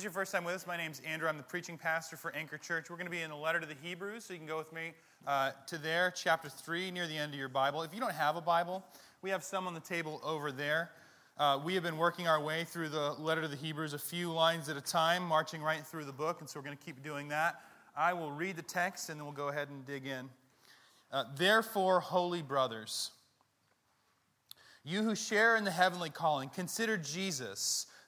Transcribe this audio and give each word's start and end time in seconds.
is 0.00 0.04
your 0.04 0.12
first 0.12 0.32
time 0.32 0.44
with 0.44 0.54
us, 0.54 0.66
my 0.66 0.78
name's 0.78 1.02
Andrew. 1.06 1.28
I'm 1.28 1.36
the 1.36 1.42
preaching 1.42 1.76
pastor 1.76 2.16
for 2.16 2.34
Anchor 2.34 2.56
Church. 2.56 2.88
We're 2.88 2.96
going 2.96 3.04
to 3.04 3.10
be 3.10 3.20
in 3.20 3.28
the 3.28 3.36
letter 3.36 3.60
to 3.60 3.66
the 3.66 3.76
Hebrews, 3.82 4.24
so 4.24 4.32
you 4.32 4.38
can 4.38 4.48
go 4.48 4.56
with 4.56 4.72
me 4.72 4.94
uh, 5.26 5.50
to 5.66 5.76
there, 5.76 6.10
chapter 6.10 6.48
3, 6.48 6.90
near 6.90 7.06
the 7.06 7.18
end 7.18 7.34
of 7.34 7.38
your 7.38 7.50
Bible. 7.50 7.82
If 7.82 7.92
you 7.92 8.00
don't 8.00 8.14
have 8.14 8.34
a 8.34 8.40
Bible, 8.40 8.82
we 9.20 9.28
have 9.28 9.44
some 9.44 9.66
on 9.66 9.74
the 9.74 9.80
table 9.80 10.18
over 10.24 10.52
there. 10.52 10.90
Uh, 11.36 11.60
we 11.62 11.74
have 11.74 11.82
been 11.82 11.98
working 11.98 12.26
our 12.26 12.42
way 12.42 12.64
through 12.64 12.88
the 12.88 13.12
letter 13.18 13.42
to 13.42 13.48
the 13.48 13.58
Hebrews 13.58 13.92
a 13.92 13.98
few 13.98 14.32
lines 14.32 14.70
at 14.70 14.78
a 14.78 14.80
time, 14.80 15.22
marching 15.22 15.60
right 15.60 15.86
through 15.86 16.06
the 16.06 16.12
book, 16.12 16.40
and 16.40 16.48
so 16.48 16.58
we're 16.58 16.64
going 16.64 16.78
to 16.78 16.82
keep 16.82 17.02
doing 17.02 17.28
that. 17.28 17.60
I 17.94 18.14
will 18.14 18.32
read 18.32 18.56
the 18.56 18.62
text 18.62 19.10
and 19.10 19.20
then 19.20 19.26
we'll 19.26 19.34
go 19.34 19.48
ahead 19.48 19.68
and 19.68 19.84
dig 19.84 20.06
in. 20.06 20.30
Uh, 21.12 21.24
Therefore, 21.36 22.00
holy 22.00 22.40
brothers, 22.40 23.10
you 24.82 25.02
who 25.02 25.14
share 25.14 25.56
in 25.56 25.64
the 25.64 25.70
heavenly 25.70 26.08
calling, 26.08 26.48
consider 26.48 26.96
Jesus 26.96 27.84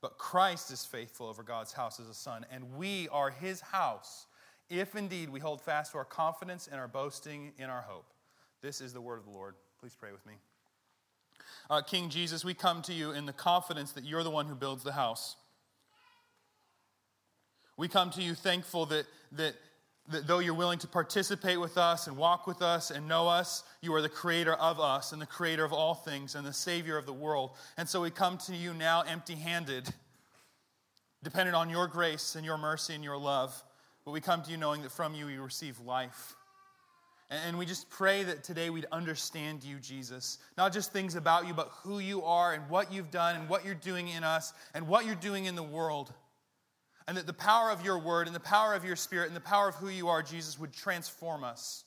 But 0.00 0.18
Christ 0.18 0.70
is 0.70 0.84
faithful 0.84 1.26
over 1.26 1.42
God's 1.42 1.72
house 1.72 1.98
as 1.98 2.08
a 2.08 2.14
son, 2.14 2.44
and 2.50 2.76
we 2.76 3.08
are 3.08 3.30
his 3.30 3.60
house, 3.60 4.26
if 4.68 4.94
indeed 4.94 5.30
we 5.30 5.40
hold 5.40 5.60
fast 5.60 5.92
to 5.92 5.98
our 5.98 6.04
confidence 6.04 6.68
and 6.70 6.78
our 6.78 6.88
boasting 6.88 7.52
in 7.58 7.70
our 7.70 7.82
hope. 7.82 8.12
This 8.62 8.80
is 8.80 8.92
the 8.92 9.00
word 9.00 9.18
of 9.18 9.24
the 9.24 9.30
Lord. 9.30 9.54
Please 9.80 9.96
pray 9.98 10.12
with 10.12 10.24
me. 10.26 10.34
Uh, 11.68 11.82
King 11.82 12.10
Jesus, 12.10 12.44
we 12.44 12.54
come 12.54 12.82
to 12.82 12.92
you 12.92 13.12
in 13.12 13.26
the 13.26 13.32
confidence 13.32 13.92
that 13.92 14.04
you're 14.04 14.22
the 14.22 14.30
one 14.30 14.46
who 14.46 14.54
builds 14.54 14.84
the 14.84 14.92
house. 14.92 15.36
We 17.76 17.88
come 17.88 18.10
to 18.10 18.22
you 18.22 18.34
thankful 18.34 18.86
that, 18.86 19.06
that, 19.32 19.54
that 20.08 20.26
though 20.26 20.38
you're 20.38 20.54
willing 20.54 20.78
to 20.78 20.86
participate 20.86 21.60
with 21.60 21.76
us 21.76 22.06
and 22.06 22.16
walk 22.16 22.46
with 22.46 22.62
us 22.62 22.90
and 22.90 23.08
know 23.08 23.26
us, 23.28 23.64
you 23.80 23.92
are 23.94 24.02
the 24.02 24.08
creator 24.08 24.54
of 24.54 24.78
us 24.78 25.12
and 25.12 25.20
the 25.20 25.26
creator 25.26 25.64
of 25.64 25.72
all 25.72 25.94
things 25.94 26.34
and 26.34 26.46
the 26.46 26.52
savior 26.52 26.96
of 26.96 27.06
the 27.06 27.12
world. 27.12 27.50
And 27.76 27.88
so 27.88 28.00
we 28.02 28.10
come 28.10 28.38
to 28.46 28.54
you 28.54 28.72
now 28.72 29.02
empty 29.02 29.34
handed, 29.34 29.88
dependent 31.22 31.56
on 31.56 31.70
your 31.70 31.88
grace 31.88 32.36
and 32.36 32.44
your 32.44 32.58
mercy 32.58 32.94
and 32.94 33.02
your 33.02 33.16
love. 33.16 33.60
But 34.04 34.12
we 34.12 34.20
come 34.20 34.42
to 34.42 34.50
you 34.50 34.56
knowing 34.56 34.82
that 34.82 34.92
from 34.92 35.14
you 35.14 35.26
we 35.26 35.38
receive 35.38 35.80
life. 35.80 36.34
And 37.28 37.58
we 37.58 37.66
just 37.66 37.90
pray 37.90 38.22
that 38.22 38.44
today 38.44 38.70
we'd 38.70 38.86
understand 38.92 39.64
you, 39.64 39.78
Jesus. 39.80 40.38
Not 40.56 40.72
just 40.72 40.92
things 40.92 41.16
about 41.16 41.48
you, 41.48 41.54
but 41.54 41.70
who 41.82 41.98
you 41.98 42.22
are 42.22 42.52
and 42.52 42.68
what 42.70 42.92
you've 42.92 43.10
done 43.10 43.34
and 43.34 43.48
what 43.48 43.64
you're 43.64 43.74
doing 43.74 44.06
in 44.06 44.22
us 44.22 44.52
and 44.74 44.86
what 44.86 45.06
you're 45.06 45.16
doing 45.16 45.46
in 45.46 45.56
the 45.56 45.62
world. 45.62 46.12
And 47.08 47.16
that 47.16 47.26
the 47.26 47.32
power 47.32 47.70
of 47.70 47.84
your 47.84 47.98
word 47.98 48.26
and 48.26 48.34
the 48.34 48.40
power 48.40 48.74
of 48.74 48.84
your 48.84 48.96
spirit 48.96 49.28
and 49.28 49.36
the 49.36 49.40
power 49.40 49.68
of 49.68 49.76
who 49.76 49.88
you 49.88 50.08
are, 50.08 50.22
Jesus, 50.22 50.58
would 50.58 50.72
transform 50.72 51.44
us. 51.44 51.84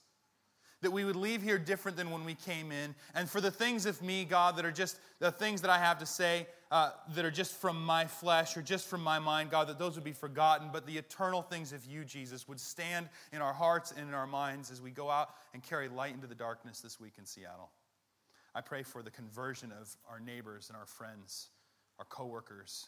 That 0.81 0.91
we 0.91 1.03
would 1.03 1.17
leave 1.17 1.41
here 1.41 1.57
different 1.57 1.97
than 1.97 2.09
when 2.09 2.23
we 2.23 2.35
came 2.35 2.71
in. 2.71 2.95
And 3.13 3.29
for 3.29 3.41
the 3.41 3.51
things 3.51 3.85
of 3.85 4.01
me, 4.01 4.23
God, 4.23 4.55
that 4.55 4.63
are 4.63 4.71
just 4.71 4.97
the 5.19 5.31
things 5.31 5.61
that 5.61 5.69
I 5.69 5.77
have 5.77 5.99
to 5.99 6.05
say 6.05 6.47
uh, 6.71 6.91
that 7.15 7.25
are 7.25 7.31
just 7.31 7.55
from 7.59 7.83
my 7.83 8.05
flesh 8.05 8.55
or 8.55 8.61
just 8.61 8.87
from 8.87 9.03
my 9.03 9.19
mind, 9.19 9.49
God, 9.49 9.67
that 9.67 9.77
those 9.77 9.95
would 9.95 10.05
be 10.05 10.13
forgotten. 10.13 10.69
But 10.71 10.85
the 10.85 10.97
eternal 10.97 11.41
things 11.41 11.73
of 11.73 11.85
you, 11.85 12.05
Jesus, 12.05 12.47
would 12.47 12.59
stand 12.59 13.09
in 13.33 13.41
our 13.41 13.53
hearts 13.53 13.91
and 13.91 14.07
in 14.07 14.13
our 14.13 14.27
minds 14.27 14.71
as 14.71 14.81
we 14.81 14.91
go 14.91 15.09
out 15.09 15.31
and 15.53 15.61
carry 15.61 15.89
light 15.89 16.13
into 16.13 16.27
the 16.27 16.35
darkness 16.35 16.79
this 16.79 16.99
week 16.99 17.13
in 17.17 17.25
Seattle. 17.25 17.71
I 18.55 18.61
pray 18.61 18.83
for 18.83 19.03
the 19.03 19.11
conversion 19.11 19.73
of 19.79 19.95
our 20.09 20.19
neighbors 20.19 20.69
and 20.69 20.77
our 20.77 20.85
friends, 20.85 21.49
our 21.97 22.05
coworkers, 22.05 22.87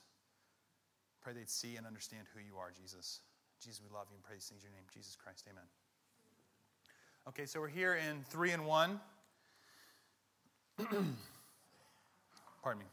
Pray 1.21 1.33
they'd 1.33 1.49
see 1.49 1.75
and 1.75 1.85
understand 1.85 2.23
who 2.33 2.39
you 2.39 2.57
are, 2.57 2.71
Jesus. 2.71 3.21
Jesus, 3.63 3.79
we 3.81 3.95
love 3.95 4.07
you 4.09 4.15
and 4.15 4.23
pray 4.23 4.35
these 4.35 4.45
things 4.45 4.63
in 4.63 4.71
your 4.71 4.77
name, 4.77 4.87
Jesus 4.91 5.15
Christ. 5.15 5.45
Amen. 5.49 5.63
Okay, 7.27 7.45
so 7.45 7.59
we're 7.59 7.67
here 7.67 7.93
in 7.93 8.23
3 8.29 8.51
and 8.51 8.65
1. 8.65 8.99
Pardon 12.63 12.79
me. 12.79 12.85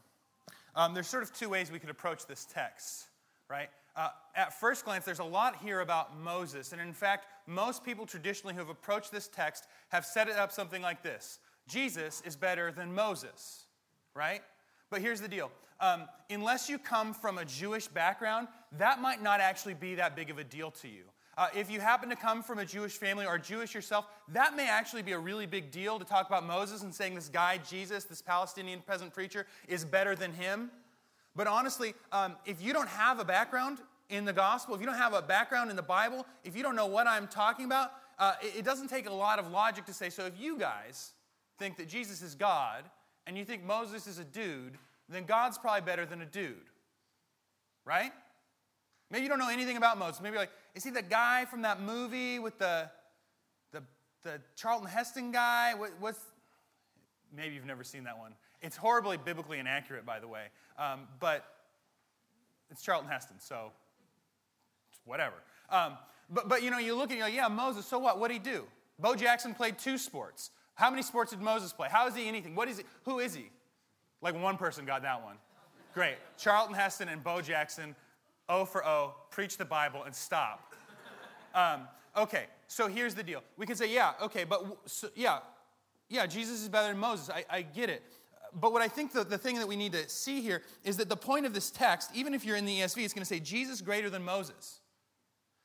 Um, 0.75 0.93
there's 0.93 1.07
sort 1.07 1.23
of 1.23 1.33
two 1.33 1.49
ways 1.49 1.71
we 1.71 1.79
could 1.79 1.89
approach 1.89 2.27
this 2.27 2.45
text, 2.53 3.07
right? 3.49 3.69
Uh, 3.95 4.09
at 4.35 4.59
first 4.59 4.85
glance, 4.85 5.05
there's 5.05 5.19
a 5.19 5.23
lot 5.23 5.55
here 5.63 5.79
about 5.79 6.15
Moses. 6.15 6.71
And 6.71 6.79
in 6.79 6.93
fact, 6.93 7.25
most 7.47 7.83
people 7.83 8.05
traditionally 8.05 8.53
who 8.53 8.59
have 8.59 8.69
approached 8.69 9.11
this 9.11 9.27
text 9.27 9.65
have 9.89 10.05
set 10.05 10.27
it 10.27 10.35
up 10.35 10.51
something 10.51 10.83
like 10.83 11.01
this 11.01 11.39
Jesus 11.67 12.21
is 12.25 12.35
better 12.35 12.71
than 12.71 12.93
Moses, 12.93 13.65
right? 14.13 14.41
But 14.91 15.01
here's 15.01 15.21
the 15.21 15.27
deal 15.27 15.51
um, 15.81 16.03
unless 16.29 16.69
you 16.69 16.77
come 16.77 17.13
from 17.13 17.37
a 17.37 17.45
Jewish 17.45 17.87
background, 17.87 18.47
that 18.77 19.01
might 19.01 19.21
not 19.21 19.39
actually 19.39 19.73
be 19.73 19.95
that 19.95 20.15
big 20.15 20.29
of 20.29 20.37
a 20.37 20.43
deal 20.43 20.71
to 20.71 20.87
you. 20.87 21.03
Uh, 21.37 21.47
if 21.55 21.71
you 21.71 21.79
happen 21.79 22.09
to 22.09 22.17
come 22.17 22.43
from 22.43 22.59
a 22.59 22.65
Jewish 22.65 22.97
family 22.97 23.25
or 23.25 23.37
Jewish 23.37 23.73
yourself, 23.73 24.05
that 24.27 24.57
may 24.57 24.67
actually 24.67 25.03
be 25.03 25.13
a 25.13 25.19
really 25.19 25.45
big 25.45 25.71
deal 25.71 25.97
to 25.97 26.03
talk 26.03 26.27
about 26.27 26.45
Moses 26.45 26.83
and 26.83 26.93
saying 26.93 27.15
this 27.15 27.29
guy, 27.29 27.59
Jesus, 27.59 28.03
this 28.03 28.21
Palestinian 28.21 28.81
peasant 28.85 29.13
preacher, 29.13 29.45
is 29.65 29.85
better 29.85 30.15
than 30.15 30.33
him. 30.33 30.69
But 31.37 31.47
honestly, 31.47 31.93
um, 32.11 32.35
if 32.45 32.61
you 32.61 32.73
don't 32.73 32.89
have 32.89 33.19
a 33.19 33.23
background 33.23 33.77
in 34.09 34.25
the 34.25 34.33
gospel, 34.33 34.75
if 34.75 34.81
you 34.81 34.87
don't 34.87 34.97
have 34.97 35.13
a 35.13 35.21
background 35.21 35.69
in 35.69 35.77
the 35.77 35.81
Bible, 35.81 36.25
if 36.43 36.57
you 36.57 36.63
don't 36.63 36.75
know 36.75 36.87
what 36.87 37.07
I'm 37.07 37.27
talking 37.27 37.63
about, 37.63 37.91
uh, 38.17 38.33
it, 38.41 38.57
it 38.57 38.65
doesn't 38.65 38.89
take 38.89 39.07
a 39.07 39.13
lot 39.13 39.39
of 39.39 39.49
logic 39.49 39.85
to 39.85 39.93
say, 39.93 40.09
so 40.09 40.25
if 40.25 40.37
you 40.37 40.57
guys 40.57 41.13
think 41.57 41.77
that 41.77 41.87
Jesus 41.87 42.21
is 42.21 42.35
God 42.35 42.83
and 43.27 43.37
you 43.37 43.45
think 43.45 43.63
Moses 43.63 44.07
is 44.07 44.19
a 44.19 44.25
dude, 44.25 44.77
then 45.15 45.25
God's 45.25 45.57
probably 45.57 45.81
better 45.81 46.05
than 46.05 46.21
a 46.21 46.25
dude. 46.25 46.55
Right? 47.85 48.11
Maybe 49.09 49.23
you 49.23 49.29
don't 49.29 49.39
know 49.39 49.49
anything 49.49 49.77
about 49.77 49.97
Moses. 49.97 50.21
Maybe 50.21 50.37
like, 50.37 50.51
is 50.75 50.83
he 50.83 50.91
the 50.91 51.01
guy 51.01 51.45
from 51.45 51.63
that 51.63 51.81
movie 51.81 52.39
with 52.39 52.59
the 52.59 52.89
the, 53.71 53.81
the 54.23 54.39
Charlton 54.55 54.87
Heston 54.87 55.31
guy? 55.31 55.73
What, 55.73 55.91
what's 55.99 56.19
maybe 57.35 57.55
you've 57.55 57.65
never 57.65 57.83
seen 57.83 58.03
that 58.03 58.17
one. 58.17 58.33
It's 58.61 58.75
horribly 58.75 59.17
biblically 59.17 59.59
inaccurate, 59.59 60.05
by 60.05 60.19
the 60.19 60.27
way. 60.27 60.45
Um, 60.77 61.07
but 61.19 61.45
it's 62.69 62.81
Charlton 62.81 63.09
Heston, 63.09 63.37
so 63.39 63.71
whatever. 65.05 65.35
Um, 65.69 65.97
but, 66.29 66.47
but 66.47 66.61
you 66.61 66.69
know, 66.69 66.77
you 66.77 66.95
look 66.95 67.11
at 67.11 67.17
you 67.17 67.23
like, 67.23 67.33
yeah, 67.33 67.47
Moses, 67.47 67.85
so 67.85 67.97
what? 67.99 68.19
What 68.19 68.27
did 68.27 68.35
he 68.35 68.39
do? 68.39 68.65
Bo 68.99 69.15
Jackson 69.15 69.53
played 69.53 69.79
two 69.79 69.97
sports. 69.97 70.51
How 70.75 70.89
many 70.89 71.01
sports 71.01 71.31
did 71.31 71.41
Moses 71.41 71.73
play? 71.73 71.87
How 71.89 72.07
is 72.07 72.15
he 72.15 72.27
anything? 72.27 72.55
What 72.55 72.67
is 72.67 72.77
he? 72.77 72.83
Who 73.05 73.19
is 73.19 73.33
he? 73.33 73.49
Like 74.21 74.39
one 74.39 74.57
person 74.57 74.85
got 74.85 75.01
that 75.03 75.23
one. 75.23 75.37
Great. 75.93 76.15
Charlton 76.37 76.75
Heston 76.75 77.09
and 77.09 77.23
Bo 77.23 77.41
Jackson, 77.41 77.95
O 78.47 78.65
for 78.65 78.85
O, 78.85 79.15
preach 79.31 79.57
the 79.57 79.65
Bible 79.65 80.03
and 80.03 80.13
stop. 80.13 80.73
Um, 81.55 81.87
okay, 82.15 82.45
so 82.67 82.87
here's 82.87 83.15
the 83.15 83.23
deal. 83.23 83.41
We 83.57 83.65
can 83.65 83.75
say, 83.75 83.91
yeah, 83.93 84.13
okay, 84.21 84.43
but 84.43 84.63
so, 84.85 85.09
yeah, 85.15 85.39
yeah, 86.09 86.25
Jesus 86.25 86.61
is 86.61 86.69
better 86.69 86.89
than 86.89 86.97
Moses. 86.97 87.29
I, 87.29 87.45
I 87.49 87.61
get 87.61 87.89
it. 87.89 88.03
But 88.53 88.73
what 88.73 88.81
I 88.81 88.87
think 88.87 89.13
the, 89.13 89.23
the 89.23 89.37
thing 89.37 89.55
that 89.55 89.67
we 89.67 89.75
need 89.75 89.91
to 89.93 90.09
see 90.09 90.41
here 90.41 90.63
is 90.83 90.97
that 90.97 91.07
the 91.09 91.17
point 91.17 91.45
of 91.45 91.53
this 91.53 91.69
text, 91.69 92.11
even 92.15 92.33
if 92.33 92.45
you're 92.45 92.55
in 92.55 92.65
the 92.65 92.79
ESV, 92.79 93.03
it's 93.03 93.13
going 93.13 93.21
to 93.21 93.25
say 93.25 93.39
Jesus 93.39 93.81
greater 93.81 94.09
than 94.09 94.23
Moses. 94.23 94.79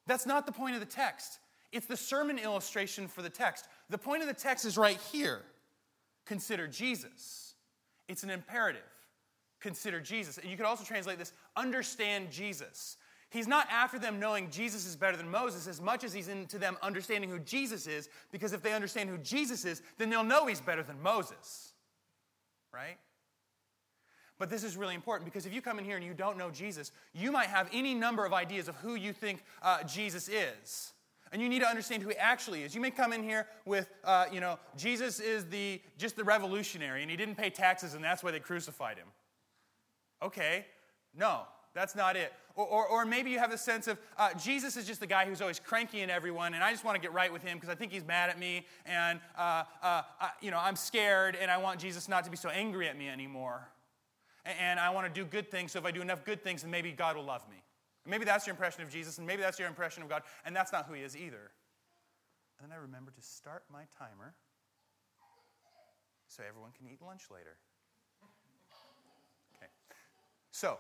That's 0.07 0.27
not 0.27 0.47
the 0.47 0.53
point 0.53 0.75
of 0.75 0.81
the 0.81 0.87
text. 0.87 1.39
It's 1.73 1.87
the 1.87 1.97
sermon 1.97 2.39
illustration 2.39 3.09
for 3.09 3.23
the 3.23 3.31
text. 3.31 3.67
The 3.89 3.99
point 3.99 4.23
of 4.23 4.29
the 4.29 4.35
text 4.35 4.65
is 4.65 4.77
right 4.77 4.99
here. 5.13 5.43
Consider 6.27 6.67
Jesus. 6.69 7.44
It's 8.09 8.23
an 8.23 8.31
imperative. 8.31 8.83
Consider 9.61 10.01
Jesus. 10.01 10.39
And 10.39 10.51
you 10.51 10.57
could 10.57 10.67
also 10.67 10.85
translate 10.85 11.19
this 11.19 11.33
understand 11.57 12.31
Jesus. 12.31 12.97
He's 13.31 13.49
not 13.49 13.67
after 13.71 13.99
them 13.99 14.21
knowing 14.21 14.51
Jesus 14.51 14.87
is 14.87 14.95
better 14.95 15.17
than 15.17 15.29
Moses 15.29 15.67
as 15.67 15.81
much 15.81 16.05
as 16.05 16.13
he's 16.13 16.29
into 16.29 16.59
them 16.59 16.77
understanding 16.83 17.29
who 17.29 17.41
Jesus 17.41 17.87
is, 17.87 18.09
because 18.31 18.53
if 18.53 18.63
they 18.63 18.73
understand 18.73 19.11
who 19.11 19.19
Jesus 19.19 19.65
is, 19.65 19.83
then 19.99 20.09
they'll 20.09 20.23
know 20.23 20.47
he's 20.47 20.61
better 20.61 20.83
than 20.83 21.03
Moses. 21.03 21.73
Right? 22.73 22.97
But 24.39 24.51
this 24.51 24.65
is 24.65 24.77
really 24.77 24.95
important 24.95 25.25
because 25.25 25.47
if 25.47 25.53
you 25.55 25.61
come 25.61 25.79
in 25.79 25.85
here 25.85 25.97
and 25.97 26.05
you 26.05 26.15
don't 26.15 26.39
know 26.39 26.51
Jesus, 26.51 26.93
you 27.13 27.33
might 27.33 27.49
have 27.49 27.69
any 27.73 27.95
number 27.95 28.25
of 28.25 28.33
ideas 28.33 28.69
of 28.69 28.77
who 28.77 28.95
you 28.95 29.13
think 29.13 29.43
uh, 29.63 29.83
Jesus 29.85 30.29
is 30.29 30.94
and 31.35 31.43
you 31.43 31.49
need 31.49 31.59
to 31.59 31.67
understand 31.67 32.01
who 32.01 32.11
he 32.11 32.15
actually 32.15 32.63
is. 32.63 32.77
You 32.77 32.81
may 32.81 32.93
come 32.93 33.13
in 33.13 33.25
here 33.25 33.49
with, 33.67 33.91
uh, 34.05 34.27
you 34.31 34.41
know, 34.41 34.57
Jesus 34.77 35.19
is 35.19 35.45
the 35.47 35.83
just 35.99 36.15
the 36.15 36.23
revolutionary, 36.23 37.03
and 37.03 37.11
he 37.11 37.17
didn't 37.17 37.35
pay 37.35 37.51
taxes, 37.51 37.95
and 37.95 38.05
that's 38.05 38.23
why 38.23 38.31
they 38.31 38.39
crucified 38.39 38.97
him. 38.97 39.09
Okay, 40.23 40.65
no, 41.13 41.41
that's 41.75 41.97
not 41.97 42.15
it. 42.15 42.33
Or, 42.55 42.65
or, 42.65 42.87
or 42.87 43.05
maybe 43.05 43.33
you 43.33 43.41
have 43.41 43.51
a 43.51 43.59
sense 43.59 43.89
of 43.89 43.99
uh, 44.17 44.33
Jesus 44.35 44.77
is 44.77 44.87
just 44.87 45.01
the 45.01 45.09
guy 45.09 45.27
who's 45.27 45.41
always 45.41 45.59
cranky 45.59 46.03
in 46.03 46.09
everyone, 46.09 46.55
and 46.55 46.63
I 46.63 46.71
just 46.71 46.85
want 46.85 46.95
to 46.95 47.03
get 47.03 47.13
right 47.13 47.33
with 47.33 47.43
him 47.43 47.57
because 47.57 47.69
I 47.69 47.75
think 47.75 47.91
he's 47.91 48.07
mad 48.07 48.31
at 48.31 48.39
me, 48.39 48.65
and 48.87 49.19
uh, 49.37 49.65
uh, 49.83 50.03
I, 50.21 50.31
you 50.41 50.53
know 50.53 50.61
I'm 50.61 50.77
scared, 50.77 51.35
and 51.35 51.51
I 51.51 51.57
want 51.57 51.81
Jesus 51.81 52.09
not 52.09 52.23
to 52.27 52.31
be 52.31 52.37
so 52.37 52.49
angry 52.49 52.89
at 52.89 52.97
me 52.97 53.09
anymore. 53.09 53.69
And, 54.45 54.57
and 54.61 54.81
I 54.81 54.91
want 54.91 55.13
to 55.13 55.21
do 55.21 55.27
good 55.27 55.51
things, 55.51 55.73
so 55.73 55.81
if 55.81 55.85
I 55.85 55.91
do 55.91 56.01
enough 56.01 56.25
good 56.25 56.45
things, 56.45 56.63
then 56.63 56.71
maybe 56.71 56.93
God 56.93 57.17
will 57.17 57.25
love 57.25 57.43
me. 57.51 57.64
Maybe 58.07 58.25
that's 58.25 58.47
your 58.47 58.53
impression 58.53 58.83
of 58.83 58.91
Jesus, 58.91 59.19
and 59.19 59.27
maybe 59.27 59.43
that's 59.43 59.59
your 59.59 59.69
impression 59.69 60.03
of 60.03 60.09
God, 60.09 60.23
and 60.45 60.55
that's 60.55 60.73
not 60.73 60.87
who 60.87 60.95
he 60.95 61.03
is 61.03 61.17
either. 61.17 61.51
And 62.61 62.71
then 62.71 62.77
I 62.77 62.81
remember 62.81 63.11
to 63.11 63.23
start 63.23 63.65
my 63.73 63.85
timer 63.99 64.35
so 66.29 66.43
everyone 66.47 66.73
can 66.77 66.87
eat 66.87 67.01
lunch 67.01 67.25
later. 67.31 67.57
Okay. 69.57 69.71
So, 70.51 70.79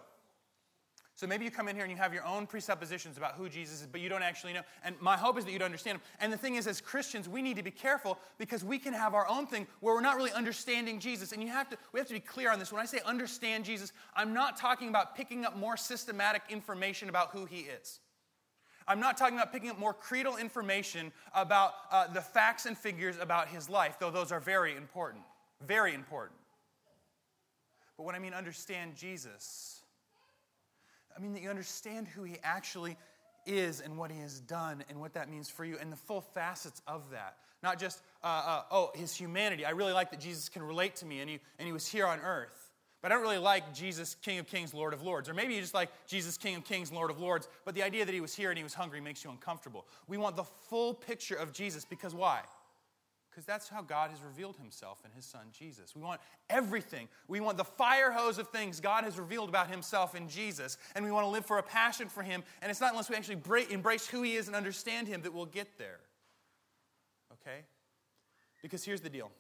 so 1.17 1.29
maybe 1.29 1.45
you 1.45 1.51
come 1.53 1.69
in 1.69 1.77
here 1.77 1.85
and 1.85 1.93
you 1.93 1.97
have 1.97 2.13
your 2.13 2.25
own 2.25 2.45
presuppositions 2.45 3.17
about 3.17 3.35
who 3.35 3.49
Jesus 3.49 3.83
is, 3.83 3.87
but 3.87 4.01
you 4.01 4.09
don't 4.09 4.25
actually 4.25 4.53
know. 4.53 4.63
And 4.83 4.97
my 5.01 5.17
hope 5.17 5.39
is 5.39 5.45
that 5.45 5.53
you'd 5.53 5.63
understand 5.63 5.99
him. 5.99 6.03
And 6.19 6.33
the 6.33 6.37
thing 6.37 6.57
is, 6.57 6.67
as 6.67 6.81
Christians, 6.81 7.29
we 7.29 7.41
need 7.41 7.57
to 7.57 7.63
be 7.63 7.71
careful 7.71 8.19
because 8.37 8.65
we 8.65 8.81
can 8.81 8.93
have 8.93 9.15
our 9.15 9.29
own 9.29 9.47
thing 9.47 9.69
where 9.79 9.95
we're 9.95 10.01
not 10.01 10.17
really 10.17 10.33
understanding 10.33 10.99
Jesus. 10.99 11.31
And 11.31 11.41
you 11.41 11.49
have 11.51 11.71
to, 11.71 11.79
we 11.93 12.01
have 12.01 12.09
to 12.09 12.15
be 12.15 12.21
clear 12.21 12.51
on 12.51 12.59
this. 12.59 12.73
When 12.73 12.83
I 12.83 12.85
say 12.85 12.99
understand 13.07 13.65
Jesus, 13.65 13.93
I'm 14.17 14.35
not 14.35 14.57
talking 14.57 14.89
about 14.89 15.15
picking 15.15 15.45
up 15.45 15.57
more 15.57 15.77
systematic 15.77 16.43
information 16.51 17.09
about 17.09 17.31
who 17.31 17.45
he 17.45 17.61
is. 17.61 18.01
I'm 18.89 19.01
not 19.01 19.17
talking 19.17 19.37
about 19.37 19.53
picking 19.53 19.71
up 19.71 19.79
more 19.79 19.95
creedal 19.95 20.37
information 20.37 21.13
about 21.33 21.75
uh, 21.93 22.09
the 22.09 22.21
facts 22.21 22.67
and 22.67 22.77
figures 22.77 23.17
about 23.21 23.49
his 23.49 23.71
life, 23.71 23.99
though 24.01 24.11
those 24.11 24.33
are 24.33 24.41
very 24.41 24.77
important. 24.77 25.23
Very 25.65 25.95
important. 25.95 26.39
But 27.97 28.03
when 28.03 28.17
I 28.17 28.19
mean 28.19 28.35
understand 28.35 28.97
Jesus, 28.97 29.74
I 31.17 31.21
mean 31.21 31.33
that 31.35 31.43
you 31.43 31.51
understand 31.51 32.09
who 32.09 32.25
he 32.25 32.37
actually 32.43 32.97
is 33.47 33.81
and 33.81 33.97
what 33.97 34.11
he 34.11 34.19
has 34.21 34.41
done 34.41 34.85
and 34.89 35.01
what 35.01 35.13
that 35.15 35.29
means 35.29 35.49
for 35.49 35.65
you 35.65 35.77
and 35.81 35.93
the 35.93 35.97
full 35.97 36.21
facets 36.21 36.83
of 36.87 37.11
that. 37.11 37.37
Not 37.63 37.79
just, 37.79 38.03
uh, 38.23 38.27
uh, 38.27 38.63
oh, 38.71 38.91
his 38.95 39.15
humanity. 39.15 39.65
I 39.65 39.71
really 39.71 39.93
like 39.93 40.11
that 40.11 40.21
Jesus 40.21 40.49
can 40.49 40.63
relate 40.63 40.97
to 40.97 41.07
me 41.07 41.21
and 41.21 41.31
he, 41.31 41.41
and 41.59 41.67
he 41.67 41.73
was 41.73 41.87
here 41.87 42.07
on 42.07 42.21
earth. 42.21 42.71
But 43.01 43.13
I 43.13 43.17
don't 43.17 43.23
really 43.23 43.39
like 43.39 43.75
Jesus, 43.75 44.17
King 44.23 44.39
of 44.39 44.47
Kings, 44.47 44.73
Lord 44.73 44.95
of 44.95 45.03
Lords. 45.03 45.29
Or 45.29 45.35
maybe 45.35 45.55
you 45.55 45.61
just 45.61 45.75
like 45.75 45.91
Jesus, 46.07 46.39
King 46.39 46.57
of 46.57 46.65
Kings, 46.65 46.91
Lord 46.91 47.11
of 47.11 47.19
Lords, 47.21 47.49
but 47.67 47.75
the 47.75 47.83
idea 47.83 48.05
that 48.05 48.15
he 48.15 48.23
was 48.23 48.35
here 48.35 48.51
and 48.51 48.57
he 48.57 48.65
was 48.65 48.73
hungry 48.73 49.01
makes 49.01 49.23
you 49.23 49.31
uncomfortable. 49.31 49.87
We 50.09 50.17
want 50.17 50.37
the 50.37 50.45
full 50.45 50.95
picture 50.95 51.35
of 51.35 51.53
Jesus 51.53 51.85
because 51.85 52.15
why? 52.15 52.41
Because 53.35 53.47
that's 53.47 53.69
how 53.69 53.83
God 53.83 54.11
has 54.11 54.21
revealed 54.23 54.57
himself 54.59 54.99
in 55.05 55.11
his 55.11 55.25
son 55.25 55.47
Jesus. 55.51 55.97
We 55.97 56.03
want 56.03 56.21
everything. 56.49 57.09
We 57.27 57.41
want 57.41 57.57
the 57.57 57.65
fire 57.65 58.13
hose 58.13 58.39
of 58.39 58.47
things 58.51 58.79
God 58.79 59.03
has 59.03 59.19
revealed 59.19 59.49
about 59.49 59.69
himself 59.69 60.15
in 60.15 60.29
Jesus. 60.29 60.79
And 60.95 61.05
we 61.05 61.11
want 61.11 61.25
to 61.25 61.31
live 61.31 61.45
for 61.45 61.59
a 61.59 61.63
passion 61.63 62.09
for 62.09 62.23
him. 62.23 62.45
And 62.63 62.71
it's 62.71 62.81
not 62.81 62.93
unless 62.93 63.11
we 63.11 63.17
actually 63.17 63.43
embrace 63.71 64.07
who 64.07 64.23
he 64.23 64.37
is 64.37 64.47
and 64.47 64.55
understand 64.55 65.09
him 65.09 65.23
that 65.23 65.35
we'll 65.35 65.47
get 65.47 65.79
there. 65.79 65.99
Okay? 67.33 67.63
Because 68.63 68.85
here's 68.85 69.01
the 69.01 69.11
deal 69.11 69.33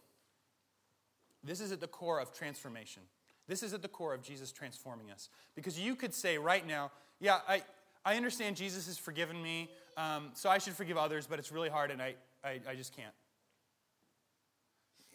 this 1.44 1.60
is 1.60 1.70
at 1.70 1.80
the 1.80 1.86
core 1.86 2.18
of 2.18 2.32
transformation. 2.32 3.02
This 3.46 3.62
is 3.62 3.74
at 3.74 3.82
the 3.82 3.88
core 3.88 4.12
of 4.12 4.22
Jesus 4.22 4.50
transforming 4.50 5.12
us. 5.12 5.28
Because 5.54 5.78
you 5.78 5.94
could 5.94 6.14
say 6.14 6.36
right 6.36 6.66
now, 6.66 6.90
yeah, 7.20 7.38
I, 7.46 7.62
I 8.04 8.16
understand 8.16 8.56
Jesus 8.56 8.86
has 8.86 8.98
forgiven 8.98 9.40
me, 9.40 9.70
um, 9.96 10.30
so 10.34 10.50
I 10.50 10.58
should 10.58 10.72
forgive 10.72 10.96
others, 10.96 11.28
but 11.28 11.38
it's 11.38 11.52
really 11.52 11.68
hard 11.68 11.92
and 11.92 12.02
I, 12.02 12.14
I, 12.42 12.60
I 12.68 12.74
just 12.74 12.96
can't 12.96 13.14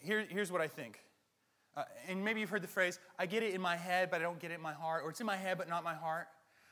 here, 0.02 0.26
here's 0.28 0.50
what 0.50 0.60
I 0.60 0.68
think. 0.68 1.00
Uh, 1.76 1.84
and 2.08 2.24
maybe 2.24 2.40
you've 2.40 2.50
heard 2.50 2.62
the 2.62 2.68
phrase, 2.68 2.98
I 3.18 3.26
get 3.26 3.42
it 3.42 3.54
in 3.54 3.60
my 3.60 3.76
head, 3.76 4.10
but 4.10 4.20
I 4.20 4.24
don't 4.24 4.40
get 4.40 4.50
it 4.50 4.54
in 4.54 4.60
my 4.60 4.72
heart, 4.72 5.02
or 5.04 5.10
it's 5.10 5.20
in 5.20 5.26
my 5.26 5.36
head, 5.36 5.56
but 5.56 5.68
not 5.68 5.84
my 5.84 5.94
heart. 5.94 6.26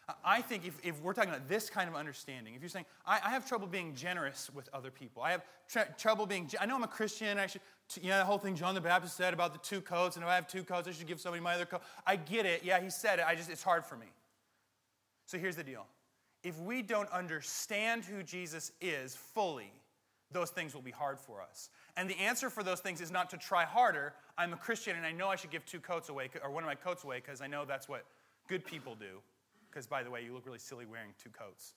Uh, 0.09 0.15
I 0.25 0.41
think 0.43 0.67
if, 0.67 0.75
if 0.83 1.01
we're 1.03 1.13
talking 1.13 1.31
about 1.31 1.49
this 1.49 1.71
kind 1.71 1.89
of 1.89 1.95
understanding, 1.95 2.55
if 2.55 2.61
you're 2.61 2.69
saying, 2.69 2.87
I, 3.07 3.21
I 3.25 3.31
have 3.31 3.47
trouble 3.47 3.67
being 3.67 3.95
generous 3.95 4.51
with 4.55 4.69
other 4.73 4.91
people, 4.91 5.23
I 5.23 5.33
have 5.33 5.43
tr- 5.69 5.93
trouble 5.97 6.27
being, 6.27 6.51
I 6.61 6.67
know 6.67 6.75
I'm 6.75 6.83
a 6.83 6.89
Christian, 6.89 7.39
I 7.39 7.47
should, 7.47 7.61
you 8.01 8.09
know, 8.09 8.19
the 8.19 8.25
whole 8.25 8.39
thing 8.39 8.57
John 8.57 8.75
the 8.75 8.81
Baptist 8.81 9.17
said 9.17 9.33
about 9.33 9.53
the 9.53 9.61
two 9.61 9.81
coats, 9.81 10.17
and 10.17 10.25
if 10.25 10.29
I 10.29 10.35
have 10.35 10.49
two 10.49 10.65
coats, 10.65 10.89
I 10.89 10.93
should 10.93 11.07
give 11.07 11.21
somebody 11.21 11.43
my 11.43 11.55
other 11.55 11.67
coat. 11.67 11.83
I 12.07 12.17
get 12.17 12.45
it. 12.45 12.63
Yeah, 12.65 12.81
he 12.81 12.91
said 12.91 13.19
it. 13.19 13.25
I 13.27 13.35
just, 13.35 13.51
it's 13.51 13.63
hard 13.63 13.85
for 13.85 13.97
me. 13.97 14.07
So 15.27 15.39
here's 15.39 15.57
the 15.57 15.65
deal. 15.65 15.87
If 16.43 16.59
we 16.61 16.83
don't 16.83 17.11
understand 17.11 18.05
who 18.05 18.23
Jesus 18.23 18.73
is 18.81 19.15
fully, 19.15 19.73
those 20.31 20.51
things 20.51 20.75
will 20.75 20.83
be 20.83 20.91
hard 20.91 21.19
for 21.19 21.43
us. 21.43 21.71
And 21.99 22.09
the 22.09 22.19
answer 22.21 22.49
for 22.49 22.63
those 22.63 22.79
things 22.79 23.01
is 23.01 23.11
not 23.11 23.29
to 23.31 23.37
try 23.37 23.65
harder. 23.65 24.15
I'm 24.39 24.53
a 24.53 24.57
Christian 24.57 24.97
and 24.97 25.05
I 25.05 25.11
know 25.11 25.31
I 25.31 25.35
should 25.35 25.51
give 25.51 25.67
two 25.67 25.81
coats 25.81 26.09
away, 26.09 26.31
or 26.45 26.51
one 26.53 26.63
of 26.63 26.69
my 26.69 26.77
coats 26.77 27.03
away, 27.03 27.17
because 27.17 27.41
I 27.41 27.49
know 27.49 27.65
that's 27.65 27.89
what 27.89 28.05
good 28.47 28.65
people 28.65 28.95
do. 28.95 29.19
Because, 29.69 29.89
by 29.89 30.05
the 30.05 30.11
way, 30.11 30.23
you 30.23 30.33
look 30.33 30.47
really 30.47 30.61
silly 30.61 30.87
wearing 30.87 31.11
two 31.21 31.31
coats. 31.31 31.75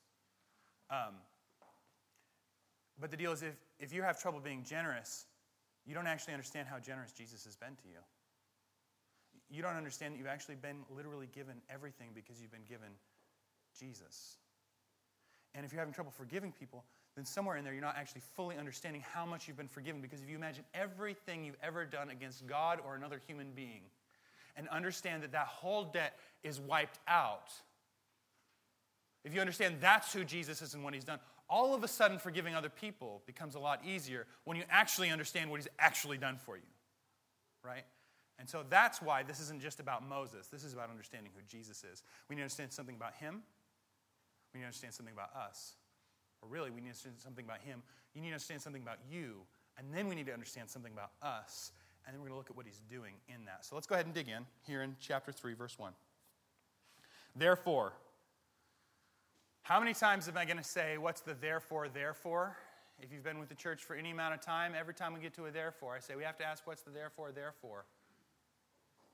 Um, 0.92 1.16
but 3.00 3.10
the 3.10 3.18
deal 3.18 3.32
is, 3.32 3.42
if, 3.42 3.56
if 3.80 3.92
you 3.92 4.04
have 4.04 4.22
trouble 4.22 4.40
being 4.40 4.64
generous, 4.64 5.26
you 5.88 5.96
don't 5.96 6.06
actually 6.06 6.34
understand 6.34 6.68
how 6.68 6.78
generous 6.78 7.12
Jesus 7.14 7.44
has 7.46 7.56
been 7.56 7.76
to 7.76 7.88
you. 7.88 7.98
You 9.50 9.64
don't 9.64 9.76
understand 9.76 10.14
that 10.14 10.20
you've 10.20 10.28
actually 10.28 10.56
been 10.56 10.78
literally 10.96 11.30
given 11.34 11.56
everything 11.68 12.10
because 12.14 12.40
you've 12.40 12.52
been 12.52 12.70
given 12.70 12.90
Jesus. 13.78 14.38
And 15.56 15.66
if 15.66 15.74
you're 15.74 15.82
having 15.82 15.96
trouble 15.96 16.12
forgiving 16.12 16.52
people, 16.52 16.86
then 17.16 17.26
somewhere 17.26 17.58
in 17.58 17.64
there 17.64 17.74
you're 17.74 17.82
not 17.82 17.98
actually 17.98 18.22
fully 18.36 18.58
understanding 18.58 19.04
how 19.14 19.26
much 19.26 19.48
you've 19.48 19.58
been 19.58 19.68
forgiven. 19.68 20.02
Because 20.02 20.22
if 20.22 20.30
you 20.30 20.36
imagine 20.36 20.64
everything 20.74 21.44
you've 21.44 21.58
ever 21.62 21.86
done 21.86 22.10
against 22.10 22.48
God 22.48 22.80
or 22.86 22.96
another 22.96 23.20
human 23.28 23.52
being 23.52 23.82
and 24.56 24.68
understand 24.70 25.24
that 25.24 25.32
that 25.34 25.48
whole 25.48 25.86
debt 25.86 26.18
is 26.44 26.60
wiped 26.60 27.00
out, 27.08 27.52
if 29.24 29.34
you 29.34 29.42
understand 29.42 29.76
that's 29.82 30.14
who 30.14 30.24
Jesus 30.24 30.62
is 30.62 30.74
and 30.74 30.84
what 30.84 30.94
he's 30.94 31.04
done, 31.04 31.20
all 31.50 31.76
of 31.76 31.84
a 31.84 31.88
sudden 31.88 32.18
forgiving 32.18 32.56
other 32.56 32.70
people 32.70 33.22
becomes 33.26 33.56
a 33.56 33.60
lot 33.60 33.82
easier 33.86 34.26
when 34.46 34.56
you 34.56 34.64
actually 34.70 35.10
understand 35.10 35.50
what 35.50 35.60
he's 35.60 35.70
actually 35.80 36.18
done 36.18 36.38
for 36.38 36.56
you. 36.56 36.64
Right? 37.64 37.84
And 38.40 38.50
so 38.50 38.64
that's 38.68 39.02
why 39.02 39.22
this 39.22 39.40
isn't 39.40 39.62
just 39.62 39.80
about 39.80 40.08
Moses. 40.08 40.48
This 40.48 40.64
is 40.64 40.74
about 40.74 40.90
understanding 40.90 41.32
who 41.36 41.44
Jesus 41.48 41.84
is. 41.84 42.02
We 42.28 42.36
need 42.36 42.40
to 42.40 42.46
understand 42.46 42.72
something 42.72 42.96
about 42.96 43.14
him. 43.16 43.44
We 44.54 44.60
need 44.60 44.64
to 44.64 44.68
understand 44.68 44.94
something 44.94 45.14
about 45.14 45.30
us. 45.36 45.76
Or 46.42 46.50
really, 46.50 46.70
we 46.70 46.78
need 46.82 46.88
to 46.88 46.90
understand 46.90 47.16
something 47.20 47.46
about 47.46 47.62
him. 47.62 47.84
You 48.14 48.22
need 48.22 48.30
to 48.30 48.34
understand 48.34 48.62
something 48.62 48.82
about 48.82 48.98
you. 49.10 49.42
And 49.78 49.88
then 49.94 50.08
we 50.08 50.16
need 50.16 50.26
to 50.26 50.34
understand 50.34 50.70
something 50.70 50.92
about 50.94 51.12
us. 51.22 51.72
And 52.06 52.14
then 52.14 52.22
we're 52.22 52.30
going 52.30 52.36
to 52.36 52.38
look 52.40 52.50
at 52.50 52.58
what 52.58 52.66
he's 52.66 52.82
doing 52.90 53.14
in 53.28 53.46
that. 53.46 53.66
So 53.66 53.76
let's 53.76 53.88
go 53.88 53.96
ahead 53.96 54.06
and 54.06 54.16
dig 54.16 54.28
in 54.28 54.46
here 54.66 54.82
in 54.82 54.96
chapter 55.00 55.32
3, 55.32 55.54
verse 55.54 55.78
1. 55.78 55.94
Therefore, 57.36 57.94
how 59.64 59.80
many 59.80 59.94
times 59.94 60.28
am 60.28 60.38
I 60.38 60.46
going 60.46 60.58
to 60.58 60.64
say, 60.64 60.98
What's 60.98 61.22
the 61.22 61.34
therefore, 61.34 61.88
therefore? 61.88 62.58
If 63.00 63.12
you've 63.12 63.24
been 63.24 63.40
with 63.40 63.50
the 63.50 63.56
church 63.56 63.84
for 63.84 63.96
any 63.96 64.12
amount 64.12 64.34
of 64.34 64.42
time, 64.42 64.74
every 64.78 64.94
time 64.94 65.14
we 65.14 65.20
get 65.20 65.34
to 65.36 65.46
a 65.46 65.52
therefore, 65.52 65.96
I 65.96 66.00
say, 66.00 66.16
We 66.16 66.24
have 66.24 66.38
to 66.38 66.46
ask, 66.46 66.66
What's 66.66 66.82
the 66.82 66.92
therefore, 66.92 67.32
therefore? 67.32 67.86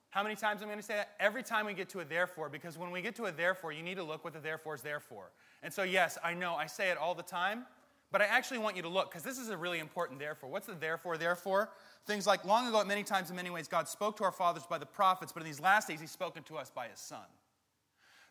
How 0.10 0.24
many 0.24 0.36
times 0.36 0.62
am 0.62 0.70
I'm 0.70 0.70
going 0.70 0.80
to 0.80 0.86
say 0.86 0.96
that? 0.96 1.12
Every 1.20 1.44
time 1.44 1.66
we 1.66 1.74
get 1.74 1.90
to 1.90 2.00
a 2.00 2.06
therefore, 2.06 2.50
because 2.50 2.78
when 2.78 2.92
we 2.92 3.02
get 3.02 3.16
to 3.18 3.26
a 3.26 3.32
therefore, 3.32 3.72
you 3.72 3.84
need 3.84 3.98
to 3.98 4.04
look 4.04 4.24
what 4.24 4.34
the 4.34 4.40
therefore 4.40 4.74
is 4.74 4.82
there 4.82 5.02
for. 5.02 5.32
And 5.68 5.74
so, 5.74 5.84
yes, 5.84 6.18
I 6.24 6.34
know 6.34 6.56
I 6.56 6.66
say 6.66 6.92
it 6.92 6.98
all 6.98 7.14
the 7.14 7.22
time, 7.22 7.66
but 8.10 8.22
I 8.22 8.26
actually 8.26 8.60
want 8.60 8.78
you 8.78 8.84
to 8.84 8.88
look 8.88 9.12
because 9.12 9.22
this 9.22 9.38
is 9.38 9.50
a 9.50 9.58
really 9.58 9.80
important 9.80 10.18
therefore. 10.18 10.50
What's 10.50 10.66
the 10.66 10.76
therefore, 10.76 11.18
therefore? 11.18 11.72
Things 12.06 12.26
like 12.26 12.46
long 12.46 12.70
ago, 12.70 12.80
at 12.80 12.88
many 12.88 13.04
times, 13.04 13.30
in 13.30 13.36
many 13.36 13.50
ways, 13.50 13.68
God 13.68 13.86
spoke 13.90 14.16
to 14.16 14.24
our 14.24 14.32
fathers 14.32 14.64
by 14.66 14.78
the 14.78 14.86
prophets, 14.86 15.34
but 15.34 15.44
in 15.44 15.46
these 15.46 15.60
last 15.60 15.90
days, 15.90 16.00
He's 16.00 16.10
spoken 16.10 16.44
to 16.44 16.56
us 16.56 16.72
by 16.74 16.88
His 16.88 17.02
Son. 17.02 17.26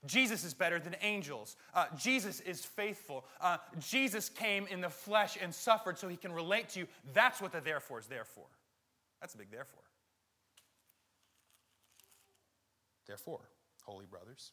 Jesus 0.06 0.44
is 0.44 0.54
better 0.54 0.80
than 0.80 0.96
angels. 1.02 1.56
Uh, 1.74 1.84
Jesus 1.94 2.40
is 2.40 2.64
faithful. 2.64 3.26
Uh, 3.38 3.58
Jesus 3.78 4.30
came 4.30 4.66
in 4.68 4.80
the 4.80 4.88
flesh 4.88 5.36
and 5.38 5.54
suffered 5.54 5.98
so 5.98 6.08
He 6.08 6.16
can 6.16 6.32
relate 6.32 6.70
to 6.70 6.78
you. 6.78 6.86
That's 7.12 7.42
what 7.42 7.52
the 7.52 7.60
therefore 7.60 8.00
is 8.00 8.06
there 8.06 8.24
for. 8.24 8.46
That's 9.20 9.34
a 9.34 9.36
big 9.36 9.50
therefore. 9.50 9.82
Therefore, 13.06 13.42
holy 13.84 14.06
brothers, 14.06 14.52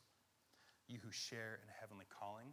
you 0.90 1.00
who 1.02 1.14
share 1.14 1.60
in 1.64 1.70
a 1.70 1.80
heavenly 1.80 2.08
calling. 2.20 2.48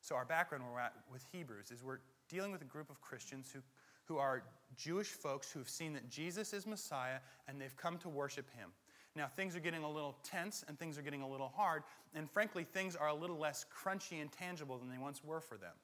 So, 0.00 0.14
our 0.14 0.24
background 0.24 0.64
where 0.64 0.72
we're 0.72 0.80
at 0.80 0.94
with 1.10 1.24
Hebrews 1.32 1.70
is 1.70 1.82
we're 1.82 1.98
dealing 2.28 2.52
with 2.52 2.62
a 2.62 2.66
group 2.66 2.90
of 2.90 3.00
Christians 3.00 3.50
who, 3.52 3.60
who 4.04 4.18
are 4.18 4.42
Jewish 4.76 5.08
folks 5.08 5.50
who 5.50 5.58
have 5.58 5.68
seen 5.68 5.92
that 5.94 6.08
Jesus 6.08 6.52
is 6.52 6.66
Messiah 6.66 7.18
and 7.46 7.60
they've 7.60 7.76
come 7.76 7.98
to 7.98 8.08
worship 8.08 8.46
him. 8.56 8.70
Now, 9.16 9.26
things 9.26 9.56
are 9.56 9.60
getting 9.60 9.82
a 9.82 9.90
little 9.90 10.16
tense 10.22 10.64
and 10.68 10.78
things 10.78 10.98
are 10.98 11.02
getting 11.02 11.22
a 11.22 11.28
little 11.28 11.48
hard, 11.48 11.82
and 12.14 12.30
frankly, 12.30 12.64
things 12.64 12.94
are 12.94 13.08
a 13.08 13.14
little 13.14 13.38
less 13.38 13.66
crunchy 13.74 14.20
and 14.20 14.30
tangible 14.30 14.78
than 14.78 14.88
they 14.90 14.98
once 14.98 15.24
were 15.24 15.40
for 15.40 15.56
them. 15.56 15.74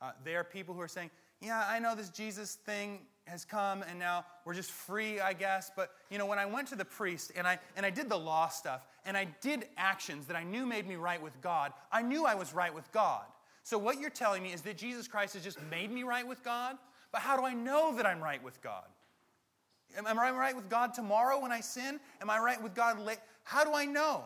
Uh, 0.00 0.12
they 0.22 0.36
are 0.36 0.44
people 0.44 0.74
who 0.74 0.80
are 0.80 0.88
saying, 0.88 1.10
Yeah, 1.40 1.64
I 1.68 1.78
know 1.78 1.94
this 1.94 2.10
Jesus 2.10 2.54
thing 2.54 3.00
has 3.26 3.44
come 3.44 3.82
and 3.88 3.98
now 3.98 4.24
we're 4.44 4.54
just 4.54 4.70
free, 4.70 5.20
I 5.20 5.32
guess. 5.32 5.70
But, 5.74 5.92
you 6.10 6.18
know, 6.18 6.26
when 6.26 6.38
I 6.38 6.46
went 6.46 6.68
to 6.68 6.76
the 6.76 6.84
priest 6.84 7.32
and 7.36 7.46
I, 7.46 7.58
and 7.76 7.86
I 7.86 7.90
did 7.90 8.08
the 8.08 8.18
law 8.18 8.48
stuff 8.48 8.86
and 9.04 9.16
I 9.16 9.26
did 9.40 9.66
actions 9.76 10.26
that 10.26 10.36
I 10.36 10.44
knew 10.44 10.66
made 10.66 10.86
me 10.86 10.96
right 10.96 11.22
with 11.22 11.40
God, 11.40 11.72
I 11.90 12.02
knew 12.02 12.26
I 12.26 12.34
was 12.34 12.52
right 12.54 12.74
with 12.74 12.90
God. 12.92 13.24
So 13.64 13.78
what 13.78 13.98
you're 13.98 14.10
telling 14.10 14.42
me 14.42 14.52
is 14.52 14.60
that 14.62 14.76
Jesus 14.76 15.08
Christ 15.08 15.34
has 15.34 15.42
just 15.42 15.58
made 15.70 15.90
me 15.90 16.02
right 16.02 16.26
with 16.26 16.44
God? 16.44 16.76
But 17.10 17.22
how 17.22 17.36
do 17.36 17.44
I 17.44 17.54
know 17.54 17.96
that 17.96 18.06
I'm 18.06 18.22
right 18.22 18.42
with 18.42 18.60
God? 18.62 18.84
Am 19.96 20.06
I 20.06 20.30
right 20.30 20.54
with 20.54 20.68
God 20.68 20.92
tomorrow 20.92 21.40
when 21.40 21.50
I 21.50 21.60
sin? 21.60 21.98
Am 22.20 22.28
I 22.28 22.38
right 22.38 22.62
with 22.62 22.74
God 22.74 23.00
late? 23.00 23.18
How 23.42 23.64
do 23.64 23.72
I 23.72 23.84
know? 23.86 24.24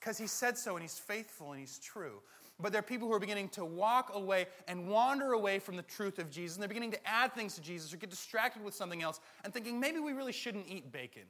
Because 0.00 0.16
He 0.16 0.26
said 0.26 0.56
so 0.56 0.74
and 0.74 0.82
He's 0.82 0.98
faithful 0.98 1.52
and 1.52 1.60
He's 1.60 1.78
true. 1.78 2.22
But 2.58 2.72
there 2.72 2.78
are 2.78 2.82
people 2.82 3.06
who 3.08 3.12
are 3.12 3.18
beginning 3.20 3.50
to 3.50 3.64
walk 3.64 4.12
away 4.14 4.46
and 4.66 4.88
wander 4.88 5.32
away 5.32 5.58
from 5.58 5.76
the 5.76 5.82
truth 5.82 6.18
of 6.18 6.30
Jesus. 6.30 6.56
And 6.56 6.62
they're 6.62 6.68
beginning 6.68 6.92
to 6.92 7.06
add 7.06 7.34
things 7.34 7.54
to 7.56 7.60
Jesus 7.60 7.92
or 7.92 7.98
get 7.98 8.08
distracted 8.08 8.64
with 8.64 8.74
something 8.74 9.02
else 9.02 9.20
and 9.44 9.52
thinking 9.52 9.78
maybe 9.78 9.98
we 9.98 10.12
really 10.12 10.32
shouldn't 10.32 10.66
eat 10.66 10.90
bacon. 10.90 11.24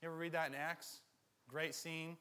You 0.00 0.08
ever 0.08 0.16
read 0.16 0.32
that 0.32 0.48
in 0.48 0.54
Acts? 0.54 1.00
Great 1.48 1.74
scene. 1.74 2.16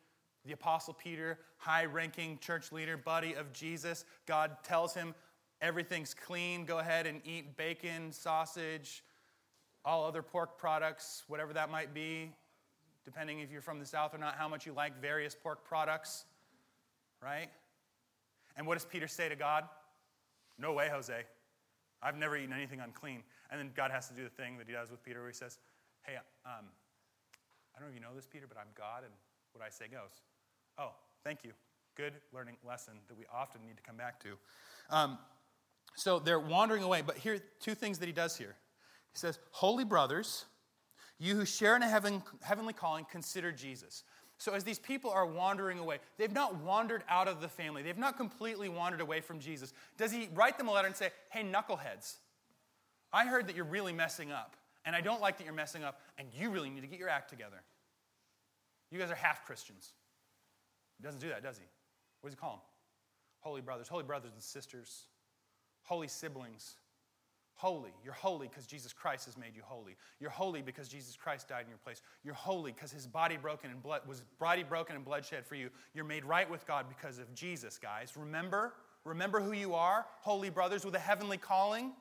The 0.48 0.54
Apostle 0.54 0.94
Peter, 0.94 1.40
high 1.58 1.84
ranking 1.86 2.40
church 2.40 2.72
leader, 2.72 2.96
buddy 2.96 3.34
of 3.34 3.52
Jesus, 3.52 4.06
God 4.26 4.56
tells 4.64 4.94
him, 4.94 5.14
everything's 5.62 6.14
clean, 6.14 6.64
go 6.64 6.80
ahead 6.80 7.06
and 7.06 7.22
eat 7.26 7.58
bacon, 7.58 8.14
sausage, 8.14 9.04
all 9.84 10.06
other 10.06 10.22
pork 10.22 10.58
products, 10.58 11.24
whatever 11.28 11.52
that 11.52 11.70
might 11.70 11.94
be, 11.94 12.32
depending 13.04 13.42
if 13.42 13.52
you're 13.52 13.62
from 13.62 13.80
the 13.80 13.86
South 13.86 14.16
or 14.16 14.18
not, 14.18 14.36
how 14.36 14.48
much 14.48 14.66
you 14.66 14.72
like 14.72 15.02
various 15.02 15.36
pork 15.36 15.66
products, 15.66 16.24
right? 17.22 17.50
And 18.56 18.66
what 18.66 18.76
does 18.76 18.86
Peter 18.86 19.08
say 19.08 19.28
to 19.28 19.36
God? 19.36 19.66
No 20.58 20.72
way, 20.72 20.88
Jose. 20.90 21.24
I've 22.02 22.16
never 22.16 22.38
eaten 22.38 22.54
anything 22.54 22.80
unclean. 22.80 23.24
And 23.52 23.60
then 23.60 23.72
God 23.76 23.92
has 23.92 24.08
to 24.08 24.14
do 24.14 24.24
the 24.24 24.30
thing 24.30 24.58
that 24.60 24.68
he 24.68 24.74
does 24.74 24.92
with 24.92 25.04
Peter 25.04 25.20
where 25.20 25.30
he 25.30 25.36
says, 25.36 25.60
Hey, 26.04 26.16
um, 26.46 26.66
I 27.76 27.80
don't 27.80 27.90
know 27.90 27.94
if 27.94 27.96
you 27.96 28.02
know 28.02 28.16
this, 28.16 28.26
Peter, 28.26 28.46
but 28.48 28.58
I'm 28.58 28.72
God, 28.78 29.04
and 29.04 29.14
what 29.52 29.66
I 29.66 29.70
say 29.70 29.88
goes. 29.88 30.22
Oh, 30.78 30.92
thank 31.24 31.44
you. 31.44 31.52
Good 31.96 32.14
learning 32.34 32.58
lesson 32.68 32.94
that 33.08 33.18
we 33.18 33.26
often 33.34 33.62
need 33.66 33.78
to 33.78 33.84
come 33.84 33.98
back 33.98 34.20
to. 34.22 34.38
Um, 34.90 35.18
so 35.96 36.20
they're 36.20 36.40
wandering 36.40 36.84
away, 36.84 37.02
but 37.02 37.18
here 37.18 37.40
two 37.60 37.74
things 37.74 38.00
that 38.00 38.06
he 38.06 38.12
does 38.12 38.38
here. 38.38 38.56
He 39.12 39.18
says, 39.18 39.40
Holy 39.52 39.84
brothers, 39.84 40.46
you 41.20 41.36
who 41.36 41.46
share 41.46 41.76
in 41.76 41.82
a 41.82 41.90
heaven, 41.90 42.22
heavenly 42.42 42.74
calling, 42.74 43.06
consider 43.10 43.52
Jesus. 43.52 44.04
So, 44.40 44.54
as 44.54 44.64
these 44.64 44.78
people 44.78 45.10
are 45.10 45.26
wandering 45.26 45.80
away, 45.80 45.98
they've 46.18 46.32
not 46.32 46.62
wandered 46.62 47.04
out 47.10 47.28
of 47.28 47.42
the 47.42 47.48
family. 47.48 47.82
They've 47.82 47.98
not 47.98 48.18
completely 48.18 48.70
wandered 48.70 49.02
away 49.02 49.20
from 49.20 49.40
Jesus. 49.40 49.74
Does 49.98 50.12
he 50.12 50.30
write 50.36 50.60
them 50.60 50.68
a 50.68 50.72
letter 50.72 50.86
and 50.86 50.96
say, 50.96 51.10
Hey, 51.30 51.42
knuckleheads, 51.42 52.18
I 53.12 53.26
heard 53.26 53.48
that 53.48 53.56
you're 53.56 53.66
really 53.66 53.94
messing 53.94 54.32
up, 54.32 54.56
and 54.86 54.96
I 54.96 55.02
don't 55.02 55.22
like 55.22 55.40
that 55.40 55.46
you're 55.46 55.54
messing 55.54 55.84
up, 55.84 56.00
and 56.20 56.28
you 56.40 56.52
really 56.52 56.70
need 56.70 56.82
to 56.82 56.88
get 56.88 57.00
your 57.00 57.10
act 57.10 57.32
together? 57.32 57.64
You 58.92 59.00
guys 59.00 59.10
are 59.10 59.16
half 59.16 59.44
Christians. 59.44 59.94
He 60.98 61.04
doesn't 61.04 61.22
do 61.22 61.30
that, 61.30 61.44
does 61.44 61.58
he? 61.58 61.66
What 62.22 62.30
does 62.30 62.36
he 62.36 62.40
call 62.40 62.52
them? 62.52 62.60
Holy 63.40 63.62
brothers, 63.62 63.88
holy 63.88 64.04
brothers 64.04 64.32
and 64.34 64.42
sisters, 64.42 65.06
holy 65.84 66.08
siblings, 66.08 66.76
Holy. 67.58 67.90
You're 68.04 68.14
holy 68.14 68.48
because 68.48 68.68
Jesus 68.68 68.94
Christ 68.94 69.26
has 69.26 69.36
made 69.36 69.56
you 69.56 69.64
holy. 69.66 69.96
You're 70.20 70.30
holy 70.30 70.62
because 70.62 70.88
Jesus 70.88 71.16
Christ 71.16 71.48
died 71.48 71.64
in 71.64 71.70
your 71.70 71.80
place. 71.80 72.04
You're 72.24 72.36
holy 72.36 72.72
because 72.72 72.92
his 72.92 73.08
body 73.08 73.36
broken 73.36 73.72
and 73.72 73.82
blood 73.82 74.02
was 74.08 74.22
body 74.40 74.62
broken 74.62 74.96
and 74.96 75.04
bloodshed 75.04 75.44
for 75.44 75.56
you. 75.56 75.72
You're 75.96 76.06
made 76.06 76.24
right 76.24 76.48
with 76.48 76.68
God 76.68 76.86
because 76.88 77.18
of 77.18 77.34
Jesus, 77.34 77.80
guys. 77.80 78.14
Remember? 78.16 78.74
Remember 79.06 79.42
who 79.42 79.54
you 79.54 79.74
are, 79.74 80.06
holy 80.20 80.52
brothers 80.52 80.86
with 80.86 80.94
a 80.94 81.00
heavenly 81.00 81.38
calling. 81.38 81.94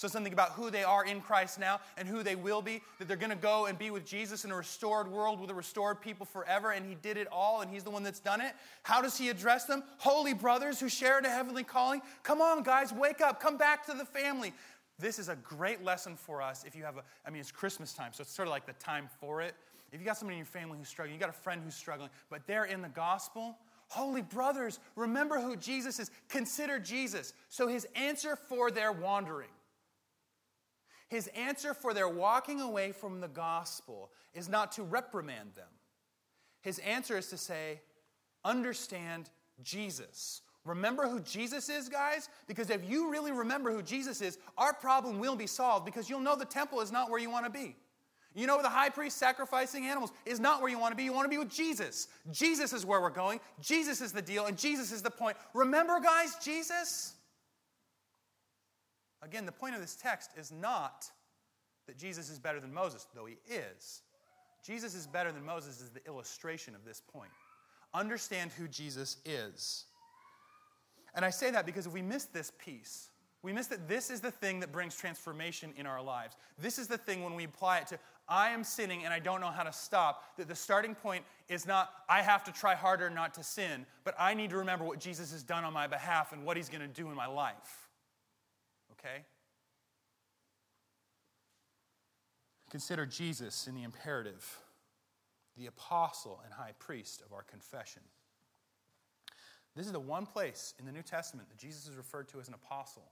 So, 0.00 0.08
something 0.08 0.32
about 0.32 0.52
who 0.52 0.70
they 0.70 0.82
are 0.82 1.04
in 1.04 1.20
Christ 1.20 1.60
now 1.60 1.78
and 1.98 2.08
who 2.08 2.22
they 2.22 2.34
will 2.34 2.62
be, 2.62 2.80
that 2.98 3.06
they're 3.06 3.18
going 3.18 3.28
to 3.28 3.36
go 3.36 3.66
and 3.66 3.78
be 3.78 3.90
with 3.90 4.06
Jesus 4.06 4.46
in 4.46 4.50
a 4.50 4.56
restored 4.56 5.06
world 5.06 5.38
with 5.38 5.50
a 5.50 5.54
restored 5.54 6.00
people 6.00 6.24
forever, 6.24 6.70
and 6.70 6.86
He 6.86 6.94
did 6.94 7.18
it 7.18 7.28
all, 7.30 7.60
and 7.60 7.70
He's 7.70 7.84
the 7.84 7.90
one 7.90 8.02
that's 8.02 8.18
done 8.18 8.40
it. 8.40 8.54
How 8.82 9.02
does 9.02 9.18
He 9.18 9.28
address 9.28 9.66
them? 9.66 9.82
Holy 9.98 10.32
brothers 10.32 10.80
who 10.80 10.88
share 10.88 11.18
in 11.18 11.26
a 11.26 11.28
heavenly 11.28 11.64
calling. 11.64 12.00
Come 12.22 12.40
on, 12.40 12.62
guys, 12.62 12.94
wake 12.94 13.20
up. 13.20 13.42
Come 13.42 13.58
back 13.58 13.84
to 13.88 13.92
the 13.92 14.06
family. 14.06 14.54
This 14.98 15.18
is 15.18 15.28
a 15.28 15.36
great 15.36 15.84
lesson 15.84 16.16
for 16.16 16.40
us 16.40 16.64
if 16.64 16.74
you 16.74 16.82
have 16.82 16.96
a, 16.96 17.02
I 17.26 17.28
mean, 17.28 17.40
it's 17.40 17.52
Christmas 17.52 17.92
time, 17.92 18.12
so 18.14 18.22
it's 18.22 18.32
sort 18.32 18.48
of 18.48 18.52
like 18.52 18.64
the 18.64 18.72
time 18.82 19.06
for 19.20 19.42
it. 19.42 19.54
If 19.92 20.00
you 20.00 20.06
got 20.06 20.16
somebody 20.16 20.36
in 20.36 20.38
your 20.38 20.46
family 20.46 20.78
who's 20.78 20.88
struggling, 20.88 21.12
you 21.12 21.20
got 21.20 21.28
a 21.28 21.32
friend 21.32 21.60
who's 21.62 21.74
struggling, 21.74 22.08
but 22.30 22.46
they're 22.46 22.64
in 22.64 22.80
the 22.80 22.88
gospel, 22.88 23.58
holy 23.88 24.22
brothers, 24.22 24.78
remember 24.96 25.38
who 25.38 25.56
Jesus 25.56 26.00
is. 26.00 26.10
Consider 26.30 26.78
Jesus. 26.78 27.34
So 27.50 27.68
his 27.68 27.86
answer 27.94 28.34
for 28.34 28.70
their 28.70 28.92
wandering, 28.92 29.50
his 31.10 31.26
answer 31.28 31.74
for 31.74 31.92
their 31.92 32.08
walking 32.08 32.60
away 32.60 32.92
from 32.92 33.20
the 33.20 33.28
gospel 33.28 34.10
is 34.32 34.48
not 34.48 34.72
to 34.72 34.84
reprimand 34.84 35.54
them. 35.54 35.68
His 36.62 36.78
answer 36.78 37.18
is 37.18 37.26
to 37.28 37.36
say, 37.36 37.80
understand 38.44 39.28
Jesus. 39.62 40.42
Remember 40.64 41.08
who 41.08 41.18
Jesus 41.20 41.68
is, 41.68 41.88
guys? 41.88 42.28
Because 42.46 42.70
if 42.70 42.88
you 42.88 43.10
really 43.10 43.32
remember 43.32 43.72
who 43.72 43.82
Jesus 43.82 44.22
is, 44.22 44.38
our 44.56 44.72
problem 44.72 45.18
will 45.18 45.34
be 45.34 45.48
solved 45.48 45.84
because 45.84 46.08
you'll 46.08 46.20
know 46.20 46.36
the 46.36 46.44
temple 46.44 46.80
is 46.80 46.92
not 46.92 47.10
where 47.10 47.18
you 47.18 47.30
want 47.30 47.44
to 47.44 47.50
be. 47.50 47.74
You 48.32 48.46
know, 48.46 48.62
the 48.62 48.68
high 48.68 48.90
priest 48.90 49.16
sacrificing 49.16 49.86
animals 49.86 50.12
is 50.24 50.38
not 50.38 50.62
where 50.62 50.70
you 50.70 50.78
want 50.78 50.92
to 50.92 50.96
be. 50.96 51.02
You 51.02 51.12
want 51.12 51.24
to 51.24 51.30
be 51.30 51.38
with 51.38 51.50
Jesus. 51.50 52.06
Jesus 52.30 52.72
is 52.72 52.86
where 52.86 53.00
we're 53.00 53.10
going. 53.10 53.40
Jesus 53.60 54.00
is 54.00 54.12
the 54.12 54.22
deal, 54.22 54.46
and 54.46 54.56
Jesus 54.56 54.92
is 54.92 55.02
the 55.02 55.10
point. 55.10 55.36
Remember, 55.54 55.98
guys, 55.98 56.36
Jesus? 56.40 57.14
Again, 59.22 59.46
the 59.46 59.52
point 59.52 59.74
of 59.74 59.80
this 59.80 59.96
text 59.96 60.30
is 60.36 60.50
not 60.50 61.06
that 61.86 61.98
Jesus 61.98 62.30
is 62.30 62.38
better 62.38 62.60
than 62.60 62.72
Moses, 62.72 63.06
though 63.14 63.26
he 63.26 63.38
is. 63.48 64.02
Jesus 64.64 64.94
is 64.94 65.06
better 65.06 65.32
than 65.32 65.44
Moses 65.44 65.80
is 65.80 65.90
the 65.90 66.04
illustration 66.06 66.74
of 66.74 66.84
this 66.84 67.00
point. 67.00 67.30
Understand 67.92 68.52
who 68.52 68.68
Jesus 68.68 69.16
is. 69.24 69.84
And 71.14 71.24
I 71.24 71.30
say 71.30 71.50
that 71.50 71.66
because 71.66 71.86
if 71.86 71.92
we 71.92 72.02
miss 72.02 72.24
this 72.26 72.52
piece, 72.58 73.08
we 73.42 73.52
miss 73.52 73.66
that 73.68 73.88
this 73.88 74.10
is 74.10 74.20
the 74.20 74.30
thing 74.30 74.60
that 74.60 74.70
brings 74.70 74.94
transformation 74.94 75.72
in 75.76 75.86
our 75.86 76.02
lives. 76.02 76.36
This 76.58 76.78
is 76.78 76.88
the 76.88 76.98
thing 76.98 77.24
when 77.24 77.34
we 77.34 77.44
apply 77.44 77.78
it 77.78 77.86
to, 77.88 77.98
I 78.28 78.50
am 78.50 78.62
sinning 78.62 79.04
and 79.04 79.12
I 79.12 79.18
don't 79.18 79.40
know 79.40 79.50
how 79.50 79.62
to 79.62 79.72
stop, 79.72 80.36
that 80.36 80.46
the 80.46 80.54
starting 80.54 80.94
point 80.94 81.24
is 81.48 81.66
not, 81.66 81.90
I 82.08 82.22
have 82.22 82.44
to 82.44 82.52
try 82.52 82.74
harder 82.74 83.10
not 83.10 83.34
to 83.34 83.42
sin, 83.42 83.86
but 84.04 84.14
I 84.18 84.34
need 84.34 84.50
to 84.50 84.58
remember 84.58 84.84
what 84.84 85.00
Jesus 85.00 85.32
has 85.32 85.42
done 85.42 85.64
on 85.64 85.72
my 85.72 85.86
behalf 85.86 86.32
and 86.32 86.44
what 86.44 86.56
he's 86.56 86.68
going 86.68 86.82
to 86.82 86.86
do 86.86 87.08
in 87.08 87.16
my 87.16 87.26
life. 87.26 87.79
Okay? 89.00 89.24
Consider 92.70 93.06
Jesus 93.06 93.66
in 93.66 93.74
the 93.74 93.82
imperative, 93.82 94.58
the 95.56 95.66
apostle 95.66 96.40
and 96.44 96.52
high 96.54 96.74
priest 96.78 97.22
of 97.24 97.32
our 97.32 97.42
confession. 97.42 98.02
This 99.74 99.86
is 99.86 99.92
the 99.92 100.00
one 100.00 100.26
place 100.26 100.74
in 100.78 100.84
the 100.84 100.92
New 100.92 101.02
Testament 101.02 101.48
that 101.48 101.58
Jesus 101.58 101.88
is 101.88 101.96
referred 101.96 102.28
to 102.28 102.40
as 102.40 102.48
an 102.48 102.54
apostle. 102.54 103.10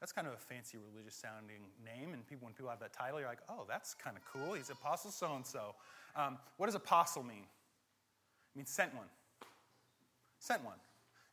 That's 0.00 0.12
kind 0.12 0.26
of 0.26 0.34
a 0.34 0.36
fancy 0.36 0.78
religious 0.92 1.14
sounding 1.14 1.70
name, 1.84 2.12
and 2.14 2.26
people, 2.26 2.46
when 2.46 2.54
people 2.54 2.70
have 2.70 2.80
that 2.80 2.92
title, 2.92 3.18
you're 3.18 3.28
like, 3.28 3.42
oh, 3.48 3.64
that's 3.68 3.94
kind 3.94 4.16
of 4.16 4.22
cool. 4.24 4.54
He's 4.54 4.70
apostle 4.70 5.10
so 5.10 5.34
and 5.34 5.46
so. 5.46 5.74
What 6.56 6.66
does 6.66 6.74
apostle 6.74 7.22
mean? 7.22 7.44
It 8.54 8.56
means 8.56 8.70
sent 8.70 8.94
one. 8.94 9.06
Sent 10.38 10.64
one. 10.64 10.76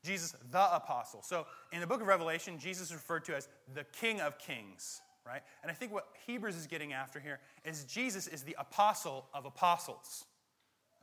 Jesus, 0.04 0.36
the 0.52 0.76
apostle. 0.76 1.22
So 1.22 1.46
in 1.72 1.80
the 1.80 1.88
book 1.88 2.02
of 2.02 2.08
Revelation, 2.08 2.60
Jesus 2.60 2.88
is 2.88 2.94
referred 2.94 3.24
to 3.26 3.36
as 3.36 3.48
the 3.74 3.86
King 3.86 4.20
of 4.20 4.38
Kings, 4.38 5.02
right? 5.26 5.42
And 5.62 5.72
I 5.72 5.74
think 5.74 5.94
what 5.94 6.08
Hebrews 6.28 6.56
is 6.56 6.68
getting 6.68 6.92
after 6.92 7.20
here 7.20 7.40
is 7.64 7.86
Jesus 7.86 8.28
is 8.28 8.44
the 8.44 8.56
apostle 8.60 9.26
of 9.34 9.46
apostles, 9.46 10.26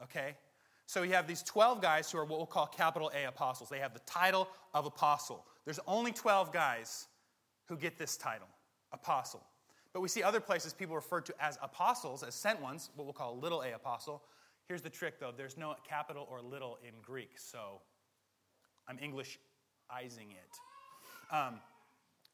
okay? 0.02 0.36
So 0.86 1.02
you 1.02 1.14
have 1.14 1.26
these 1.26 1.42
12 1.42 1.80
guys 1.80 2.10
who 2.10 2.18
are 2.18 2.24
what 2.24 2.38
we'll 2.38 2.46
call 2.46 2.66
capital 2.66 3.10
A 3.14 3.26
apostles. 3.26 3.70
They 3.70 3.78
have 3.78 3.94
the 3.94 4.00
title 4.00 4.48
of 4.74 4.86
apostle. 4.86 5.46
There's 5.64 5.80
only 5.86 6.12
12 6.12 6.52
guys 6.52 7.06
who 7.66 7.76
get 7.76 7.96
this 7.96 8.16
title, 8.16 8.48
apostle. 8.92 9.42
But 9.92 10.00
we 10.00 10.08
see 10.08 10.22
other 10.22 10.40
places 10.40 10.72
people 10.72 10.94
referred 10.94 11.26
to 11.26 11.34
as 11.40 11.58
apostles, 11.62 12.22
as 12.22 12.34
sent 12.34 12.60
ones, 12.60 12.90
what 12.96 13.04
we'll 13.04 13.12
call 13.12 13.38
little 13.38 13.62
a 13.62 13.72
apostle. 13.72 14.22
Here's 14.68 14.82
the 14.82 14.90
trick 14.90 15.18
though 15.18 15.32
there's 15.36 15.56
no 15.56 15.74
capital 15.88 16.28
or 16.30 16.40
little 16.40 16.78
in 16.86 16.94
Greek, 17.02 17.32
so 17.36 17.80
I'm 18.90 18.98
Englishizing 18.98 20.32
it. 20.32 20.56
Um, 21.32 21.60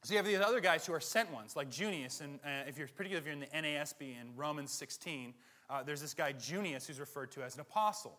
so 0.03 0.15
you 0.15 0.17
have 0.17 0.27
these 0.27 0.41
other 0.41 0.61
guys 0.61 0.87
who 0.87 0.95
are 0.95 1.01
sent 1.01 1.31
ones, 1.31 1.55
like 1.55 1.69
Junius, 1.69 2.23
and 2.23 2.41
uh, 2.45 2.67
if 2.67 2.79
you're 2.79 2.89
particularly 2.89 3.19
if 3.19 3.25
you're 3.27 3.35
in 3.35 3.41
the 3.41 3.69
NASB 3.69 4.01
in 4.01 4.35
Romans 4.35 4.73
16, 4.73 5.35
uh, 5.69 5.83
there's 5.83 6.01
this 6.01 6.15
guy 6.15 6.33
Junius 6.33 6.87
who's 6.87 6.99
referred 6.99 7.31
to 7.33 7.43
as 7.43 7.57
an 7.57 7.61
apostle 7.61 8.19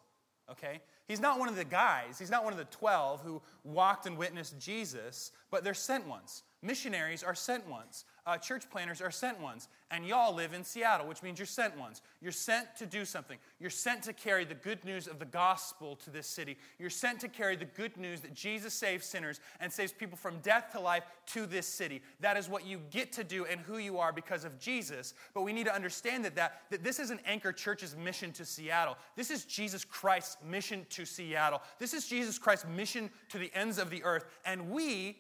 okay? 0.52 0.82
He's 1.08 1.20
not 1.20 1.40
one 1.40 1.50
of 1.50 1.56
the 1.56 1.66
guys, 1.66 2.20
he's 2.20 2.32
not 2.32 2.44
one 2.44 2.54
of 2.54 2.60
the 2.60 2.66
12 2.66 3.22
who 3.22 3.42
walked 3.64 4.06
and 4.06 4.18
witnessed 4.18 4.60
Jesus, 4.60 5.32
but 5.52 5.64
they're 5.64 5.74
sent 5.74 6.08
ones. 6.08 6.44
Missionaries 6.64 7.24
are 7.24 7.36
sent 7.36 7.68
ones. 7.68 8.06
Uh, 8.26 8.36
church 8.38 8.70
planters 8.70 9.00
are 9.00 9.12
sent 9.12 9.40
ones. 9.40 9.68
And 9.92 10.06
y'all 10.06 10.34
live 10.34 10.54
in 10.54 10.64
Seattle, 10.64 11.08
which 11.08 11.22
means 11.22 11.38
you're 11.38 11.46
sent 11.46 11.78
ones. 11.78 12.02
You're 12.20 12.32
sent 12.32 12.76
to 12.78 12.86
do 12.88 13.06
something. 13.06 13.38
You're 13.60 13.70
sent 13.70 14.04
to 14.04 14.12
carry 14.14 14.44
the 14.44 14.56
good 14.56 14.84
news 14.84 15.08
of 15.08 15.20
the 15.20 15.26
gospel 15.26 15.96
to 15.98 16.10
this 16.10 16.28
city. 16.28 16.58
You're 16.80 16.90
sent 16.90 17.22
to 17.22 17.28
carry 17.28 17.56
the 17.56 17.66
good 17.66 17.96
news 17.96 18.22
that 18.22 18.34
Jesus 18.34 18.74
saves 18.74 19.06
sinners 19.06 19.40
and 19.60 19.72
saves 19.72 19.94
people 19.94 20.18
from 20.18 20.40
death 20.40 20.72
to 20.72 20.80
life 20.80 21.04
to 21.28 21.46
this 21.46 21.68
city. 21.68 22.02
That 22.20 22.38
is 22.38 22.50
what 22.50 22.66
you 22.66 22.82
get 22.90 23.12
to 23.14 23.24
do 23.24 23.46
and 23.46 23.62
who 23.62 23.78
you 23.78 24.00
are 24.00 24.12
because 24.12 24.44
of 24.44 24.60
Jesus. 24.60 25.14
But 25.36 25.44
we 25.44 25.54
need 25.54 25.68
to 25.68 25.76
understand 25.76 26.26
that, 26.26 26.36
that, 26.36 26.64
that 26.72 26.84
this 26.84 27.00
isn't 27.00 27.22
Anchor 27.24 27.54
Church's 27.54 27.96
mission 27.96 28.34
to 28.34 28.46
Seattle. 28.46 28.98
This 29.16 29.30
is 29.30 29.46
Jesus 29.46 29.86
Christ's 29.86 30.38
mission 30.44 30.88
to 30.90 31.06
Seattle. 31.06 31.62
This 31.78 31.94
is 31.94 32.08
Jesus 32.08 32.40
Christ's 32.40 32.66
mission 32.68 33.12
to 33.30 33.38
the 33.38 33.52
ends 33.54 33.78
of 33.78 33.92
the 33.92 34.04
earth. 34.04 34.26
And 34.44 34.72
we 34.72 35.20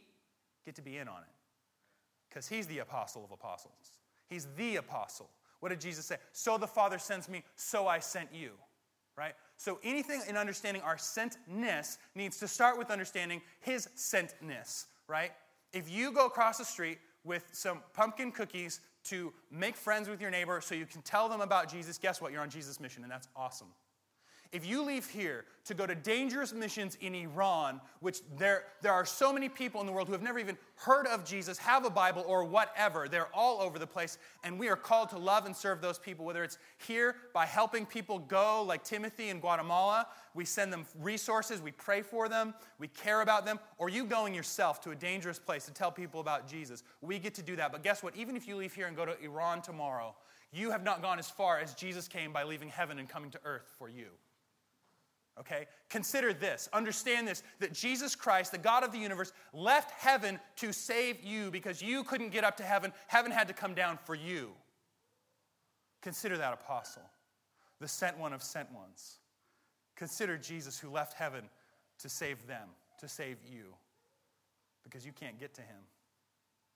get 0.67 0.75
to 0.75 0.81
be 0.81 0.97
in 0.97 1.07
on 1.07 1.21
it 1.21 1.33
because 2.29 2.47
he's 2.47 2.67
the 2.67 2.79
apostle 2.79 3.23
of 3.23 3.31
apostles. 3.31 3.71
He's 4.27 4.47
the 4.57 4.75
apostle. 4.75 5.29
What 5.61 5.69
did 5.69 5.79
Jesus 5.79 6.05
say? 6.05 6.17
So 6.33 6.57
the 6.57 6.67
Father 6.67 6.99
sends 6.99 7.29
me, 7.29 7.43
so 7.55 7.87
I 7.87 7.99
sent 7.99 8.29
you. 8.33 8.51
Right? 9.17 9.33
So 9.55 9.79
anything 9.83 10.21
in 10.29 10.37
understanding 10.37 10.83
our 10.83 10.97
sentness 10.97 11.97
needs 12.13 12.37
to 12.39 12.47
start 12.47 12.77
with 12.77 12.91
understanding 12.91 13.41
his 13.61 13.87
sentness, 13.97 14.85
right? 15.07 15.31
If 15.73 15.89
you 15.89 16.11
go 16.11 16.27
across 16.27 16.59
the 16.59 16.65
street 16.65 16.99
with 17.23 17.49
some 17.53 17.79
pumpkin 17.93 18.31
cookies 18.31 18.81
to 19.05 19.33
make 19.49 19.75
friends 19.75 20.07
with 20.07 20.21
your 20.21 20.29
neighbor 20.29 20.61
so 20.61 20.75
you 20.75 20.85
can 20.85 21.01
tell 21.01 21.29
them 21.29 21.41
about 21.41 21.71
Jesus, 21.71 21.97
guess 21.97 22.21
what? 22.21 22.31
You're 22.31 22.41
on 22.41 22.51
Jesus' 22.51 22.79
mission, 22.79 23.01
and 23.01 23.11
that's 23.11 23.27
awesome. 23.35 23.69
If 24.51 24.65
you 24.65 24.83
leave 24.83 25.07
here 25.07 25.45
to 25.65 25.73
go 25.73 25.85
to 25.85 25.93
dangerous 25.93 26.53
missions 26.53 26.97
in 27.01 27.13
Iran, 27.13 27.81
which 27.99 28.19
there, 28.37 28.63
there 28.81 28.93
are 28.93 29.05
so 29.05 29.33
many 29.33 29.49
people 29.49 29.81
in 29.81 29.87
the 29.87 29.91
world 29.91 30.07
who 30.07 30.13
have 30.13 30.21
never 30.21 30.39
even 30.39 30.57
heard 30.75 31.07
of 31.07 31.25
Jesus, 31.25 31.57
have 31.57 31.83
a 31.85 31.89
Bible, 31.89 32.23
or 32.25 32.45
whatever, 32.45 33.09
they're 33.09 33.33
all 33.33 33.61
over 33.61 33.77
the 33.77 33.87
place, 33.87 34.17
and 34.43 34.57
we 34.57 34.69
are 34.69 34.75
called 34.75 35.09
to 35.09 35.17
love 35.17 35.45
and 35.45 35.55
serve 35.55 35.81
those 35.81 35.99
people, 35.99 36.25
whether 36.25 36.43
it's 36.43 36.57
here 36.87 37.15
by 37.33 37.45
helping 37.45 37.85
people 37.85 38.19
go, 38.19 38.63
like 38.63 38.83
Timothy 38.83 39.29
in 39.29 39.39
Guatemala, 39.39 40.07
we 40.33 40.45
send 40.45 40.71
them 40.71 40.85
resources, 41.01 41.61
we 41.61 41.71
pray 41.71 42.01
for 42.01 42.29
them, 42.29 42.53
we 42.79 42.87
care 42.87 43.21
about 43.21 43.45
them, 43.45 43.59
or 43.77 43.89
you 43.89 44.05
going 44.05 44.33
yourself 44.33 44.79
to 44.81 44.91
a 44.91 44.95
dangerous 44.95 45.39
place 45.39 45.65
to 45.65 45.73
tell 45.73 45.91
people 45.91 46.21
about 46.21 46.47
Jesus. 46.47 46.83
We 47.01 47.19
get 47.19 47.33
to 47.35 47.41
do 47.41 47.55
that. 47.57 47.71
But 47.71 47.83
guess 47.83 48.01
what? 48.03 48.15
Even 48.15 48.35
if 48.37 48.47
you 48.47 48.55
leave 48.55 48.73
here 48.73 48.87
and 48.87 48.95
go 48.95 49.05
to 49.05 49.19
Iran 49.21 49.61
tomorrow, 49.61 50.15
you 50.53 50.71
have 50.71 50.83
not 50.83 51.01
gone 51.01 51.19
as 51.19 51.29
far 51.29 51.59
as 51.59 51.73
Jesus 51.73 52.07
came 52.07 52.31
by 52.31 52.43
leaving 52.43 52.69
heaven 52.69 52.99
and 52.99 53.09
coming 53.09 53.31
to 53.31 53.39
earth 53.43 53.73
for 53.77 53.89
you. 53.89 54.07
Okay? 55.39 55.65
Consider 55.89 56.33
this. 56.33 56.67
Understand 56.73 57.27
this 57.27 57.43
that 57.59 57.73
Jesus 57.73 58.15
Christ, 58.15 58.51
the 58.51 58.57
God 58.57 58.83
of 58.83 58.91
the 58.91 58.97
universe, 58.97 59.31
left 59.53 59.91
heaven 59.91 60.39
to 60.57 60.73
save 60.73 61.23
you 61.23 61.51
because 61.51 61.81
you 61.81 62.03
couldn't 62.03 62.29
get 62.29 62.43
up 62.43 62.57
to 62.57 62.63
heaven. 62.63 62.91
Heaven 63.07 63.31
had 63.31 63.47
to 63.47 63.53
come 63.53 63.73
down 63.73 63.99
for 64.03 64.15
you. 64.15 64.51
Consider 66.01 66.37
that 66.37 66.53
apostle, 66.53 67.03
the 67.79 67.87
sent 67.87 68.17
one 68.17 68.33
of 68.33 68.41
sent 68.41 68.71
ones. 68.71 69.17
Consider 69.95 70.37
Jesus 70.37 70.79
who 70.79 70.89
left 70.89 71.13
heaven 71.13 71.49
to 71.99 72.09
save 72.09 72.45
them, 72.47 72.69
to 72.99 73.07
save 73.07 73.37
you, 73.43 73.73
because 74.83 75.05
you 75.05 75.11
can't 75.11 75.39
get 75.39 75.53
to 75.55 75.61
him. 75.61 75.77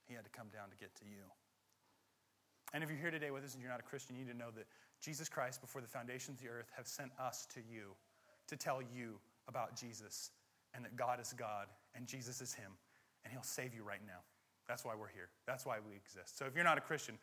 He 0.08 0.14
had 0.14 0.24
to 0.24 0.30
come 0.30 0.48
down 0.52 0.68
to 0.70 0.76
get 0.76 0.94
to 0.96 1.04
you. 1.04 1.22
And 2.74 2.82
if 2.82 2.90
you're 2.90 2.98
here 2.98 3.10
today 3.10 3.30
with 3.30 3.44
us 3.44 3.54
and 3.54 3.62
you're 3.62 3.70
not 3.70 3.80
a 3.80 3.84
Christian, 3.84 4.16
you 4.16 4.24
need 4.24 4.32
to 4.32 4.36
know 4.36 4.50
that 4.56 4.66
Jesus 5.00 5.28
Christ, 5.28 5.60
before 5.60 5.80
the 5.80 5.86
foundations 5.86 6.38
of 6.38 6.44
the 6.44 6.50
earth, 6.50 6.70
have 6.76 6.86
sent 6.86 7.12
us 7.20 7.46
to 7.54 7.60
you 7.60 7.94
to 8.52 8.56
tell 8.56 8.80
you 8.94 9.18
about 9.48 9.76
Jesus 9.76 10.30
and 10.74 10.84
that 10.84 10.96
God 10.96 11.20
is 11.20 11.32
God 11.32 11.66
and 11.94 12.06
Jesus 12.06 12.40
is 12.40 12.54
Him 12.54 12.70
and 13.24 13.32
He'll 13.32 13.42
save 13.42 13.74
you 13.74 13.82
right 13.82 14.00
now. 14.06 14.20
That's 14.68 14.84
why 14.84 14.92
we're 14.98 15.08
here. 15.08 15.28
That's 15.46 15.66
why 15.66 15.78
we 15.86 15.96
exist. 15.96 16.38
So 16.38 16.44
if 16.44 16.54
you're 16.54 16.64
not 16.64 16.78
a 16.78 16.82
Christian, 16.82 17.18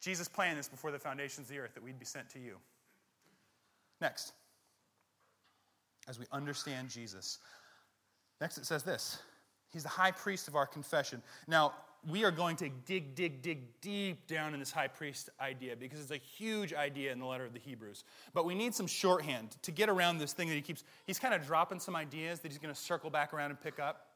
Jesus 0.00 0.28
planned 0.28 0.58
this 0.58 0.68
before 0.68 0.90
the 0.90 0.98
foundations 0.98 1.48
of 1.48 1.54
the 1.54 1.60
earth 1.60 1.74
that 1.74 1.82
we'd 1.82 1.98
be 1.98 2.04
sent 2.04 2.30
to 2.30 2.38
you. 2.38 2.56
Next, 4.00 4.32
as 6.08 6.18
we 6.18 6.24
understand 6.32 6.88
Jesus, 6.88 7.38
next 8.40 8.58
it 8.58 8.64
says 8.66 8.82
this 8.82 9.18
He's 9.72 9.82
the 9.82 9.88
high 9.88 10.12
priest 10.12 10.48
of 10.48 10.56
our 10.56 10.66
confession. 10.66 11.20
Now, 11.46 11.74
we 12.06 12.24
are 12.24 12.30
going 12.30 12.56
to 12.56 12.68
dig, 12.86 13.14
dig, 13.14 13.42
dig 13.42 13.80
deep 13.80 14.26
down 14.26 14.54
in 14.54 14.60
this 14.60 14.70
high 14.70 14.88
priest 14.88 15.30
idea 15.40 15.74
because 15.76 16.00
it's 16.00 16.10
a 16.10 16.16
huge 16.16 16.72
idea 16.72 17.12
in 17.12 17.18
the 17.18 17.26
letter 17.26 17.44
of 17.44 17.52
the 17.52 17.58
Hebrews. 17.58 18.04
But 18.34 18.44
we 18.44 18.54
need 18.54 18.74
some 18.74 18.86
shorthand 18.86 19.56
to 19.62 19.72
get 19.72 19.88
around 19.88 20.18
this 20.18 20.32
thing 20.32 20.48
that 20.48 20.54
he 20.54 20.60
keeps, 20.60 20.84
he's 21.06 21.18
kind 21.18 21.34
of 21.34 21.44
dropping 21.46 21.80
some 21.80 21.96
ideas 21.96 22.40
that 22.40 22.52
he's 22.52 22.58
going 22.58 22.74
to 22.74 22.80
circle 22.80 23.10
back 23.10 23.34
around 23.34 23.50
and 23.50 23.60
pick 23.60 23.78
up. 23.78 24.06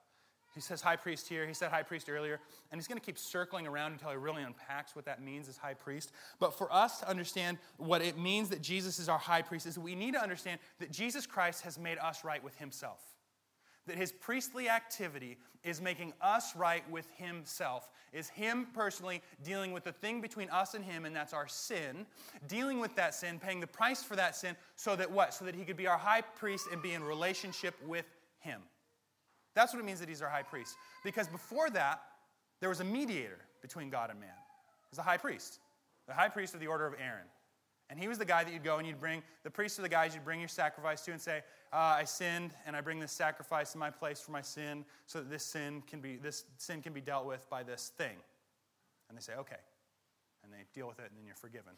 He 0.55 0.61
says 0.61 0.83
high 0.83 0.97
priest 0.97 1.29
here, 1.29 1.47
he 1.47 1.55
said 1.55 1.71
high 1.71 1.83
priest 1.83 2.11
earlier, 2.11 2.39
and 2.71 2.79
he's 2.79 2.87
going 2.87 3.01
to 3.01 3.05
keep 3.05 3.17
circling 3.17 3.67
around 3.67 3.93
until 3.93 4.11
he 4.11 4.17
really 4.17 4.43
unpacks 4.43 4.95
what 4.95 5.07
that 5.07 5.23
means 5.23 5.49
as 5.49 5.57
high 5.57 5.73
priest. 5.73 6.13
But 6.39 6.57
for 6.57 6.71
us 6.71 7.01
to 7.01 7.09
understand 7.09 7.57
what 7.79 8.03
it 8.03 8.19
means 8.19 8.51
that 8.51 8.61
Jesus 8.61 8.99
is 8.99 9.09
our 9.09 9.19
high 9.19 9.41
priest, 9.41 9.67
is 9.67 9.79
we 9.79 9.95
need 9.95 10.13
to 10.13 10.23
understand 10.23 10.61
that 10.79 10.93
Jesus 10.93 11.27
Christ 11.27 11.63
has 11.63 11.79
made 11.79 11.97
us 11.99 12.23
right 12.23 12.45
with 12.45 12.55
himself 12.57 13.12
that 13.87 13.97
his 13.97 14.13
priestly 14.13 14.69
activity 14.69 15.39
is 15.65 15.81
making 15.81 16.13
us 16.21 16.57
right 16.57 16.89
with 16.91 17.07
himself, 17.17 17.91
is 18.13 18.29
him 18.29 18.67
personally 18.75 19.23
dealing 19.45 19.73
with 19.73 19.85
the 19.85 19.93
thing 19.93 20.21
between 20.21 20.49
us 20.51 20.75
and 20.75 20.85
him, 20.85 21.05
and 21.05 21.15
that's 21.15 21.33
our 21.33 21.49
sin, 21.49 22.07
dealing 22.49 22.81
with 22.81 22.95
that 22.97 23.15
sin, 23.15 23.39
paying 23.39 23.61
the 23.61 23.67
price 23.67 24.03
for 24.03 24.17
that 24.17 24.37
sin, 24.37 24.57
so 24.77 24.97
that 24.97 25.11
what? 25.11 25.35
So 25.35 25.45
that 25.45 25.55
he 25.55 25.65
could 25.65 25.77
be 25.77 25.87
our 25.87 25.99
high 25.99 26.21
priest 26.21 26.67
and 26.73 26.83
be 26.83 26.93
in 26.93 27.03
relationship 27.03 27.75
with 27.87 28.07
him. 28.41 28.61
That's 29.55 29.73
what 29.73 29.81
it 29.81 29.85
means 29.85 30.01
that 30.01 30.09
he's 30.09 30.23
our 30.23 30.29
high 30.29 30.43
priest. 30.43 30.77
Because 31.05 31.29
before 31.29 31.71
that, 31.71 32.03
there 32.61 32.69
was 32.69 32.81
a 32.81 32.85
mediator 32.85 33.39
between 33.61 33.91
God 33.91 34.11
and 34.11 34.19
man. 34.19 34.31
It 34.31 34.91
was 34.91 34.97
the 34.97 35.03
high 35.03 35.17
priest, 35.17 35.59
the 36.07 36.15
high 36.15 36.29
priest 36.29 36.55
of 36.55 36.61
the 36.61 36.67
order 36.67 36.87
of 36.87 36.95
Aaron. 36.95 37.27
And 37.93 38.01
he 38.01 38.09
was 38.09 38.17
the 38.17 38.25
guy 38.25 38.43
that 38.43 38.51
you'd 38.51 38.65
go 38.65 38.79
and 38.79 38.87
you'd 38.89 38.99
bring, 38.99 39.23
the 39.45 39.51
priests 39.51 39.79
are 39.79 39.83
the 39.83 39.89
guys 39.89 40.15
you'd 40.15 40.25
bring 40.25 40.41
your 40.41 40.49
sacrifice 40.49 41.03
to 41.03 41.13
and 41.13 41.21
say, 41.21 41.43
uh, 41.75 41.97
I 41.99 42.05
sinned 42.05 42.53
and 42.67 42.75
I 42.75 42.81
bring 42.81 42.99
this 42.99 43.13
sacrifice 43.13 43.75
in 43.75 43.81
my 43.81 43.91
place 43.91 44.19
for 44.19 44.33
my 44.33 44.41
sin 44.41 44.87
so 45.05 45.19
that 45.19 45.29
this 45.29 45.45
sin 45.45 45.83
can 45.87 46.01
be, 46.01 46.17
this 46.17 46.45
sin 46.57 46.81
can 46.81 46.95
be 46.95 47.03
dealt 47.03 47.27
with 47.27 47.47
by 47.51 47.63
this 47.63 47.93
thing. 47.99 48.17
And 49.11 49.19
they 49.19 49.21
say, 49.21 49.35
okay. 49.35 49.61
And 50.43 50.51
they 50.51 50.65
deal 50.73 50.89
with 50.89 51.01
it 51.01 51.11
and 51.11 51.19
then 51.19 51.27
you're 51.27 51.35
forgiven. 51.35 51.75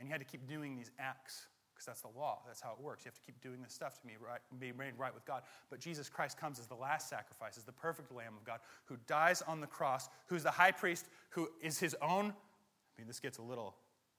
And 0.00 0.08
you 0.08 0.12
had 0.12 0.22
to 0.22 0.26
keep 0.26 0.48
doing 0.48 0.76
these 0.76 0.90
acts 0.98 1.48
because 1.74 1.84
that's 1.84 2.00
the 2.00 2.18
law. 2.18 2.38
That's 2.46 2.62
how 2.62 2.72
it 2.72 2.82
works. 2.82 3.04
You 3.04 3.10
have 3.10 3.20
to 3.20 3.20
keep 3.26 3.38
doing 3.42 3.60
this 3.60 3.74
stuff 3.74 4.00
to 4.00 4.06
be, 4.06 4.14
right, 4.26 4.40
be 4.58 4.72
made 4.72 4.94
right 4.96 5.12
with 5.12 5.26
God. 5.26 5.42
But 5.68 5.78
Jesus 5.78 6.08
Christ 6.08 6.38
comes 6.38 6.58
as 6.58 6.68
the 6.68 6.74
last 6.74 7.10
sacrifice, 7.10 7.58
as 7.58 7.64
the 7.64 7.72
perfect 7.72 8.10
Lamb 8.12 8.32
of 8.34 8.46
God 8.46 8.60
who 8.86 8.96
dies 9.06 9.42
on 9.42 9.60
the 9.60 9.66
cross, 9.66 10.08
who's 10.28 10.42
the 10.44 10.50
high 10.50 10.72
priest, 10.72 11.06
who 11.28 11.50
is 11.60 11.78
his 11.78 11.94
own. 12.00 12.30
I 12.30 12.96
mean, 12.96 13.06
this 13.06 13.20
gets 13.20 13.36
a 13.36 13.42
little 13.42 13.74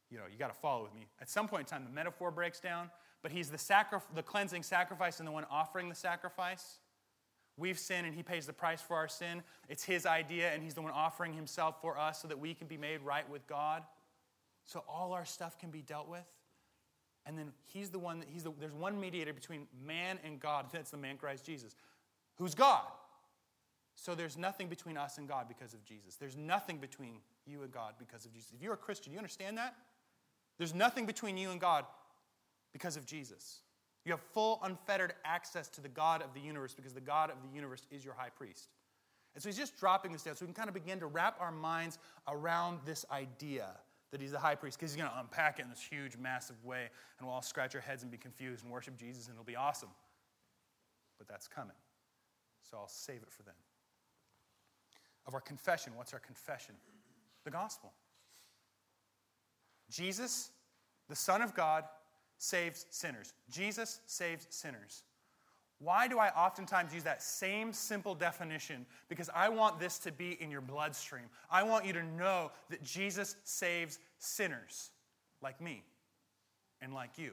you 0.10 0.18
know, 0.18 0.24
you 0.32 0.38
got 0.38 0.54
to 0.54 0.60
follow 0.60 0.84
with 0.84 0.94
me. 0.94 1.08
At 1.20 1.30
some 1.30 1.48
point 1.48 1.62
in 1.62 1.66
time, 1.66 1.84
the 1.84 1.94
metaphor 1.94 2.32
breaks 2.32 2.60
down, 2.60 2.90
but 3.22 3.32
he's 3.32 3.50
the, 3.50 3.58
sacri- 3.58 4.00
the 4.14 4.24
cleansing 4.24 4.64
sacrifice 4.64 5.20
and 5.20 5.28
the 5.28 5.32
one 5.32 5.46
offering 5.50 5.90
the 5.90 5.96
sacrifice. 5.96 6.80
We've 7.58 7.80
sinned 7.80 8.06
and 8.06 8.16
he 8.16 8.22
pays 8.22 8.46
the 8.46 8.54
price 8.54 8.82
for 8.82 8.96
our 8.98 9.08
sin. 9.08 9.42
It's 9.70 9.84
his 9.84 10.06
idea 10.06 10.52
and 10.52 10.62
he's 10.62 10.74
the 10.74 10.82
one 10.82 10.92
offering 10.92 11.34
himself 11.34 11.82
for 11.82 11.98
us 11.98 12.22
so 12.22 12.28
that 12.28 12.38
we 12.38 12.54
can 12.54 12.68
be 12.68 12.78
made 12.78 13.02
right 13.02 13.30
with 13.30 13.48
God. 13.48 13.84
So 14.66 14.84
all 14.90 15.14
our 15.14 15.26
stuff 15.26 15.58
can 15.58 15.70
be 15.70 15.82
dealt 15.82 16.10
with. 16.10 16.26
And 17.26 17.38
then 17.38 17.54
he's 17.64 17.90
the 17.90 18.00
one 18.00 18.20
that 18.20 18.30
he's 18.30 18.44
the, 18.44 18.52
there's 18.60 18.74
one 18.74 19.00
mediator 19.00 19.34
between 19.34 19.68
man 19.84 20.20
and 20.24 20.40
God. 20.40 20.68
That's 20.72 20.92
the 20.92 20.98
man 20.98 21.18
Christ 21.18 21.46
Jesus, 21.46 21.76
who's 22.38 22.54
God. 22.54 22.84
So 23.96 24.14
there's 24.14 24.38
nothing 24.38 24.68
between 24.68 24.98
us 24.98 25.18
and 25.18 25.28
God 25.28 25.48
because 25.48 25.74
of 25.74 25.84
Jesus. 25.86 26.18
There's 26.18 26.36
nothing 26.36 26.78
between 26.78 27.16
you 27.46 27.64
and 27.64 27.72
God 27.72 27.94
because 27.98 28.26
of 28.26 28.34
Jesus. 28.34 28.52
If 28.54 28.62
you're 28.62 28.74
a 28.74 28.78
Christian, 28.78 29.14
you 29.14 29.18
understand 29.18 29.58
that? 29.58 29.76
There's 30.58 30.74
nothing 30.74 31.06
between 31.06 31.38
you 31.38 31.52
and 31.52 31.60
God 31.60 31.86
because 32.74 32.98
of 32.98 33.06
Jesus. 33.06 33.62
You 34.06 34.12
have 34.12 34.22
full, 34.22 34.60
unfettered 34.64 35.14
access 35.26 35.68
to 35.70 35.82
the 35.82 35.90
God 35.90 36.22
of 36.22 36.34
the 36.34 36.40
universe 36.40 36.74
because 36.74 36.94
the 36.94 37.02
God 37.02 37.32
of 37.32 37.38
the 37.42 37.54
universe 37.56 37.86
is 37.92 38.06
your 38.06 38.14
high 38.14 38.30
priest. 38.30 38.70
And 39.34 39.44
so 39.44 39.50
he's 39.50 39.58
just 39.58 39.78
dropping 39.78 40.14
this 40.14 40.24
down 40.24 40.36
so 40.36 40.46
we 40.46 40.48
can 40.48 40.54
kind 40.54 40.70
of 40.70 40.74
begin 40.74 41.00
to 41.00 41.08
wrap 41.08 41.38
our 41.42 41.52
minds 41.52 41.98
around 42.28 42.80
this 42.86 43.06
idea 43.12 43.68
that 44.12 44.22
he's 44.22 44.32
the 44.32 44.40
high 44.40 44.56
priest 44.56 44.78
because 44.80 44.94
he's 44.94 45.02
going 45.02 45.12
to 45.12 45.20
unpack 45.20 45.60
it 45.60 45.64
in 45.64 45.70
this 45.70 45.82
huge, 45.82 46.16
massive 46.16 46.64
way, 46.64 46.88
and 47.20 47.28
we'll 47.28 47.36
all 47.36 47.42
scratch 47.42 47.76
our 47.76 47.82
heads 47.82 48.02
and 48.04 48.12
be 48.12 48.18
confused 48.18 48.64
and 48.64 48.72
worship 48.72 48.96
Jesus, 48.96 49.26
and 49.26 49.36
it'll 49.36 49.44
be 49.44 49.58
awesome. 49.58 49.90
But 51.18 51.28
that's 51.28 51.50
coming. 51.50 51.76
So 52.70 52.78
I'll 52.78 52.88
save 52.88 53.18
it 53.18 53.30
for 53.30 53.44
then. 53.44 53.56
Of 55.28 55.34
our 55.34 55.42
confession, 55.42 55.94
what's 55.96 56.14
our 56.14 56.20
confession? 56.20 56.76
The 57.44 57.52
gospel. 57.52 57.92
Jesus, 59.90 60.52
the 61.10 61.16
Son 61.16 61.42
of 61.42 61.54
God, 61.54 61.84
saves 62.38 62.86
sinners. 62.90 63.34
Jesus 63.50 64.02
saves 64.06 64.48
sinners. 64.50 65.04
Why 65.80 66.08
do 66.08 66.20
I 66.20 66.30
oftentimes 66.30 66.94
use 66.94 67.04
that 67.04 67.22
same 67.22 67.74
simple 67.74 68.16
definition? 68.16 68.86
Because 69.10 69.30
I 69.36 69.50
want 69.50 69.80
this 69.80 70.00
to 70.00 70.12
be 70.12 70.38
in 70.42 70.50
your 70.50 70.62
bloodstream. 70.62 71.26
I 71.52 71.64
want 71.64 71.86
you 71.86 71.94
to 71.94 72.04
know 72.04 72.52
that 72.70 72.82
Jesus 72.84 73.36
saves 73.44 74.00
sinners 74.18 74.92
like 75.42 75.60
me 75.60 75.84
and 76.82 76.94
like 76.94 77.18
you. 77.18 77.32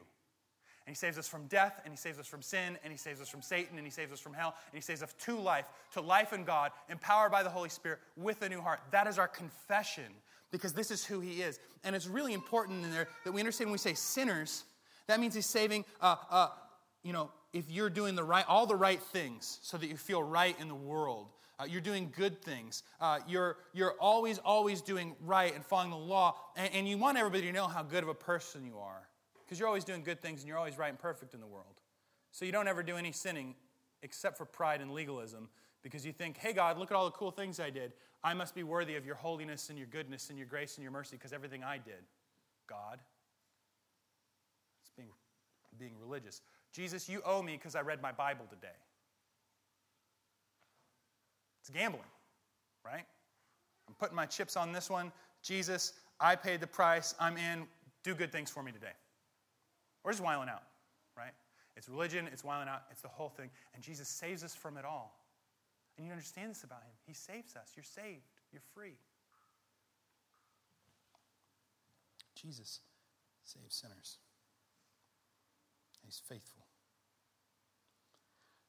And 0.84 0.96
he 0.96 0.98
saves 0.98 1.16
us 1.16 1.28
from 1.28 1.46
death, 1.46 1.80
and 1.84 1.92
he 1.92 1.96
saves 1.96 2.18
us 2.18 2.26
from 2.26 2.42
sin, 2.42 2.76
and 2.82 2.90
he 2.90 2.98
saves 2.98 3.20
us 3.20 3.28
from 3.28 3.40
Satan, 3.40 3.78
and 3.78 3.86
he 3.86 3.92
saves 3.92 4.12
us 4.12 4.18
from 4.18 4.34
hell, 4.34 4.56
and 4.72 4.74
he 4.76 4.80
saves 4.80 5.00
us 5.00 5.14
to 5.20 5.36
life, 5.36 5.66
to 5.92 6.00
life 6.00 6.32
in 6.32 6.42
God, 6.42 6.72
empowered 6.90 7.30
by 7.30 7.44
the 7.44 7.48
Holy 7.48 7.68
Spirit 7.68 8.00
with 8.16 8.42
a 8.42 8.48
new 8.48 8.60
heart. 8.60 8.80
That 8.90 9.06
is 9.06 9.16
our 9.16 9.28
confession 9.28 10.12
because 10.52 10.72
this 10.72 10.92
is 10.92 11.04
who 11.04 11.18
he 11.18 11.42
is. 11.42 11.58
And 11.82 11.96
it's 11.96 12.06
really 12.06 12.34
important 12.34 12.84
in 12.84 12.92
there 12.92 13.08
that 13.24 13.32
we 13.32 13.40
understand 13.40 13.68
when 13.68 13.72
we 13.72 13.78
say 13.78 13.94
sinners, 13.94 14.62
that 15.08 15.18
means 15.18 15.34
he's 15.34 15.46
saving, 15.46 15.84
uh, 16.00 16.14
uh, 16.30 16.48
you 17.02 17.12
know, 17.12 17.30
if 17.52 17.70
you're 17.70 17.90
doing 17.90 18.14
the 18.14 18.22
right, 18.22 18.44
all 18.46 18.66
the 18.66 18.76
right 18.76 19.02
things 19.02 19.58
so 19.62 19.76
that 19.76 19.88
you 19.88 19.96
feel 19.96 20.22
right 20.22 20.54
in 20.60 20.68
the 20.68 20.74
world. 20.74 21.28
Uh, 21.58 21.64
you're 21.64 21.80
doing 21.80 22.12
good 22.16 22.40
things. 22.42 22.82
Uh, 23.00 23.18
you're, 23.26 23.56
you're 23.72 23.94
always, 24.00 24.38
always 24.38 24.80
doing 24.80 25.14
right 25.24 25.54
and 25.54 25.64
following 25.64 25.90
the 25.90 25.96
law. 25.96 26.36
And, 26.56 26.72
and 26.74 26.88
you 26.88 26.96
want 26.98 27.18
everybody 27.18 27.42
to 27.42 27.52
know 27.52 27.66
how 27.66 27.82
good 27.82 28.02
of 28.02 28.08
a 28.08 28.14
person 28.14 28.64
you 28.64 28.78
are 28.78 29.08
because 29.44 29.58
you're 29.58 29.68
always 29.68 29.84
doing 29.84 30.02
good 30.02 30.20
things 30.22 30.40
and 30.40 30.48
you're 30.48 30.56
always 30.56 30.78
right 30.78 30.88
and 30.88 30.98
perfect 30.98 31.34
in 31.34 31.40
the 31.40 31.46
world. 31.46 31.80
So 32.30 32.44
you 32.44 32.52
don't 32.52 32.68
ever 32.68 32.82
do 32.82 32.96
any 32.96 33.12
sinning 33.12 33.54
except 34.02 34.38
for 34.38 34.44
pride 34.44 34.80
and 34.80 34.92
legalism 34.92 35.48
because 35.82 36.06
you 36.06 36.12
think, 36.12 36.38
hey, 36.38 36.52
God, 36.52 36.78
look 36.78 36.90
at 36.90 36.96
all 36.96 37.04
the 37.04 37.10
cool 37.10 37.30
things 37.30 37.60
I 37.60 37.70
did. 37.70 37.92
I 38.24 38.34
must 38.34 38.54
be 38.54 38.62
worthy 38.62 38.96
of 38.96 39.04
your 39.04 39.16
holiness 39.16 39.68
and 39.68 39.78
your 39.78 39.88
goodness 39.88 40.30
and 40.30 40.38
your 40.38 40.46
grace 40.46 40.76
and 40.76 40.82
your 40.82 40.92
mercy 40.92 41.16
because 41.16 41.32
everything 41.32 41.64
I 41.64 41.78
did, 41.78 42.04
God. 42.68 43.00
It's 44.82 44.92
being, 44.96 45.08
being 45.78 45.94
religious. 46.00 46.40
Jesus, 46.72 47.08
you 47.08 47.20
owe 47.24 47.42
me 47.42 47.52
because 47.52 47.74
I 47.74 47.80
read 47.80 48.00
my 48.00 48.12
Bible 48.12 48.44
today. 48.48 48.74
It's 51.60 51.70
gambling, 51.70 52.02
right? 52.84 53.04
I'm 53.88 53.94
putting 53.94 54.16
my 54.16 54.26
chips 54.26 54.56
on 54.56 54.72
this 54.72 54.88
one. 54.88 55.12
Jesus, 55.42 55.92
I 56.20 56.36
paid 56.36 56.60
the 56.60 56.66
price. 56.66 57.14
I'm 57.20 57.36
in. 57.36 57.66
Do 58.04 58.14
good 58.14 58.32
things 58.32 58.50
for 58.50 58.62
me 58.62 58.72
today. 58.72 58.92
Or 60.04 60.10
just 60.10 60.22
whiling 60.22 60.48
out. 60.48 60.62
right? 61.16 61.32
It's 61.76 61.88
religion, 61.88 62.28
it's 62.32 62.44
wilding 62.44 62.68
out, 62.68 62.82
it's 62.90 63.00
the 63.00 63.08
whole 63.08 63.28
thing. 63.28 63.50
And 63.74 63.82
Jesus 63.82 64.08
saves 64.08 64.44
us 64.44 64.54
from 64.54 64.76
it 64.76 64.84
all. 64.84 65.16
And 65.96 66.06
you 66.06 66.12
understand 66.12 66.50
this 66.50 66.64
about 66.64 66.82
him. 66.82 66.92
He 67.06 67.14
saves 67.14 67.54
us. 67.56 67.72
You're 67.76 67.84
saved, 67.84 68.28
you're 68.52 68.62
free. 68.74 68.96
Jesus 72.34 72.80
saves 73.44 73.74
sinners. 73.74 74.18
He's 76.04 76.20
faithful. 76.28 76.66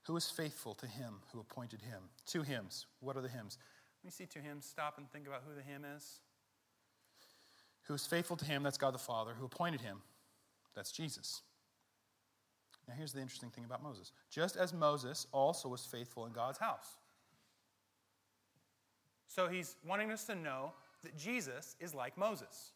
Who 0.04 0.16
is 0.18 0.30
faithful 0.30 0.76
to 0.76 0.86
him 0.86 1.16
who 1.32 1.40
appointed 1.40 1.82
him? 1.82 2.02
Two 2.26 2.44
hymns. 2.44 2.86
What 3.00 3.16
are 3.16 3.22
the 3.22 3.30
hymns? 3.30 3.58
When 4.02 4.08
you 4.08 4.12
see 4.12 4.26
two 4.26 4.42
hymns, 4.42 4.66
stop 4.66 4.98
and 4.98 5.10
think 5.10 5.28
about 5.28 5.44
who 5.48 5.56
the 5.56 5.62
hymn 5.62 5.86
is. 5.96 6.20
Who 7.88 7.94
is 7.94 8.06
faithful 8.06 8.38
to 8.38 8.46
him, 8.46 8.64
that's 8.64 8.78
God 8.78 8.94
the 8.94 9.00
Father, 9.00 9.34
who 9.38 9.46
appointed 9.46 9.82
him, 9.82 10.02
that's 10.76 10.92
Jesus. 10.92 11.42
Now, 12.88 12.96
here's 12.98 13.14
the 13.14 13.22
interesting 13.22 13.50
thing 13.50 13.64
about 13.64 13.82
Moses. 13.82 14.12
Just 14.30 14.58
as 14.58 14.74
Moses 14.74 15.26
also 15.32 15.70
was 15.70 15.86
faithful 15.86 16.26
in 16.26 16.34
God's 16.34 16.58
house. 16.58 16.98
So 19.34 19.48
he's 19.48 19.78
wanting 19.88 20.12
us 20.12 20.26
to 20.26 20.36
know 20.36 20.74
that 21.02 21.18
Jesus 21.18 21.76
is 21.80 21.96
like 21.96 22.16
Moses. 22.18 22.72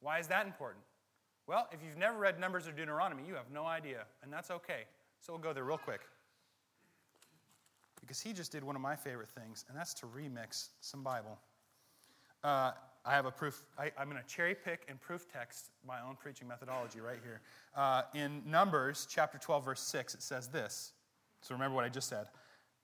Why 0.00 0.18
is 0.18 0.26
that 0.26 0.44
important? 0.44 0.84
Well, 1.46 1.66
if 1.72 1.78
you've 1.82 1.96
never 1.96 2.18
read 2.18 2.38
Numbers 2.38 2.68
or 2.68 2.72
Deuteronomy, 2.72 3.22
you 3.26 3.34
have 3.34 3.50
no 3.50 3.64
idea, 3.64 4.04
and 4.22 4.30
that's 4.30 4.50
okay. 4.50 4.82
So 5.20 5.32
we'll 5.32 5.40
go 5.40 5.54
there 5.54 5.64
real 5.64 5.78
quick. 5.78 6.02
Because 8.00 8.20
he 8.20 8.34
just 8.34 8.52
did 8.52 8.62
one 8.62 8.76
of 8.76 8.82
my 8.82 8.94
favorite 8.94 9.30
things, 9.30 9.64
and 9.68 9.78
that's 9.78 9.94
to 9.94 10.06
remix 10.06 10.68
some 10.80 11.02
Bible. 11.02 11.38
Uh, 12.44 12.72
I 13.06 13.12
have 13.12 13.24
a 13.24 13.30
proof. 13.30 13.62
I, 13.78 13.92
am 13.98 14.10
going 14.10 14.22
to 14.22 14.28
cherry 14.28 14.54
pick 14.54 14.84
and 14.88 15.00
proof 15.00 15.26
text 15.32 15.70
my 15.86 16.02
own 16.06 16.16
preaching 16.20 16.46
methodology 16.46 17.00
right 17.00 17.18
here. 17.22 17.40
Uh, 17.74 18.02
in 18.14 18.42
Numbers 18.44 19.06
chapter 19.10 19.38
12, 19.38 19.64
verse 19.64 19.80
6, 19.80 20.14
it 20.14 20.22
says 20.22 20.48
this. 20.48 20.92
So 21.40 21.54
remember 21.54 21.74
what 21.74 21.84
I 21.84 21.88
just 21.88 22.10
said. 22.10 22.26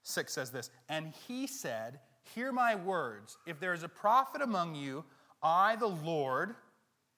6 0.05 0.33
says 0.33 0.51
this 0.51 0.71
And 0.89 1.13
he 1.27 1.47
said, 1.47 2.01
Hear 2.35 2.53
my 2.53 2.75
words. 2.75 3.39
If 3.47 3.61
there 3.61 3.73
is 3.73 3.83
a 3.83 3.89
prophet 3.89 4.43
among 4.43 4.75
you, 4.75 5.05
I, 5.43 5.77
the 5.77 5.87
Lord, 5.87 6.55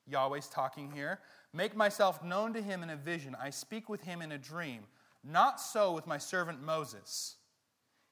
Yahweh's 0.06 0.48
talking 0.48 0.90
here, 0.92 1.20
make 1.52 1.76
myself 1.76 2.22
known 2.22 2.52
to 2.54 2.62
him 2.62 2.82
in 2.82 2.90
a 2.90 2.96
vision. 2.96 3.36
I 3.40 3.50
speak 3.50 3.88
with 3.88 4.02
him 4.02 4.22
in 4.22 4.32
a 4.32 4.38
dream. 4.38 4.82
Not 5.24 5.60
so 5.60 5.92
with 5.92 6.06
my 6.06 6.18
servant 6.18 6.62
Moses. 6.62 7.36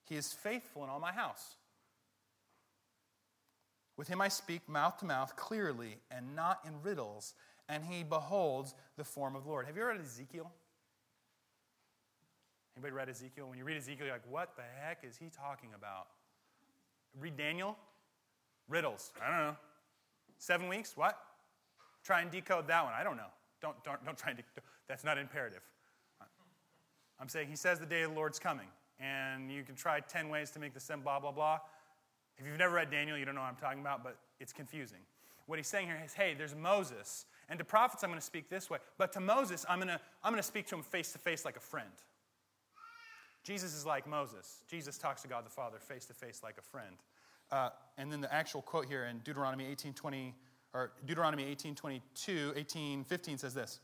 He 0.08 0.16
is 0.16 0.32
faithful 0.32 0.84
in 0.84 0.90
all 0.90 1.00
my 1.00 1.12
house. 1.12 1.56
With 3.96 4.08
him 4.08 4.20
I 4.20 4.28
speak 4.28 4.68
mouth 4.68 4.98
to 4.98 5.04
mouth 5.04 5.36
clearly 5.36 5.98
and 6.10 6.34
not 6.34 6.60
in 6.66 6.82
riddles, 6.82 7.34
and 7.68 7.84
he 7.84 8.02
beholds 8.02 8.74
the 8.96 9.04
form 9.04 9.36
of 9.36 9.44
the 9.44 9.48
Lord. 9.50 9.66
Have 9.66 9.76
you 9.76 9.84
read 9.84 10.00
Ezekiel? 10.00 10.50
Anybody 12.76 12.92
read 12.92 13.08
Ezekiel? 13.08 13.48
When 13.48 13.58
you 13.58 13.64
read 13.64 13.76
Ezekiel, 13.76 14.06
you're 14.06 14.14
like, 14.14 14.30
what 14.30 14.56
the 14.56 14.62
heck 14.80 15.04
is 15.04 15.16
he 15.16 15.30
talking 15.30 15.70
about? 15.74 16.06
Read 17.20 17.36
Daniel? 17.36 17.76
Riddles. 18.68 19.12
I 19.24 19.30
don't 19.30 19.46
know. 19.46 19.56
Seven 20.38 20.68
weeks? 20.68 20.96
What? 20.96 21.18
Try 22.04 22.22
and 22.22 22.30
decode 22.30 22.68
that 22.68 22.84
one. 22.84 22.94
I 22.98 23.02
don't 23.02 23.16
know. 23.16 23.30
Don't, 23.60 23.82
don't, 23.84 24.04
don't 24.04 24.16
try 24.16 24.30
and 24.30 24.36
decode. 24.36 24.62
That's 24.88 25.04
not 25.04 25.18
imperative. 25.18 25.62
I'm 27.20 27.28
saying 27.28 27.48
he 27.48 27.56
says 27.56 27.80
the 27.80 27.86
day 27.86 28.02
of 28.02 28.10
the 28.10 28.16
Lord's 28.16 28.38
coming. 28.38 28.68
And 29.00 29.50
you 29.50 29.62
can 29.62 29.74
try 29.74 30.00
10 30.00 30.28
ways 30.28 30.50
to 30.52 30.58
make 30.58 30.74
the 30.74 30.80
sim 30.80 31.00
blah, 31.00 31.20
blah, 31.20 31.32
blah. 31.32 31.58
If 32.36 32.46
you've 32.46 32.58
never 32.58 32.74
read 32.74 32.90
Daniel, 32.90 33.16
you 33.16 33.24
don't 33.24 33.34
know 33.34 33.40
what 33.40 33.48
I'm 33.48 33.56
talking 33.56 33.80
about, 33.80 34.04
but 34.04 34.16
it's 34.40 34.52
confusing. 34.52 34.98
What 35.46 35.58
he's 35.58 35.66
saying 35.66 35.86
here 35.86 36.00
is 36.04 36.12
hey, 36.12 36.34
there's 36.36 36.54
Moses, 36.54 37.26
and 37.48 37.58
to 37.58 37.64
prophets, 37.64 38.04
I'm 38.04 38.10
going 38.10 38.20
to 38.20 38.26
speak 38.26 38.48
this 38.48 38.68
way, 38.68 38.78
but 38.98 39.12
to 39.14 39.20
Moses, 39.20 39.64
I'm 39.68 39.78
going 39.78 39.88
to, 39.88 40.00
I'm 40.22 40.32
going 40.32 40.42
to 40.42 40.46
speak 40.46 40.66
to 40.68 40.76
him 40.76 40.82
face 40.82 41.12
to 41.12 41.18
face 41.18 41.44
like 41.44 41.56
a 41.56 41.60
friend. 41.60 41.90
Jesus 43.48 43.74
is 43.74 43.86
like 43.86 44.06
Moses. 44.06 44.62
Jesus 44.68 44.98
talks 44.98 45.22
to 45.22 45.28
God 45.28 45.46
the 45.46 45.50
Father 45.50 45.78
face 45.78 46.04
to 46.04 46.12
face 46.12 46.42
like 46.44 46.58
a 46.58 46.62
friend. 46.62 46.96
Uh, 47.50 47.70
and 47.96 48.12
then 48.12 48.20
the 48.20 48.32
actual 48.32 48.60
quote 48.60 48.84
here 48.84 49.06
in 49.06 49.20
Deuteronomy 49.20 49.64
18:20 49.74 50.34
or 50.74 50.92
Deuteronomy 51.06 51.44
18:22, 51.56 52.52
18:15 52.52 53.38
says 53.38 53.54
this. 53.54 53.80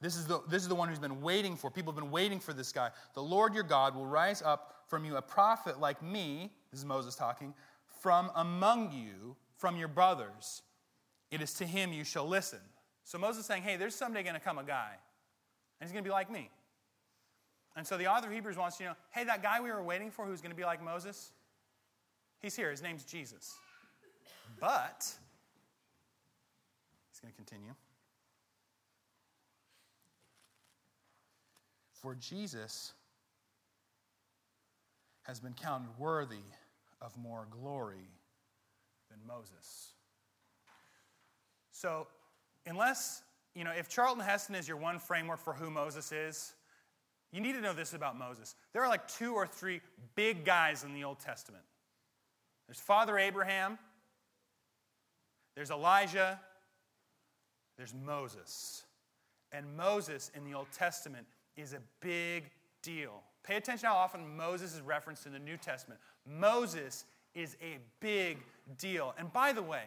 This 0.00 0.16
is, 0.16 0.26
the, 0.26 0.40
this 0.48 0.62
is 0.62 0.68
the 0.68 0.74
one 0.74 0.88
who's 0.88 0.98
been 0.98 1.20
waiting 1.20 1.54
for. 1.54 1.70
People 1.70 1.92
have 1.92 2.00
been 2.00 2.10
waiting 2.10 2.40
for 2.40 2.52
this 2.52 2.72
guy. 2.72 2.90
The 3.14 3.22
Lord 3.22 3.54
your 3.54 3.62
God 3.62 3.94
will 3.94 4.06
rise 4.06 4.42
up 4.42 4.74
from 4.88 5.04
you 5.04 5.14
a 5.14 5.22
prophet 5.22 5.78
like 5.78 6.02
me, 6.02 6.50
this 6.72 6.80
is 6.80 6.84
Moses 6.84 7.14
talking, 7.14 7.54
from 8.00 8.32
among 8.34 8.90
you, 8.90 9.36
from 9.56 9.76
your 9.76 9.86
brothers. 9.86 10.62
It 11.30 11.40
is 11.40 11.54
to 11.54 11.64
him 11.64 11.92
you 11.92 12.02
shall 12.02 12.26
listen. 12.26 12.58
So 13.04 13.18
Moses 13.18 13.42
is 13.42 13.46
saying, 13.46 13.62
hey, 13.62 13.76
there's 13.76 13.94
someday 13.94 14.24
going 14.24 14.34
to 14.34 14.40
come 14.40 14.58
a 14.58 14.64
guy, 14.64 14.90
and 15.80 15.88
he's 15.88 15.92
going 15.92 16.02
to 16.02 16.08
be 16.08 16.12
like 16.12 16.28
me. 16.28 16.50
And 17.76 17.86
so 17.86 17.96
the 17.96 18.06
author 18.06 18.26
of 18.26 18.32
Hebrews 18.32 18.56
wants 18.56 18.78
you 18.78 18.86
to 18.86 18.92
know, 18.92 18.96
hey, 19.10 19.24
that 19.24 19.42
guy 19.42 19.60
we 19.60 19.70
were 19.70 19.82
waiting 19.82 20.10
for 20.10 20.26
who's 20.26 20.40
going 20.40 20.50
to 20.50 20.56
be 20.56 20.64
like 20.64 20.82
Moses, 20.82 21.32
he's 22.40 22.54
here. 22.54 22.70
His 22.70 22.82
name's 22.82 23.04
Jesus. 23.04 23.54
But, 24.60 25.10
he's 27.10 27.20
going 27.20 27.32
to 27.32 27.36
continue. 27.36 27.72
For 31.94 32.14
Jesus 32.14 32.92
has 35.22 35.40
been 35.40 35.54
counted 35.54 35.88
worthy 35.98 36.44
of 37.00 37.16
more 37.16 37.46
glory 37.50 38.10
than 39.08 39.18
Moses. 39.26 39.92
So, 41.70 42.06
unless, 42.66 43.22
you 43.54 43.64
know, 43.64 43.70
if 43.70 43.88
Charlton 43.88 44.22
Heston 44.22 44.54
is 44.54 44.68
your 44.68 44.76
one 44.76 44.98
framework 44.98 45.40
for 45.40 45.52
who 45.52 45.70
Moses 45.70 46.12
is, 46.12 46.54
you 47.32 47.40
need 47.40 47.54
to 47.54 47.60
know 47.60 47.72
this 47.72 47.94
about 47.94 48.18
Moses. 48.18 48.54
There 48.72 48.82
are 48.82 48.88
like 48.88 49.08
two 49.08 49.34
or 49.34 49.46
three 49.46 49.80
big 50.14 50.44
guys 50.44 50.84
in 50.84 50.92
the 50.94 51.04
Old 51.04 51.18
Testament 51.18 51.64
there's 52.68 52.80
Father 52.80 53.18
Abraham, 53.18 53.78
there's 55.54 55.70
Elijah, 55.70 56.40
there's 57.76 57.92
Moses. 57.94 58.84
And 59.50 59.76
Moses 59.76 60.30
in 60.34 60.44
the 60.44 60.54
Old 60.54 60.68
Testament 60.72 61.26
is 61.56 61.74
a 61.74 61.80
big 62.00 62.44
deal. 62.82 63.22
Pay 63.44 63.56
attention 63.56 63.86
how 63.86 63.96
often 63.96 64.36
Moses 64.36 64.74
is 64.74 64.80
referenced 64.80 65.26
in 65.26 65.32
the 65.32 65.38
New 65.38 65.58
Testament. 65.58 66.00
Moses 66.26 67.04
is 67.34 67.56
a 67.60 67.78
big 68.00 68.38
deal. 68.78 69.14
And 69.18 69.30
by 69.32 69.52
the 69.52 69.62
way, 69.62 69.84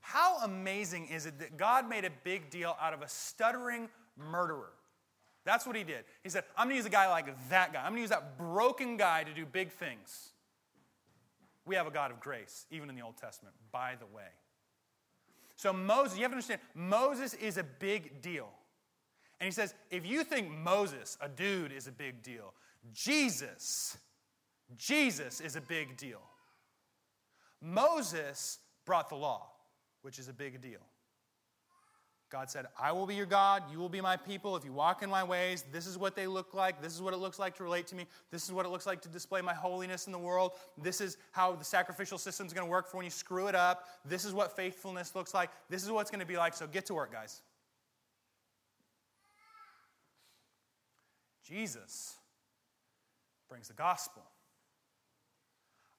how 0.00 0.38
amazing 0.38 1.08
is 1.08 1.26
it 1.26 1.38
that 1.38 1.56
God 1.56 1.88
made 1.88 2.04
a 2.04 2.10
big 2.24 2.50
deal 2.50 2.76
out 2.80 2.94
of 2.94 3.02
a 3.02 3.08
stuttering 3.08 3.88
murderer? 4.16 4.72
That's 5.48 5.66
what 5.66 5.76
he 5.76 5.82
did. 5.82 6.04
He 6.22 6.28
said, 6.28 6.44
I'm 6.58 6.66
going 6.66 6.74
to 6.74 6.76
use 6.76 6.84
a 6.84 6.90
guy 6.90 7.08
like 7.08 7.34
that 7.48 7.72
guy. 7.72 7.78
I'm 7.78 7.92
going 7.92 7.96
to 7.96 8.00
use 8.02 8.10
that 8.10 8.36
broken 8.36 8.98
guy 8.98 9.24
to 9.24 9.32
do 9.32 9.46
big 9.46 9.72
things. 9.72 10.28
We 11.64 11.74
have 11.74 11.86
a 11.86 11.90
God 11.90 12.10
of 12.10 12.20
grace, 12.20 12.66
even 12.70 12.90
in 12.90 12.94
the 12.94 13.00
Old 13.00 13.16
Testament, 13.16 13.54
by 13.72 13.94
the 13.98 14.04
way. 14.04 14.28
So, 15.56 15.72
Moses, 15.72 16.18
you 16.18 16.24
have 16.24 16.32
to 16.32 16.34
understand, 16.34 16.60
Moses 16.74 17.32
is 17.32 17.56
a 17.56 17.62
big 17.62 18.20
deal. 18.20 18.50
And 19.40 19.46
he 19.46 19.50
says, 19.50 19.72
if 19.90 20.04
you 20.04 20.22
think 20.22 20.50
Moses, 20.50 21.16
a 21.18 21.30
dude, 21.30 21.72
is 21.72 21.86
a 21.86 21.92
big 21.92 22.22
deal, 22.22 22.52
Jesus, 22.92 23.96
Jesus 24.76 25.40
is 25.40 25.56
a 25.56 25.62
big 25.62 25.96
deal. 25.96 26.20
Moses 27.62 28.58
brought 28.84 29.08
the 29.08 29.16
law, 29.16 29.46
which 30.02 30.18
is 30.18 30.28
a 30.28 30.34
big 30.34 30.60
deal. 30.60 30.80
God 32.30 32.50
said, 32.50 32.66
I 32.78 32.92
will 32.92 33.06
be 33.06 33.14
your 33.14 33.26
God, 33.26 33.62
you 33.72 33.78
will 33.78 33.88
be 33.88 34.02
my 34.02 34.16
people. 34.16 34.54
If 34.54 34.64
you 34.64 34.72
walk 34.72 35.02
in 35.02 35.08
my 35.08 35.24
ways, 35.24 35.64
this 35.72 35.86
is 35.86 35.96
what 35.96 36.14
they 36.14 36.26
look 36.26 36.52
like. 36.52 36.82
This 36.82 36.94
is 36.94 37.00
what 37.00 37.14
it 37.14 37.16
looks 37.16 37.38
like 37.38 37.56
to 37.56 37.62
relate 37.62 37.86
to 37.86 37.94
me. 37.94 38.06
This 38.30 38.44
is 38.44 38.52
what 38.52 38.66
it 38.66 38.68
looks 38.68 38.86
like 38.86 39.00
to 39.02 39.08
display 39.08 39.40
my 39.40 39.54
holiness 39.54 40.06
in 40.06 40.12
the 40.12 40.18
world. 40.18 40.52
This 40.76 41.00
is 41.00 41.16
how 41.32 41.54
the 41.54 41.64
sacrificial 41.64 42.18
system 42.18 42.46
is 42.46 42.52
going 42.52 42.66
to 42.66 42.70
work 42.70 42.86
for 42.86 42.98
when 42.98 43.04
you 43.04 43.10
screw 43.10 43.46
it 43.46 43.54
up. 43.54 43.86
This 44.04 44.26
is 44.26 44.34
what 44.34 44.54
faithfulness 44.54 45.14
looks 45.14 45.32
like. 45.32 45.50
This 45.70 45.82
is 45.82 45.90
what 45.90 46.02
it's 46.02 46.10
going 46.10 46.20
to 46.20 46.26
be 46.26 46.36
like. 46.36 46.52
So 46.52 46.66
get 46.66 46.84
to 46.86 46.94
work, 46.94 47.12
guys. 47.12 47.40
Jesus 51.42 52.16
brings 53.48 53.68
the 53.68 53.74
gospel. 53.74 54.22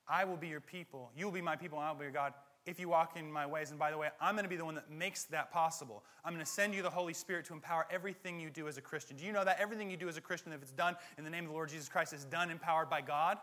I 0.07 0.25
will 0.25 0.37
be 0.37 0.47
your 0.47 0.61
people. 0.61 1.09
You 1.17 1.25
will 1.25 1.31
be 1.31 1.41
my 1.41 1.55
people, 1.55 1.79
and 1.79 1.87
I 1.87 1.91
will 1.91 1.97
be 1.97 2.05
your 2.05 2.11
God 2.11 2.33
if 2.65 2.79
you 2.79 2.89
walk 2.89 3.17
in 3.17 3.31
my 3.31 3.45
ways. 3.45 3.69
And 3.69 3.79
by 3.79 3.91
the 3.91 3.97
way, 3.97 4.09
I'm 4.21 4.35
going 4.35 4.43
to 4.43 4.49
be 4.49 4.55
the 4.55 4.65
one 4.65 4.75
that 4.75 4.91
makes 4.91 5.23
that 5.25 5.51
possible. 5.51 6.03
I'm 6.23 6.33
going 6.33 6.45
to 6.45 6.51
send 6.51 6.73
you 6.73 6.81
the 6.81 6.89
Holy 6.89 7.13
Spirit 7.13 7.45
to 7.45 7.53
empower 7.53 7.87
everything 7.89 8.39
you 8.39 8.49
do 8.49 8.67
as 8.67 8.77
a 8.77 8.81
Christian. 8.81 9.17
Do 9.17 9.25
you 9.25 9.31
know 9.31 9.43
that 9.43 9.59
everything 9.59 9.89
you 9.89 9.97
do 9.97 10.07
as 10.07 10.17
a 10.17 10.21
Christian, 10.21 10.53
if 10.53 10.61
it's 10.61 10.71
done 10.71 10.95
in 11.17 11.23
the 11.23 11.29
name 11.29 11.45
of 11.45 11.49
the 11.49 11.55
Lord 11.55 11.69
Jesus 11.69 11.89
Christ, 11.89 12.13
is 12.13 12.25
done 12.25 12.51
empowered 12.51 12.89
by 12.89 13.01
God? 13.01 13.37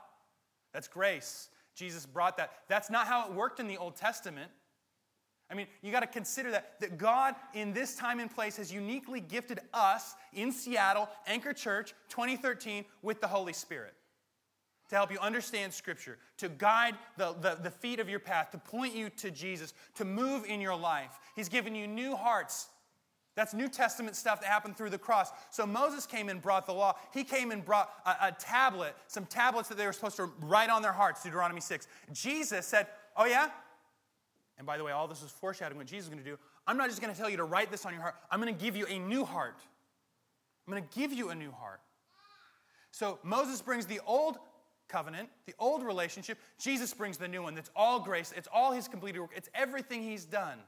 That's 0.72 0.88
grace. 0.88 1.48
Jesus 1.74 2.06
brought 2.06 2.36
that. 2.36 2.52
That's 2.68 2.90
not 2.90 3.06
how 3.06 3.26
it 3.26 3.32
worked 3.32 3.60
in 3.60 3.68
the 3.68 3.76
Old 3.76 3.96
Testament. 3.96 4.50
I 5.50 5.54
mean, 5.54 5.66
you 5.82 5.92
got 5.92 6.00
to 6.00 6.06
consider 6.06 6.50
that, 6.50 6.80
that 6.80 6.98
God 6.98 7.34
in 7.54 7.72
this 7.72 7.94
time 7.94 8.18
and 8.18 8.30
place 8.32 8.56
has 8.56 8.72
uniquely 8.72 9.20
gifted 9.20 9.60
us 9.72 10.14
in 10.32 10.50
Seattle, 10.50 11.08
Anchor 11.26 11.52
Church 11.52 11.94
2013, 12.08 12.84
with 13.02 13.20
the 13.20 13.28
Holy 13.28 13.52
Spirit 13.52 13.94
to 14.88 14.96
help 14.96 15.10
you 15.10 15.18
understand 15.18 15.72
Scripture, 15.72 16.18
to 16.38 16.48
guide 16.48 16.94
the, 17.16 17.34
the, 17.40 17.58
the, 17.62 17.70
feet 17.70 17.98
of 18.00 18.08
your 18.08 18.20
path, 18.20 18.50
to 18.52 18.58
point 18.58 18.94
you 18.94 19.10
to 19.10 19.30
Jesus, 19.30 19.74
to 19.96 20.04
move 20.04 20.44
in 20.46 20.60
your 20.60 20.76
life. 20.76 21.18
He's 21.34 21.48
given 21.48 21.74
you 21.74 21.86
new 21.86 22.14
hearts 22.14 22.68
That's 23.36 23.52
New 23.52 23.68
Testament 23.68 24.16
stuff 24.16 24.40
that 24.40 24.46
happened 24.46 24.76
through 24.78 24.90
the 24.90 24.98
cross. 24.98 25.30
So 25.50 25.66
Moses 25.66 26.06
came 26.06 26.30
and 26.30 26.40
brought 26.40 26.66
the 26.66 26.72
law. 26.72 26.96
He 27.12 27.22
came 27.22 27.50
and 27.50 27.62
brought 27.62 27.90
a, 28.06 28.28
a, 28.28 28.32
tablet, 28.32 28.96
some 29.08 29.26
tablets 29.26 29.68
that 29.68 29.76
they 29.76 29.84
were 29.84 29.92
supposed 29.92 30.16
to 30.16 30.30
write 30.40 30.70
on 30.70 30.80
their 30.80 30.92
hearts, 30.92 31.22
Deuteronomy 31.22 31.60
6. 31.60 31.86
Jesus 32.12 32.66
said, 32.66 32.86
Oh, 33.14 33.26
yeah? 33.26 33.50
And 34.56 34.66
by 34.66 34.78
the 34.78 34.84
way, 34.84 34.92
all 34.92 35.06
this 35.06 35.22
is 35.22 35.30
foreshadowing 35.30 35.76
what 35.76 35.86
Jesus 35.86 36.06
is 36.06 36.08
going 36.08 36.24
to 36.24 36.28
do. 36.28 36.38
I'm 36.66 36.78
not 36.78 36.88
just 36.88 37.02
going 37.02 37.12
to 37.12 37.18
tell 37.18 37.28
you 37.28 37.36
to 37.36 37.44
write 37.44 37.70
this 37.70 37.84
on 37.84 37.92
your 37.92 38.02
heart, 38.02 38.14
I'm 38.30 38.40
going 38.40 38.54
to 38.54 38.64
give 38.64 38.74
you 38.74 38.86
a 38.86 38.98
new 38.98 39.24
heart. 39.24 39.58
I'm 40.66 40.72
going 40.72 40.82
to 40.82 40.98
give 40.98 41.12
you 41.12 41.28
a 41.28 41.34
new 41.34 41.52
heart. 41.52 41.80
So 42.90 43.18
Moses 43.22 43.60
brings 43.60 43.86
the 43.86 44.00
old 44.06 44.38
covenant, 44.88 45.28
the 45.46 45.54
old 45.58 45.82
relationship. 45.82 46.38
Jesus 46.58 46.92
brings 46.94 47.18
the 47.18 47.28
new 47.28 47.42
one. 47.42 47.54
That's 47.54 47.70
all 47.74 48.00
grace. 48.00 48.32
It's 48.36 48.48
all 48.52 48.72
his 48.72 48.88
completed 48.88 49.20
work. 49.20 49.32
It's 49.34 49.48
everything 49.54 50.02
he's 50.02 50.24
done. 50.24 50.58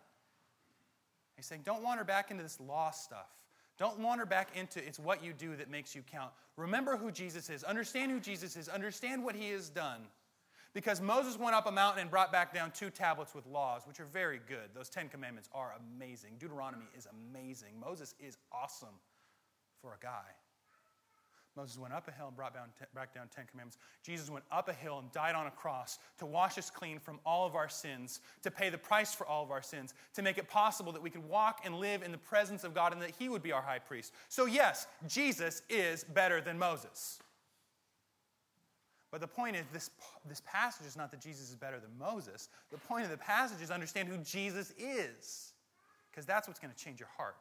He's 1.36 1.46
saying, 1.46 1.62
don't 1.64 1.82
wander 1.82 2.04
back 2.04 2.30
into 2.30 2.42
this 2.42 2.58
law 2.60 2.90
stuff. 2.90 3.30
Don't 3.78 4.00
wander 4.00 4.26
back 4.26 4.56
into 4.56 4.84
it's 4.84 4.98
what 4.98 5.22
you 5.22 5.32
do 5.32 5.54
that 5.56 5.70
makes 5.70 5.94
you 5.94 6.02
count. 6.02 6.32
Remember 6.56 6.96
who 6.96 7.12
Jesus 7.12 7.48
is. 7.48 7.62
Understand 7.62 8.10
who 8.10 8.18
Jesus 8.18 8.56
is. 8.56 8.68
Understand 8.68 9.22
what 9.22 9.36
he 9.36 9.50
has 9.50 9.68
done. 9.68 10.00
Because 10.74 11.00
Moses 11.00 11.38
went 11.38 11.54
up 11.54 11.66
a 11.66 11.72
mountain 11.72 12.02
and 12.02 12.10
brought 12.10 12.32
back 12.32 12.52
down 12.52 12.72
two 12.72 12.90
tablets 12.90 13.34
with 13.34 13.46
laws, 13.46 13.82
which 13.86 14.00
are 14.00 14.04
very 14.04 14.40
good. 14.48 14.70
Those 14.74 14.88
Ten 14.88 15.08
Commandments 15.08 15.48
are 15.54 15.74
amazing. 15.96 16.32
Deuteronomy 16.38 16.86
is 16.96 17.06
amazing. 17.30 17.78
Moses 17.80 18.14
is 18.20 18.36
awesome 18.52 18.88
for 19.80 19.94
a 19.94 20.02
guy. 20.02 20.26
Moses 21.58 21.76
went 21.76 21.92
up 21.92 22.06
a 22.06 22.12
hill 22.12 22.28
and 22.28 22.36
brought 22.36 22.54
down, 22.54 22.68
back 22.94 23.12
down 23.12 23.26
Ten 23.34 23.44
Commandments. 23.50 23.78
Jesus 24.04 24.30
went 24.30 24.44
up 24.52 24.68
a 24.68 24.72
hill 24.72 25.00
and 25.00 25.10
died 25.10 25.34
on 25.34 25.48
a 25.48 25.50
cross 25.50 25.98
to 26.18 26.24
wash 26.24 26.56
us 26.56 26.70
clean 26.70 27.00
from 27.00 27.18
all 27.26 27.48
of 27.48 27.56
our 27.56 27.68
sins, 27.68 28.20
to 28.42 28.50
pay 28.52 28.70
the 28.70 28.78
price 28.78 29.12
for 29.12 29.26
all 29.26 29.42
of 29.42 29.50
our 29.50 29.60
sins, 29.60 29.92
to 30.14 30.22
make 30.22 30.38
it 30.38 30.48
possible 30.48 30.92
that 30.92 31.02
we 31.02 31.10
could 31.10 31.28
walk 31.28 31.62
and 31.64 31.74
live 31.74 32.04
in 32.04 32.12
the 32.12 32.18
presence 32.18 32.62
of 32.62 32.74
God 32.74 32.92
and 32.92 33.02
that 33.02 33.10
He 33.18 33.28
would 33.28 33.42
be 33.42 33.50
our 33.50 33.60
high 33.60 33.80
priest. 33.80 34.12
So, 34.28 34.46
yes, 34.46 34.86
Jesus 35.08 35.62
is 35.68 36.04
better 36.04 36.40
than 36.40 36.60
Moses. 36.60 37.18
But 39.10 39.20
the 39.20 39.26
point 39.26 39.56
is, 39.56 39.64
this, 39.72 39.90
this 40.28 40.42
passage 40.46 40.86
is 40.86 40.96
not 40.96 41.10
that 41.10 41.20
Jesus 41.20 41.50
is 41.50 41.56
better 41.56 41.80
than 41.80 41.90
Moses. 41.98 42.50
The 42.70 42.78
point 42.78 43.04
of 43.04 43.10
the 43.10 43.16
passage 43.16 43.60
is 43.60 43.72
understand 43.72 44.08
who 44.08 44.18
Jesus 44.18 44.72
is, 44.78 45.54
because 46.08 46.24
that's 46.24 46.46
what's 46.46 46.60
going 46.60 46.72
to 46.72 46.78
change 46.78 47.00
your 47.00 47.08
heart. 47.16 47.34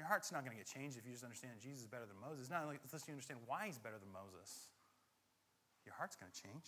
Your 0.00 0.06
heart's 0.06 0.32
not 0.32 0.46
going 0.46 0.56
to 0.56 0.56
get 0.56 0.66
changed 0.66 0.96
if 0.96 1.04
you 1.04 1.12
just 1.12 1.24
understand 1.24 1.52
Jesus 1.62 1.82
is 1.82 1.86
better 1.86 2.06
than 2.06 2.16
Moses. 2.26 2.48
Not 2.48 2.62
unless 2.62 3.06
you 3.06 3.12
understand 3.12 3.38
why 3.44 3.66
he's 3.66 3.76
better 3.76 3.98
than 4.00 4.10
Moses. 4.10 4.68
Your 5.84 5.94
heart's 5.94 6.16
going 6.16 6.32
to 6.32 6.42
change. 6.42 6.64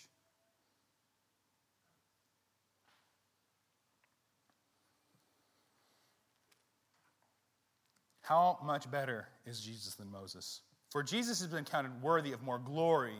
How 8.21 8.59
much 8.63 8.91
better 8.91 9.29
is 9.47 9.63
Jesus 9.63 9.95
than 9.95 10.11
Moses? 10.11 10.61
For 10.91 11.03
Jesus 11.03 11.41
has 11.41 11.49
been 11.49 11.65
counted 11.65 12.03
worthy 12.03 12.33
of 12.33 12.43
more 12.43 12.59
glory 12.59 13.17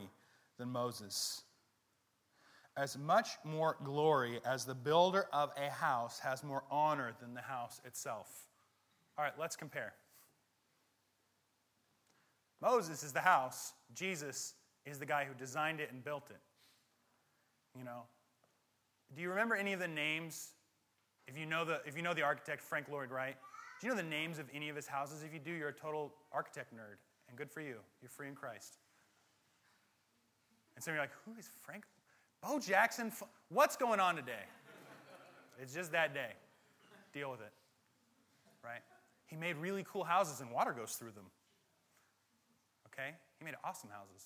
than 0.59 0.69
Moses. 0.69 1.41
As 2.77 2.99
much 2.99 3.29
more 3.43 3.77
glory 3.83 4.41
as 4.45 4.63
the 4.63 4.75
builder 4.75 5.25
of 5.33 5.49
a 5.57 5.71
house 5.71 6.19
has 6.19 6.43
more 6.43 6.63
honor 6.69 7.13
than 7.19 7.33
the 7.33 7.41
house 7.41 7.81
itself. 7.83 8.27
All 9.17 9.23
right, 9.23 9.33
let's 9.39 9.55
compare. 9.55 9.93
Moses 12.63 13.03
is 13.03 13.11
the 13.11 13.19
house, 13.19 13.73
Jesus 13.93 14.53
is 14.85 14.97
the 14.97 15.05
guy 15.05 15.25
who 15.25 15.33
designed 15.33 15.81
it 15.81 15.91
and 15.91 16.01
built 16.01 16.29
it. 16.29 16.39
You 17.77 17.83
know, 17.83 18.03
do 19.13 19.21
you 19.21 19.29
remember 19.29 19.55
any 19.55 19.73
of 19.73 19.81
the 19.81 19.87
names? 19.87 20.51
If 21.27 21.37
you 21.37 21.45
know 21.45 21.65
the, 21.65 21.81
if 21.85 21.97
you 21.97 22.01
know 22.01 22.13
the 22.13 22.21
architect 22.21 22.61
Frank 22.61 22.87
Lloyd 22.89 23.11
Wright, 23.11 23.35
do 23.81 23.87
you 23.87 23.91
know 23.93 23.97
the 23.97 24.07
names 24.07 24.39
of 24.39 24.45
any 24.53 24.69
of 24.69 24.77
his 24.77 24.87
houses? 24.87 25.23
If 25.23 25.33
you 25.33 25.39
do, 25.39 25.51
you're 25.51 25.69
a 25.69 25.73
total 25.73 26.13
architect 26.31 26.73
nerd, 26.73 26.99
and 27.27 27.37
good 27.37 27.51
for 27.51 27.59
you. 27.59 27.75
You're 28.01 28.09
free 28.09 28.29
in 28.29 28.35
Christ. 28.35 28.77
And 30.75 30.83
so 30.83 30.91
you're 30.91 31.01
like, 31.01 31.11
who 31.25 31.37
is 31.37 31.49
Frank? 31.65 31.83
Bo 32.41 32.59
Jackson? 32.59 33.11
What's 33.49 33.75
going 33.75 33.99
on 33.99 34.15
today? 34.15 34.45
it's 35.61 35.73
just 35.73 35.91
that 35.91 36.13
day. 36.13 36.31
Deal 37.13 37.29
with 37.29 37.41
it. 37.41 37.51
Right? 38.63 38.81
He 39.25 39.35
made 39.35 39.57
really 39.57 39.85
cool 39.85 40.05
houses, 40.05 40.39
and 40.39 40.49
water 40.49 40.71
goes 40.71 40.93
through 40.93 41.11
them 41.11 41.25
okay? 42.93 43.15
He 43.39 43.45
made 43.45 43.55
awesome 43.63 43.89
houses. 43.89 44.23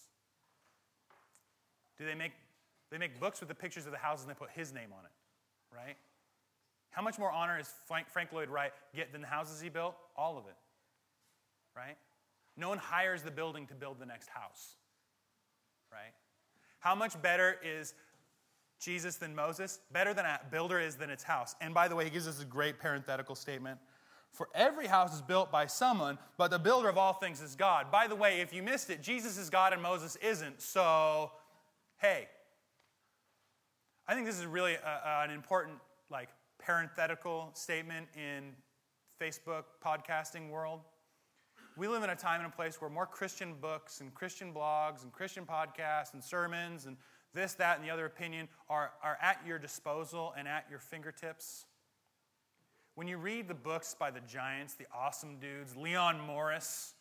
Do 1.97 2.05
they 2.05 2.15
make 2.15 2.33
they 2.91 2.97
make 2.97 3.19
books 3.19 3.39
with 3.39 3.49
the 3.49 3.55
pictures 3.55 3.85
of 3.85 3.91
the 3.91 3.97
houses 3.97 4.25
and 4.25 4.33
they 4.33 4.37
put 4.37 4.49
his 4.51 4.73
name 4.73 4.89
on 4.97 5.03
it, 5.03 5.75
right? 5.75 5.97
How 6.91 7.01
much 7.01 7.19
more 7.19 7.31
honor 7.31 7.59
is 7.59 7.69
Frank, 7.85 8.07
Frank 8.09 8.31
Lloyd 8.31 8.49
Wright 8.49 8.71
get 8.95 9.11
than 9.11 9.21
the 9.21 9.27
houses 9.27 9.59
he 9.59 9.69
built? 9.69 9.95
All 10.15 10.37
of 10.37 10.45
it, 10.45 10.55
right? 11.75 11.97
No 12.55 12.69
one 12.69 12.77
hires 12.77 13.21
the 13.21 13.31
building 13.31 13.67
to 13.67 13.75
build 13.75 13.99
the 13.99 14.05
next 14.05 14.29
house, 14.29 14.75
right? 15.91 16.13
How 16.79 16.95
much 16.95 17.21
better 17.21 17.57
is 17.63 17.93
Jesus 18.79 19.17
than 19.17 19.35
Moses? 19.35 19.79
Better 19.91 20.13
than 20.13 20.25
a 20.25 20.39
builder 20.49 20.79
is 20.79 20.95
than 20.95 21.09
its 21.09 21.23
house. 21.23 21.55
And 21.61 21.73
by 21.73 21.87
the 21.87 21.95
way, 21.95 22.05
he 22.05 22.09
gives 22.09 22.27
us 22.27 22.41
a 22.41 22.45
great 22.45 22.79
parenthetical 22.79 23.35
statement. 23.35 23.79
For 24.33 24.49
every 24.53 24.87
house 24.87 25.15
is 25.15 25.21
built 25.21 25.51
by 25.51 25.65
someone, 25.65 26.19
but 26.37 26.51
the 26.51 26.59
builder 26.59 26.89
of 26.89 26.97
all 26.97 27.13
things 27.13 27.41
is 27.41 27.55
God. 27.55 27.91
By 27.91 28.07
the 28.07 28.15
way, 28.15 28.41
if 28.41 28.53
you 28.53 28.61
missed 28.61 28.89
it, 28.89 29.01
Jesus 29.01 29.37
is 29.37 29.49
God 29.49 29.73
and 29.73 29.81
Moses 29.81 30.15
isn't. 30.17 30.61
So, 30.61 31.31
hey. 31.97 32.27
I 34.07 34.13
think 34.13 34.25
this 34.25 34.39
is 34.39 34.45
really 34.45 34.75
a, 34.75 35.23
an 35.23 35.31
important, 35.31 35.79
like, 36.09 36.29
parenthetical 36.59 37.49
statement 37.53 38.07
in 38.15 38.53
Facebook 39.19 39.63
podcasting 39.83 40.49
world. 40.49 40.81
We 41.75 41.87
live 41.87 42.03
in 42.03 42.09
a 42.09 42.15
time 42.15 42.41
and 42.41 42.51
a 42.51 42.55
place 42.55 42.81
where 42.81 42.89
more 42.89 43.05
Christian 43.05 43.55
books 43.59 44.01
and 44.01 44.13
Christian 44.13 44.53
blogs 44.53 45.03
and 45.03 45.11
Christian 45.11 45.45
podcasts 45.45 46.13
and 46.13 46.23
sermons 46.23 46.85
and 46.85 46.97
this, 47.33 47.53
that, 47.55 47.77
and 47.77 47.85
the 47.85 47.91
other 47.91 48.05
opinion 48.05 48.47
are, 48.69 48.91
are 49.03 49.17
at 49.21 49.39
your 49.45 49.59
disposal 49.59 50.33
and 50.37 50.47
at 50.47 50.65
your 50.69 50.79
fingertips. 50.79 51.65
When 52.97 53.07
you 53.07 53.19
read 53.19 53.47
the 53.47 53.53
books 53.53 53.93
by 53.93 54.09
the 54.09 54.21
giants, 54.21 54.73
the 54.73 54.87
awesome 54.91 55.37
dudes, 55.37 55.77
Leon 55.77 56.19
Morris, 56.19 56.95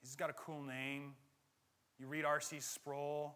he's 0.00 0.14
got 0.14 0.30
a 0.30 0.32
cool 0.34 0.62
name. 0.62 1.14
You 1.98 2.06
read 2.06 2.24
R.C. 2.24 2.60
Sproul, 2.60 3.34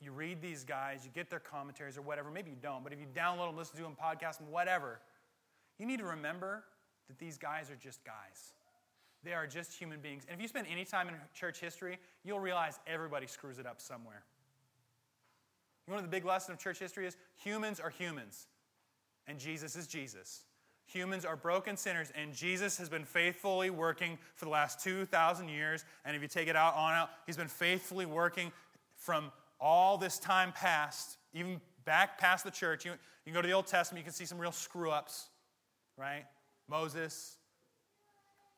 you 0.00 0.10
read 0.10 0.42
these 0.42 0.64
guys, 0.64 1.02
you 1.04 1.12
get 1.14 1.30
their 1.30 1.38
commentaries 1.38 1.96
or 1.96 2.02
whatever. 2.02 2.32
Maybe 2.32 2.50
you 2.50 2.56
don't, 2.60 2.82
but 2.82 2.92
if 2.92 2.98
you 2.98 3.06
download 3.14 3.46
them, 3.46 3.56
listen 3.56 3.76
to 3.76 3.82
them, 3.84 3.96
podcast 3.96 4.38
them, 4.38 4.50
whatever, 4.50 4.98
you 5.78 5.86
need 5.86 6.00
to 6.00 6.04
remember 6.04 6.64
that 7.06 7.16
these 7.20 7.38
guys 7.38 7.70
are 7.70 7.76
just 7.76 8.02
guys. 8.04 8.52
They 9.22 9.34
are 9.34 9.46
just 9.46 9.72
human 9.72 10.00
beings. 10.00 10.24
And 10.28 10.34
if 10.34 10.42
you 10.42 10.48
spend 10.48 10.66
any 10.68 10.84
time 10.84 11.06
in 11.06 11.14
church 11.32 11.60
history, 11.60 11.98
you'll 12.24 12.40
realize 12.40 12.80
everybody 12.88 13.28
screws 13.28 13.60
it 13.60 13.66
up 13.66 13.80
somewhere. 13.80 14.24
One 15.86 15.96
of 15.96 16.04
the 16.04 16.10
big 16.10 16.24
lessons 16.24 16.56
of 16.56 16.58
church 16.58 16.80
history 16.80 17.06
is? 17.06 17.16
Humans 17.44 17.78
are 17.78 17.90
humans, 17.90 18.48
and 19.28 19.38
Jesus 19.38 19.76
is 19.76 19.86
Jesus. 19.86 20.42
Humans 20.86 21.24
are 21.24 21.36
broken 21.36 21.76
sinners, 21.76 22.12
and 22.14 22.32
Jesus 22.32 22.76
has 22.78 22.88
been 22.88 23.04
faithfully 23.04 23.70
working 23.70 24.18
for 24.36 24.44
the 24.44 24.50
last 24.50 24.82
2,000 24.84 25.48
years. 25.48 25.84
And 26.04 26.14
if 26.14 26.22
you 26.22 26.28
take 26.28 26.48
it 26.48 26.56
out 26.56 26.74
on 26.74 26.92
out, 26.92 27.10
he's 27.26 27.36
been 27.36 27.48
faithfully 27.48 28.06
working 28.06 28.52
from 28.96 29.32
all 29.60 29.96
this 29.96 30.18
time 30.18 30.52
past, 30.52 31.16
even 31.32 31.60
back 31.84 32.18
past 32.18 32.44
the 32.44 32.50
church. 32.50 32.84
You, 32.84 32.92
you 32.92 32.98
can 33.26 33.34
go 33.34 33.40
to 33.40 33.48
the 33.48 33.54
Old 33.54 33.66
Testament, 33.66 34.00
you 34.00 34.04
can 34.04 34.12
see 34.12 34.26
some 34.26 34.38
real 34.38 34.52
screw 34.52 34.90
ups, 34.90 35.28
right? 35.96 36.24
Moses, 36.68 37.38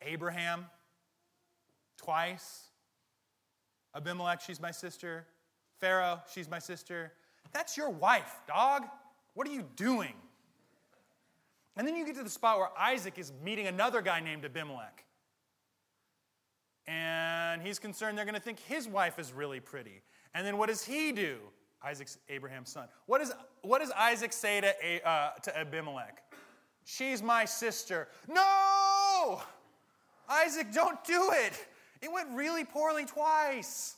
Abraham, 0.02 0.66
twice. 1.96 2.64
Abimelech, 3.94 4.40
she's 4.40 4.60
my 4.60 4.70
sister. 4.70 5.26
Pharaoh, 5.80 6.20
she's 6.32 6.50
my 6.50 6.58
sister. 6.58 7.12
That's 7.52 7.76
your 7.76 7.90
wife, 7.90 8.40
dog. 8.46 8.84
What 9.34 9.46
are 9.48 9.52
you 9.52 9.64
doing? 9.76 10.14
And 11.76 11.86
then 11.86 11.96
you 11.96 12.06
get 12.06 12.16
to 12.16 12.22
the 12.22 12.30
spot 12.30 12.58
where 12.58 12.70
Isaac 12.78 13.18
is 13.18 13.32
meeting 13.44 13.66
another 13.66 14.00
guy 14.00 14.20
named 14.20 14.44
Abimelech. 14.44 15.04
And 16.86 17.60
he's 17.62 17.78
concerned 17.78 18.16
they're 18.16 18.24
going 18.24 18.34
to 18.34 18.40
think 18.40 18.60
his 18.60 18.88
wife 18.88 19.18
is 19.18 19.32
really 19.32 19.60
pretty. 19.60 20.02
And 20.34 20.46
then 20.46 20.56
what 20.56 20.68
does 20.68 20.84
he 20.84 21.12
do? 21.12 21.38
Isaac's 21.82 22.18
Abraham's 22.28 22.70
son. 22.70 22.88
What, 23.06 23.20
is, 23.20 23.32
what 23.62 23.80
does 23.80 23.90
Isaac 23.92 24.32
say 24.32 24.60
to, 24.60 25.08
uh, 25.08 25.30
to 25.42 25.58
Abimelech? 25.58 26.22
She's 26.84 27.22
my 27.22 27.44
sister. 27.44 28.08
No! 28.28 29.42
Isaac, 30.28 30.72
don't 30.72 31.02
do 31.04 31.30
it. 31.32 31.66
It 32.00 32.12
went 32.12 32.28
really 32.32 32.64
poorly 32.64 33.04
twice. 33.04 33.96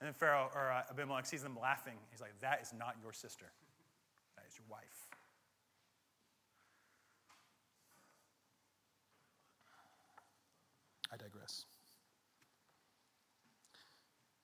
And 0.00 0.06
then 0.06 0.14
Pharaoh 0.14 0.50
or 0.54 0.70
uh, 0.70 0.82
Abimelech 0.90 1.26
sees 1.26 1.42
them 1.42 1.58
laughing. 1.60 1.94
He's 2.10 2.20
like, 2.20 2.32
That 2.40 2.60
is 2.62 2.72
not 2.78 2.96
your 3.02 3.12
sister, 3.12 3.46
that 4.36 4.44
is 4.48 4.56
your 4.56 4.66
wife. 4.70 4.99
Digress. 11.50 11.64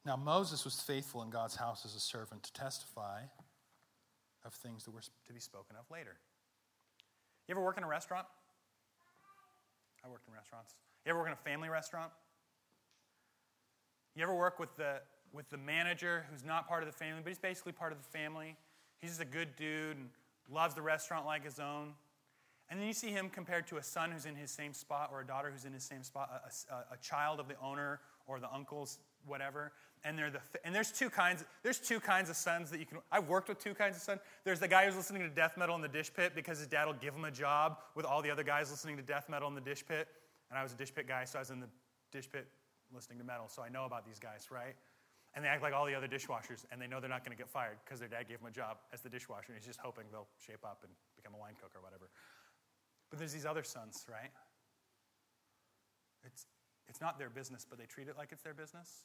Now, 0.05 0.17
Moses 0.17 0.65
was 0.65 0.81
faithful 0.81 1.23
in 1.23 1.31
God's 1.31 1.57
house 1.57 1.85
as 1.85 1.95
a 1.95 2.01
servant 2.01 2.43
to 2.45 2.53
testify 2.53 3.23
of 4.45 4.55
things 4.55 4.85
that 4.85 4.93
were 4.93 5.01
to 5.01 5.33
be 5.33 5.41
spoken 5.41 5.77
of 5.77 5.91
later. 5.91 6.17
You 7.49 7.53
ever 7.55 7.65
work 7.65 7.77
in 7.77 7.85
a 7.85 7.89
restaurant? 7.89 8.27
I 10.05 10.09
worked 10.09 10.29
in 10.29 10.35
restaurants. 10.35 10.75
You 11.05 11.11
ever 11.11 11.19
work 11.19 11.29
in 11.29 11.33
a 11.33 11.37
family 11.37 11.69
restaurant? 11.69 12.13
You 14.15 14.23
ever 14.23 14.35
work 14.35 14.59
with 14.59 14.75
the, 14.77 15.01
with 15.33 15.49
the 15.51 15.59
manager 15.59 16.25
who's 16.31 16.45
not 16.45 16.69
part 16.69 16.83
of 16.83 16.89
the 16.89 16.97
family, 16.97 17.21
but 17.23 17.29
he's 17.29 17.39
basically 17.39 17.73
part 17.73 17.93
of 17.93 17.99
the 17.99 18.19
family? 18.19 18.57
He's 18.99 19.11
just 19.11 19.23
a 19.23 19.27
good 19.27 19.57
dude 19.57 19.97
and 19.97 20.09
loves 20.51 20.75
the 20.75 20.83
restaurant 20.83 21.27
like 21.27 21.45
his 21.45 21.59
own. 21.59 21.93
And 22.69 22.81
then 22.81 22.87
you 22.87 22.95
see 22.95 23.11
him 23.11 23.31
compared 23.31 23.67
to 23.69 23.77
a 23.77 23.83
son 23.83 24.11
who's 24.11 24.27
in 24.27 24.35
his 24.35 24.51
same 24.51 24.73
spot 24.73 25.11
or 25.13 25.21
a 25.21 25.27
daughter 25.27 25.51
who's 25.53 25.65
in 25.65 25.73
his 25.73 25.85
same 25.85 26.03
spot, 26.03 26.31
a, 26.31 26.75
a, 26.75 26.79
a 26.95 26.97
child 26.99 27.39
of 27.39 27.49
the 27.49 27.55
owner 27.63 28.01
or 28.27 28.41
the 28.41 28.53
uncle's 28.53 28.99
whatever. 29.25 29.73
And, 30.05 30.19
they're 30.19 30.31
the, 30.31 30.41
and 30.65 30.75
there's 30.75 30.93
two 30.93 31.11
kinds. 31.11 31.45
There's 31.63 31.79
two 31.79 32.01
kinds 32.01 32.29
of 32.31 32.37
sons 32.37 32.71
that 32.71 32.79
you 32.79 32.87
can. 32.87 32.99
I've 33.11 33.29
worked 33.29 33.49
with 33.49 33.59
two 33.59 33.75
kinds 33.75 33.97
of 33.97 34.03
sons. 34.03 34.21
There's 34.45 34.61
the 34.61 34.69
guy 34.69 34.85
who's 34.87 34.97
listening 34.97 35.23
to 35.23 35.29
death 35.29 35.57
metal 35.57 35.75
in 35.75 35.83
the 35.83 35.89
dish 35.89 36.13
pit 36.15 36.33
because 36.35 36.59
his 36.59 36.69
dad 36.69 36.87
will 36.87 36.95
give 36.95 37.15
him 37.15 37.25
a 37.25 37.31
job 37.31 37.79
with 37.95 38.05
all 38.05 38.23
the 38.23 38.31
other 38.31 38.45
guys 38.45 38.71
listening 38.71 38.97
to 38.97 39.03
death 39.03 39.29
metal 39.29 39.49
in 39.49 39.55
the 39.55 39.61
dish 39.61 39.85
pit. 39.87 40.09
And 40.51 40.59
I 40.59 40.63
was 40.63 40.73
a 40.73 40.77
dish 40.77 40.95
pit 40.95 41.09
guy, 41.09 41.25
so 41.25 41.39
I 41.39 41.43
was 41.43 41.51
in 41.51 41.61
the 41.61 41.69
dish 42.13 42.31
pit 42.31 42.47
listening 42.95 43.19
to 43.19 43.25
metal, 43.25 43.49
so 43.49 43.63
I 43.63 43.69
know 43.69 43.85
about 43.85 44.07
these 44.07 44.19
guys, 44.19 44.47
right? 44.51 44.77
And 45.35 45.45
they 45.45 45.49
act 45.49 45.63
like 45.63 45.75
all 45.75 45.87
the 45.87 45.95
other 45.95 46.09
dishwashers, 46.09 46.65
and 46.71 46.81
they 46.81 46.87
know 46.87 47.01
they're 47.01 47.11
not 47.11 47.25
going 47.25 47.37
to 47.37 47.41
get 47.41 47.51
fired 47.51 47.77
because 47.85 47.99
their 47.99 48.09
dad 48.09 48.29
gave 48.29 48.39
them 48.39 48.47
a 48.47 48.55
job 48.55 48.79
as 48.93 49.01
the 49.01 49.11
dishwasher, 49.11 49.53
and 49.53 49.57
he's 49.57 49.67
just 49.67 49.81
hoping 49.81 50.05
they'll 50.11 50.29
shape 50.39 50.65
up 50.65 50.81
and 50.83 50.93
become 51.17 51.35
a 51.35 51.41
line 51.41 51.55
cook 51.61 51.73
or 51.75 51.83
whatever. 51.83 52.09
But 53.11 53.19
there's 53.19 53.33
these 53.33 53.47
other 53.47 53.63
sons, 53.63 54.05
right? 54.11 54.31
It's, 56.25 56.47
it's 56.89 57.01
not 57.01 57.19
their 57.19 57.31
business, 57.31 57.67
but 57.69 57.79
they 57.79 57.87
treat 57.87 58.09
it 58.09 58.17
like 58.19 58.33
it's 58.33 58.43
their 58.43 58.55
business. 58.55 59.05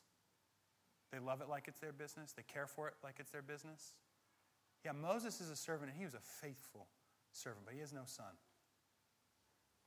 They 1.11 1.19
love 1.19 1.41
it 1.41 1.49
like 1.49 1.67
it's 1.67 1.79
their 1.79 1.91
business. 1.91 2.31
They 2.31 2.43
care 2.43 2.67
for 2.67 2.87
it 2.87 2.95
like 3.03 3.15
it's 3.19 3.31
their 3.31 3.41
business. 3.41 3.93
Yeah, 4.85 4.93
Moses 4.93 5.41
is 5.41 5.49
a 5.49 5.55
servant, 5.55 5.91
and 5.91 5.97
he 5.97 6.05
was 6.05 6.15
a 6.15 6.19
faithful 6.41 6.87
servant, 7.31 7.65
but 7.65 7.73
he 7.73 7.81
has 7.81 7.93
no 7.93 8.03
son. 8.05 8.33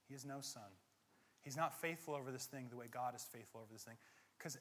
He 0.06 0.14
has 0.14 0.24
no 0.24 0.40
son. 0.40 0.70
He's 1.42 1.56
not 1.56 1.80
faithful 1.80 2.14
over 2.14 2.30
this 2.30 2.46
thing 2.46 2.66
the 2.70 2.76
way 2.76 2.86
God 2.90 3.14
is 3.14 3.22
faithful 3.22 3.60
over 3.60 3.72
this 3.72 3.82
thing. 3.82 3.96
Because 4.38 4.58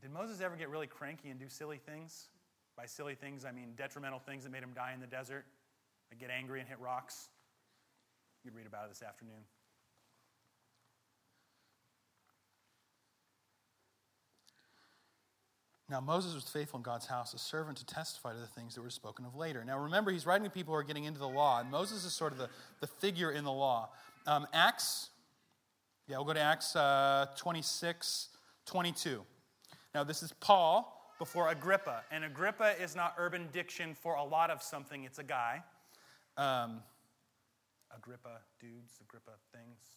did 0.00 0.10
Moses 0.10 0.40
ever 0.40 0.56
get 0.56 0.68
really 0.68 0.86
cranky 0.86 1.28
and 1.28 1.38
do 1.38 1.48
silly 1.48 1.78
things? 1.78 2.28
By 2.76 2.86
silly 2.86 3.14
things, 3.14 3.44
I 3.44 3.52
mean 3.52 3.72
detrimental 3.76 4.18
things 4.18 4.44
that 4.44 4.50
made 4.50 4.62
him 4.62 4.72
die 4.74 4.92
in 4.94 5.00
the 5.00 5.06
desert, 5.06 5.44
like 6.10 6.20
get 6.20 6.30
angry 6.30 6.60
and 6.60 6.68
hit 6.68 6.78
rocks. 6.80 7.28
You'd 8.44 8.54
read 8.54 8.66
about 8.66 8.86
it 8.86 8.88
this 8.90 9.02
afternoon. 9.02 9.44
Now, 15.88 16.00
Moses 16.00 16.34
was 16.34 16.44
faithful 16.44 16.78
in 16.78 16.82
God's 16.82 17.06
house, 17.06 17.34
a 17.34 17.38
servant 17.38 17.76
to 17.78 17.86
testify 17.86 18.32
to 18.32 18.38
the 18.38 18.46
things 18.46 18.74
that 18.74 18.82
were 18.82 18.88
spoken 18.88 19.26
of 19.26 19.34
later. 19.34 19.62
Now, 19.62 19.78
remember, 19.78 20.10
he's 20.10 20.24
writing 20.24 20.44
to 20.44 20.50
people 20.50 20.72
who 20.72 20.78
are 20.78 20.84
getting 20.84 21.04
into 21.04 21.18
the 21.18 21.28
law, 21.28 21.60
and 21.60 21.70
Moses 21.70 22.04
is 22.04 22.14
sort 22.14 22.32
of 22.32 22.38
the, 22.38 22.48
the 22.80 22.86
figure 22.86 23.30
in 23.30 23.44
the 23.44 23.52
law. 23.52 23.90
Um, 24.26 24.46
Acts 24.54 25.10
yeah, 26.08 26.16
we'll 26.16 26.26
go 26.26 26.32
to 26.32 26.40
Acts 26.40 26.74
uh, 26.74 27.26
26, 27.36 28.28
22. 28.66 29.22
Now, 29.94 30.02
this 30.02 30.22
is 30.22 30.32
Paul 30.40 31.10
before 31.18 31.48
Agrippa. 31.48 32.02
And 32.10 32.24
Agrippa 32.24 32.74
is 32.82 32.96
not 32.96 33.14
urban 33.18 33.48
diction 33.52 33.94
for 33.94 34.16
a 34.16 34.24
lot 34.24 34.50
of 34.50 34.62
something, 34.62 35.04
it's 35.04 35.18
a 35.18 35.24
guy. 35.24 35.62
Um, 36.36 36.82
Agrippa 37.96 38.40
dudes, 38.60 39.00
Agrippa 39.00 39.32
things. 39.52 39.96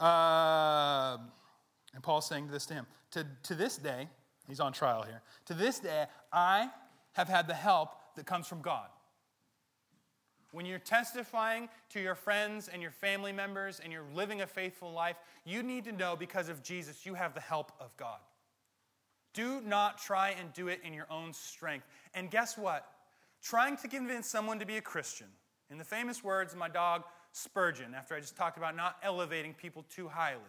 No. 0.00 0.04
Uh, 0.04 1.18
and 1.94 2.02
Paul's 2.02 2.26
saying 2.26 2.48
this 2.48 2.66
to 2.66 2.74
him 2.74 2.86
to, 3.12 3.26
to 3.44 3.54
this 3.54 3.76
day, 3.76 4.08
he's 4.46 4.60
on 4.60 4.72
trial 4.72 5.02
here. 5.02 5.22
To 5.46 5.54
this 5.54 5.78
day, 5.78 6.06
I 6.32 6.70
have 7.12 7.28
had 7.28 7.48
the 7.48 7.54
help 7.54 7.90
that 8.16 8.26
comes 8.26 8.46
from 8.46 8.60
God. 8.60 8.88
When 10.52 10.64
you're 10.64 10.78
testifying 10.78 11.68
to 11.90 12.00
your 12.00 12.14
friends 12.14 12.68
and 12.68 12.80
your 12.80 12.90
family 12.90 13.32
members 13.32 13.80
and 13.82 13.92
you're 13.92 14.06
living 14.14 14.40
a 14.40 14.46
faithful 14.46 14.92
life, 14.92 15.18
you 15.44 15.62
need 15.62 15.84
to 15.84 15.92
know 15.92 16.16
because 16.16 16.48
of 16.48 16.62
Jesus, 16.62 17.04
you 17.04 17.14
have 17.14 17.34
the 17.34 17.40
help 17.40 17.72
of 17.80 17.94
God. 17.96 18.18
Do 19.34 19.60
not 19.60 19.98
try 19.98 20.30
and 20.30 20.52
do 20.54 20.68
it 20.68 20.80
in 20.82 20.94
your 20.94 21.06
own 21.10 21.32
strength. 21.32 21.86
And 22.14 22.30
guess 22.30 22.56
what? 22.56 22.90
Trying 23.42 23.76
to 23.78 23.88
convince 23.88 24.28
someone 24.28 24.58
to 24.58 24.66
be 24.66 24.76
a 24.76 24.80
Christian, 24.82 25.28
in 25.70 25.78
the 25.78 25.84
famous 25.84 26.24
words 26.24 26.52
of 26.52 26.58
my 26.58 26.68
dog 26.68 27.04
Spurgeon, 27.32 27.94
after 27.94 28.14
I 28.14 28.20
just 28.20 28.36
talked 28.36 28.56
about 28.56 28.74
not 28.74 28.96
elevating 29.02 29.54
people 29.54 29.84
too 29.94 30.08
highly. 30.08 30.40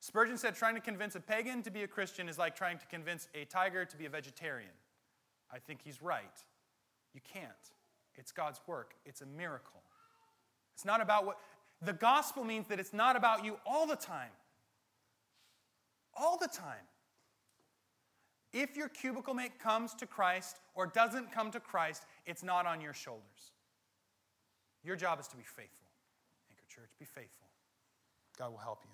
Spurgeon 0.00 0.36
said 0.38 0.54
trying 0.54 0.74
to 0.74 0.80
convince 0.80 1.14
a 1.14 1.20
pagan 1.20 1.62
to 1.62 1.70
be 1.70 1.82
a 1.82 1.88
Christian 1.88 2.28
is 2.28 2.38
like 2.38 2.56
trying 2.56 2.78
to 2.78 2.86
convince 2.86 3.28
a 3.34 3.44
tiger 3.44 3.84
to 3.84 3.96
be 3.96 4.06
a 4.06 4.10
vegetarian. 4.10 4.70
I 5.52 5.58
think 5.58 5.80
he's 5.82 6.02
right. 6.02 6.44
You 7.14 7.20
can't. 7.32 7.50
It's 8.16 8.32
God's 8.32 8.60
work, 8.66 8.94
it's 9.04 9.20
a 9.20 9.26
miracle. 9.26 9.82
It's 10.74 10.84
not 10.84 11.00
about 11.00 11.26
what. 11.26 11.38
The 11.82 11.92
gospel 11.92 12.42
means 12.42 12.68
that 12.68 12.80
it's 12.80 12.94
not 12.94 13.16
about 13.16 13.44
you 13.44 13.58
all 13.66 13.86
the 13.86 13.96
time. 13.96 14.30
All 16.14 16.38
the 16.38 16.48
time. 16.48 16.86
If 18.56 18.74
your 18.74 18.88
cubicle 18.88 19.34
mate 19.34 19.58
comes 19.58 19.92
to 19.96 20.06
Christ 20.06 20.56
or 20.74 20.86
doesn't 20.86 21.30
come 21.30 21.50
to 21.50 21.60
Christ, 21.60 22.06
it's 22.24 22.42
not 22.42 22.64
on 22.64 22.80
your 22.80 22.94
shoulders. 22.94 23.52
Your 24.82 24.96
job 24.96 25.20
is 25.20 25.28
to 25.28 25.36
be 25.36 25.42
faithful. 25.42 25.90
Anchor 26.50 26.64
Church, 26.66 26.88
be 26.98 27.04
faithful. 27.04 27.48
God 28.38 28.52
will 28.52 28.58
help 28.58 28.80
you. 28.84 28.90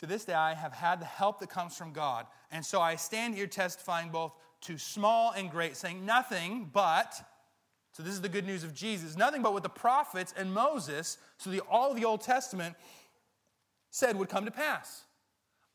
To 0.00 0.06
this 0.06 0.26
day, 0.26 0.34
I 0.34 0.52
have 0.52 0.74
had 0.74 1.00
the 1.00 1.06
help 1.06 1.40
that 1.40 1.48
comes 1.48 1.74
from 1.78 1.94
God. 1.94 2.26
And 2.52 2.62
so 2.62 2.82
I 2.82 2.96
stand 2.96 3.34
here 3.34 3.46
testifying 3.46 4.10
both 4.10 4.34
to 4.62 4.76
small 4.76 5.30
and 5.30 5.50
great, 5.50 5.74
saying 5.74 6.04
nothing 6.04 6.68
but 6.70 7.14
so, 7.92 8.02
this 8.02 8.12
is 8.12 8.20
the 8.20 8.28
good 8.28 8.44
news 8.44 8.62
of 8.62 8.74
Jesus. 8.74 9.16
Nothing 9.16 9.40
but 9.40 9.54
what 9.54 9.62
the 9.62 9.70
prophets 9.70 10.34
and 10.36 10.52
Moses, 10.52 11.16
so 11.38 11.48
the, 11.48 11.60
all 11.60 11.92
of 11.92 11.96
the 11.96 12.04
Old 12.04 12.20
Testament, 12.20 12.76
said 13.90 14.18
would 14.18 14.28
come 14.28 14.44
to 14.44 14.50
pass. 14.50 15.05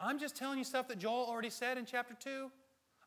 I'm 0.01 0.19
just 0.19 0.35
telling 0.35 0.57
you 0.57 0.63
stuff 0.63 0.87
that 0.87 0.97
Joel 0.97 1.27
already 1.29 1.51
said 1.51 1.77
in 1.77 1.85
chapter 1.85 2.15
2. 2.19 2.49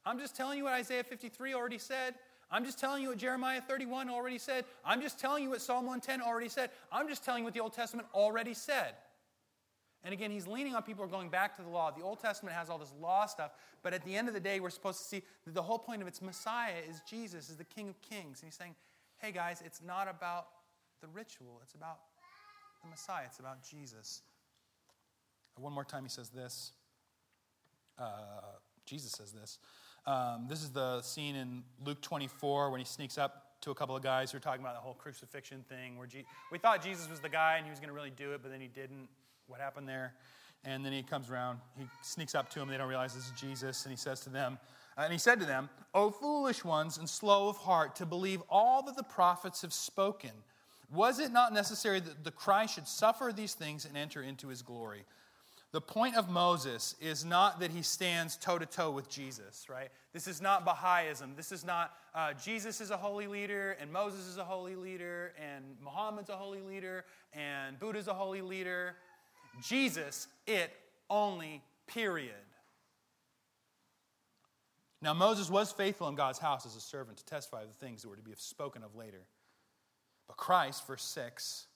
I'm 0.06 0.18
just 0.18 0.36
telling 0.36 0.58
you 0.58 0.64
what 0.64 0.74
Isaiah 0.74 1.02
53 1.02 1.54
already 1.54 1.78
said. 1.78 2.14
I'm 2.50 2.64
just 2.64 2.78
telling 2.78 3.02
you 3.02 3.08
what 3.08 3.18
Jeremiah 3.18 3.60
31 3.60 4.08
already 4.08 4.38
said. 4.38 4.64
I'm 4.84 5.00
just 5.00 5.18
telling 5.18 5.42
you 5.42 5.50
what 5.50 5.60
Psalm 5.60 5.86
110 5.86 6.22
already 6.22 6.48
said. 6.48 6.70
I'm 6.92 7.08
just 7.08 7.24
telling 7.24 7.40
you 7.40 7.44
what 7.44 7.54
the 7.54 7.60
Old 7.60 7.72
Testament 7.72 8.06
already 8.14 8.54
said. 8.54 8.94
And 10.04 10.12
again, 10.12 10.30
he's 10.30 10.46
leaning 10.46 10.74
on 10.74 10.82
people 10.82 11.02
who 11.02 11.08
are 11.08 11.12
going 11.12 11.30
back 11.30 11.56
to 11.56 11.62
the 11.62 11.68
law. 11.68 11.90
The 11.90 12.02
Old 12.02 12.20
Testament 12.20 12.54
has 12.54 12.68
all 12.68 12.78
this 12.78 12.92
law 13.00 13.24
stuff, 13.26 13.52
but 13.82 13.94
at 13.94 14.04
the 14.04 14.14
end 14.14 14.28
of 14.28 14.34
the 14.34 14.40
day, 14.40 14.60
we're 14.60 14.70
supposed 14.70 14.98
to 14.98 15.04
see 15.04 15.22
that 15.46 15.54
the 15.54 15.62
whole 15.62 15.78
point 15.78 16.02
of 16.02 16.06
its 16.06 16.20
Messiah 16.20 16.74
is 16.88 17.00
Jesus, 17.08 17.48
is 17.48 17.56
the 17.56 17.64
King 17.64 17.88
of 17.88 18.00
Kings. 18.02 18.40
And 18.40 18.48
he's 18.48 18.54
saying, 18.54 18.74
hey 19.18 19.32
guys, 19.32 19.62
it's 19.64 19.80
not 19.82 20.06
about 20.06 20.48
the 21.00 21.08
ritual, 21.08 21.58
it's 21.62 21.74
about 21.74 22.00
the 22.82 22.90
Messiah, 22.90 23.24
it's 23.26 23.38
about 23.38 23.62
Jesus. 23.68 24.20
One 25.56 25.72
more 25.72 25.84
time, 25.84 26.02
he 26.02 26.10
says 26.10 26.28
this. 26.28 26.72
Uh, 27.98 28.06
Jesus 28.86 29.12
says 29.12 29.32
this. 29.32 29.58
Um, 30.06 30.46
this 30.48 30.62
is 30.62 30.70
the 30.70 31.00
scene 31.02 31.34
in 31.34 31.62
Luke 31.84 32.02
24 32.02 32.70
when 32.70 32.80
he 32.80 32.84
sneaks 32.84 33.16
up 33.16 33.60
to 33.62 33.70
a 33.70 33.74
couple 33.74 33.96
of 33.96 34.02
guys 34.02 34.30
who 34.30 34.36
are 34.36 34.40
talking 34.40 34.60
about 34.60 34.74
the 34.74 34.80
whole 34.80 34.94
crucifixion 34.94 35.64
thing. 35.68 35.96
Where 35.96 36.06
Je- 36.06 36.26
we 36.52 36.58
thought 36.58 36.82
Jesus 36.82 37.08
was 37.08 37.20
the 37.20 37.28
guy 37.28 37.56
and 37.56 37.64
he 37.64 37.70
was 37.70 37.80
going 37.80 37.88
to 37.88 37.94
really 37.94 38.10
do 38.10 38.32
it, 38.32 38.42
but 38.42 38.50
then 38.50 38.60
he 38.60 38.68
didn't. 38.68 39.08
What 39.46 39.60
happened 39.60 39.88
there? 39.88 40.14
And 40.64 40.84
then 40.84 40.92
he 40.92 41.02
comes 41.02 41.28
around, 41.28 41.58
he 41.78 41.84
sneaks 42.02 42.34
up 42.34 42.48
to 42.50 42.58
them, 42.58 42.68
they 42.68 42.78
don't 42.78 42.88
realize 42.88 43.14
this 43.14 43.26
is 43.26 43.32
Jesus, 43.38 43.84
and 43.84 43.92
he 43.92 43.98
says 43.98 44.20
to 44.20 44.30
them, 44.30 44.58
and 44.96 45.12
he 45.12 45.18
said 45.18 45.38
to 45.40 45.46
them, 45.46 45.68
O 45.92 46.10
foolish 46.10 46.64
ones 46.64 46.96
and 46.96 47.08
slow 47.08 47.48
of 47.48 47.58
heart 47.58 47.96
to 47.96 48.06
believe 48.06 48.42
all 48.48 48.82
that 48.84 48.96
the 48.96 49.02
prophets 49.02 49.60
have 49.62 49.74
spoken. 49.74 50.30
Was 50.90 51.18
it 51.18 51.32
not 51.32 51.52
necessary 51.52 52.00
that 52.00 52.24
the 52.24 52.30
Christ 52.30 52.76
should 52.76 52.88
suffer 52.88 53.32
these 53.34 53.54
things 53.54 53.84
and 53.84 53.96
enter 53.96 54.22
into 54.22 54.48
his 54.48 54.62
glory? 54.62 55.04
The 55.74 55.80
point 55.80 56.14
of 56.14 56.30
Moses 56.30 56.94
is 57.00 57.24
not 57.24 57.58
that 57.58 57.72
he 57.72 57.82
stands 57.82 58.36
toe 58.36 58.60
to 58.60 58.64
toe 58.64 58.92
with 58.92 59.10
Jesus, 59.10 59.66
right? 59.68 59.88
This 60.12 60.28
is 60.28 60.40
not 60.40 60.64
Baha'ism. 60.64 61.34
This 61.36 61.50
is 61.50 61.64
not 61.64 61.96
uh, 62.14 62.32
Jesus 62.34 62.80
is 62.80 62.92
a 62.92 62.96
holy 62.96 63.26
leader 63.26 63.76
and 63.80 63.90
Moses 63.90 64.28
is 64.28 64.38
a 64.38 64.44
holy 64.44 64.76
leader 64.76 65.32
and 65.36 65.64
Muhammad's 65.82 66.30
a 66.30 66.36
holy 66.36 66.60
leader 66.60 67.04
and 67.32 67.76
Buddha's 67.80 68.06
a 68.06 68.14
holy 68.14 68.40
leader. 68.40 68.94
Jesus, 69.64 70.28
it 70.46 70.70
only, 71.10 71.60
period. 71.88 72.34
Now, 75.02 75.12
Moses 75.12 75.50
was 75.50 75.72
faithful 75.72 76.06
in 76.06 76.14
God's 76.14 76.38
house 76.38 76.64
as 76.66 76.76
a 76.76 76.80
servant 76.80 77.18
to 77.18 77.24
testify 77.24 77.62
of 77.62 77.68
the 77.68 77.84
things 77.84 78.02
that 78.02 78.08
were 78.08 78.16
to 78.16 78.22
be 78.22 78.30
spoken 78.36 78.84
of 78.84 78.94
later. 78.94 79.26
But 80.28 80.36
Christ, 80.36 80.86
verse 80.86 81.02
6, 81.02 81.66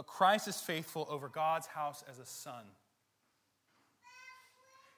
but 0.00 0.06
Christ 0.06 0.48
is 0.48 0.56
faithful 0.56 1.06
over 1.10 1.28
God's 1.28 1.66
house 1.66 2.02
as 2.08 2.18
a 2.18 2.24
son. 2.24 2.64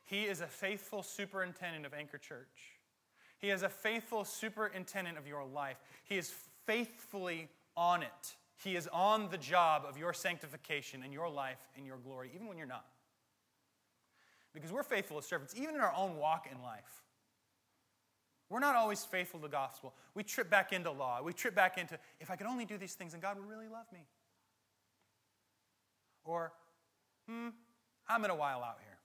He 0.04 0.22
is 0.22 0.40
a 0.40 0.46
faithful 0.46 1.02
superintendent 1.02 1.84
of 1.84 1.92
Anchor 1.92 2.18
Church. 2.18 2.78
He 3.40 3.50
is 3.50 3.64
a 3.64 3.68
faithful 3.68 4.24
superintendent 4.24 5.18
of 5.18 5.26
your 5.26 5.44
life. 5.44 5.78
He 6.04 6.18
is 6.18 6.32
faithfully 6.66 7.48
on 7.76 8.04
it. 8.04 8.36
He 8.62 8.76
is 8.76 8.86
on 8.92 9.28
the 9.28 9.38
job 9.38 9.82
of 9.88 9.98
your 9.98 10.12
sanctification 10.12 11.02
and 11.02 11.12
your 11.12 11.28
life 11.28 11.58
and 11.76 11.84
your 11.84 11.96
glory, 11.96 12.30
even 12.32 12.46
when 12.46 12.56
you're 12.56 12.68
not 12.68 12.86
because 14.54 14.70
we're 14.70 14.84
faithful 14.84 15.18
as 15.18 15.26
servants, 15.26 15.52
even 15.56 15.74
in 15.74 15.80
our 15.80 15.94
own 15.96 16.16
walk 16.16 16.46
in 16.48 16.62
life. 16.62 17.02
We're 18.48 18.60
not 18.60 18.76
always 18.76 19.04
faithful 19.04 19.40
to 19.40 19.48
the 19.48 19.50
gospel. 19.50 19.94
We 20.14 20.22
trip 20.22 20.48
back 20.48 20.72
into 20.72 20.92
law. 20.92 21.22
We 21.24 21.32
trip 21.32 21.56
back 21.56 21.76
into, 21.76 21.98
if 22.20 22.30
I 22.30 22.36
could 22.36 22.46
only 22.46 22.66
do 22.66 22.78
these 22.78 22.94
things, 22.94 23.14
and 23.14 23.20
God 23.22 23.36
would 23.36 23.48
really 23.48 23.66
love 23.66 23.86
me. 23.92 24.06
Or, 26.24 26.52
hmm, 27.28 27.48
I'm 28.08 28.24
in 28.24 28.30
a 28.30 28.34
while 28.34 28.62
out 28.62 28.78
here. 28.80 28.98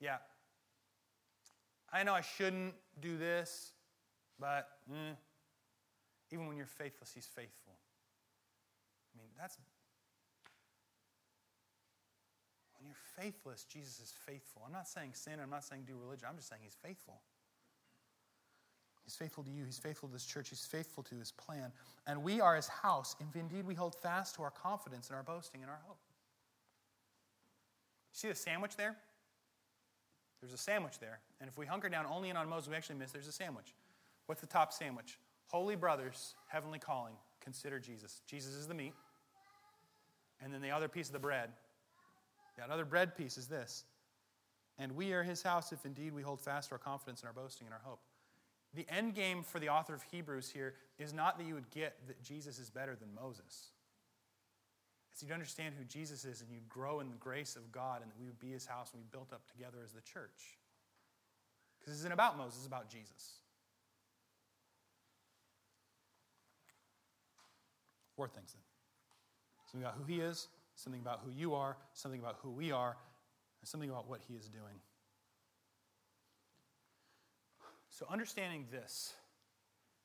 Yeah. 0.00 0.18
I 1.92 2.02
know 2.02 2.14
I 2.14 2.20
shouldn't 2.20 2.74
do 3.00 3.16
this, 3.16 3.72
but 4.38 4.68
mm, 4.90 5.16
even 6.30 6.46
when 6.46 6.56
you're 6.56 6.66
faithless, 6.66 7.12
He's 7.14 7.26
faithful. 7.26 7.74
I 9.14 9.18
mean, 9.18 9.28
that's. 9.38 9.58
When 12.78 12.86
you're 12.86 12.94
faithless, 13.16 13.64
Jesus 13.64 14.00
is 14.00 14.14
faithful. 14.26 14.62
I'm 14.64 14.72
not 14.72 14.88
saying 14.88 15.10
sin, 15.14 15.34
I'm 15.42 15.50
not 15.50 15.64
saying 15.64 15.82
do 15.86 15.94
religion, 16.00 16.26
I'm 16.30 16.36
just 16.36 16.48
saying 16.48 16.62
He's 16.64 16.78
faithful. 16.82 17.20
He's 19.10 19.16
faithful 19.16 19.42
to 19.42 19.50
you. 19.50 19.64
He's 19.64 19.78
faithful 19.78 20.08
to 20.08 20.12
this 20.12 20.24
church. 20.24 20.50
He's 20.50 20.64
faithful 20.64 21.02
to 21.02 21.16
his 21.16 21.32
plan. 21.32 21.72
And 22.06 22.22
we 22.22 22.40
are 22.40 22.54
his 22.54 22.68
house, 22.68 23.16
if 23.18 23.34
indeed 23.34 23.66
we 23.66 23.74
hold 23.74 23.96
fast 23.96 24.36
to 24.36 24.42
our 24.42 24.52
confidence 24.52 25.08
and 25.08 25.16
our 25.16 25.24
boasting 25.24 25.62
and 25.62 25.70
our 25.70 25.80
hope. 25.84 25.98
See 28.12 28.28
the 28.28 28.34
sandwich 28.34 28.76
there? 28.76 28.96
There's 30.40 30.52
a 30.52 30.58
sandwich 30.58 30.98
there. 30.98 31.20
And 31.40 31.48
if 31.48 31.58
we 31.58 31.66
hunker 31.66 31.88
down 31.88 32.06
only 32.06 32.30
in 32.30 32.36
on 32.36 32.48
Moses, 32.48 32.68
we 32.68 32.76
actually 32.76 32.96
miss 32.96 33.12
there's 33.12 33.28
a 33.28 33.32
sandwich. 33.32 33.74
What's 34.26 34.40
the 34.40 34.46
top 34.46 34.72
sandwich? 34.72 35.18
Holy 35.48 35.76
brothers, 35.76 36.34
heavenly 36.48 36.78
calling, 36.78 37.14
consider 37.40 37.78
Jesus. 37.78 38.22
Jesus 38.26 38.54
is 38.54 38.66
the 38.66 38.74
meat. 38.74 38.94
And 40.42 40.54
then 40.54 40.62
the 40.62 40.70
other 40.70 40.88
piece 40.88 41.08
of 41.08 41.12
the 41.12 41.18
bread, 41.18 41.50
that 42.56 42.70
other 42.70 42.84
bread 42.84 43.16
piece 43.16 43.36
is 43.36 43.46
this. 43.46 43.84
And 44.78 44.92
we 44.92 45.12
are 45.12 45.22
his 45.22 45.42
house 45.42 45.72
if 45.72 45.84
indeed 45.84 46.14
we 46.14 46.22
hold 46.22 46.40
fast 46.40 46.72
our 46.72 46.78
confidence 46.78 47.20
and 47.20 47.28
our 47.28 47.34
boasting 47.34 47.66
and 47.66 47.74
our 47.74 47.80
hope. 47.84 48.00
The 48.74 48.86
end 48.88 49.14
game 49.14 49.42
for 49.42 49.58
the 49.58 49.68
author 49.68 49.94
of 49.94 50.02
Hebrews 50.04 50.50
here 50.50 50.74
is 50.98 51.12
not 51.12 51.36
that 51.38 51.46
you 51.46 51.54
would 51.54 51.70
get 51.70 51.96
that 52.06 52.22
Jesus 52.22 52.58
is 52.58 52.70
better 52.70 52.96
than 52.96 53.08
Moses. 53.14 53.72
It's 55.20 55.28
you'd 55.28 55.34
understand 55.34 55.74
who 55.76 55.84
Jesus 55.84 56.24
is 56.24 56.40
and 56.40 56.50
you'd 56.50 56.66
grow 56.70 57.00
in 57.00 57.10
the 57.10 57.16
grace 57.16 57.54
of 57.54 57.70
God 57.70 58.00
and 58.00 58.10
that 58.10 58.18
we 58.18 58.24
would 58.24 58.40
be 58.40 58.50
his 58.50 58.64
house 58.64 58.90
and 58.94 59.02
we 59.02 59.06
built 59.12 59.34
up 59.34 59.46
together 59.50 59.78
as 59.84 59.92
the 59.92 60.00
church. 60.00 60.56
Because 61.78 61.92
this 61.92 62.00
isn't 62.00 62.12
about 62.12 62.38
Moses, 62.38 62.60
it's 62.60 62.66
about 62.66 62.88
Jesus. 62.88 63.34
Four 68.16 68.28
things 68.28 68.54
then. 68.54 68.62
Something 69.70 69.84
about 69.84 69.98
who 69.98 70.04
he 70.04 70.20
is, 70.20 70.48
something 70.74 71.02
about 71.02 71.20
who 71.22 71.30
you 71.30 71.54
are, 71.54 71.76
something 71.92 72.20
about 72.20 72.36
who 72.42 72.50
we 72.50 72.72
are, 72.72 72.96
and 73.60 73.68
something 73.68 73.90
about 73.90 74.08
what 74.08 74.22
he 74.26 74.36
is 74.36 74.48
doing. 74.48 74.80
So, 77.90 78.06
understanding 78.08 78.64
this, 78.72 79.12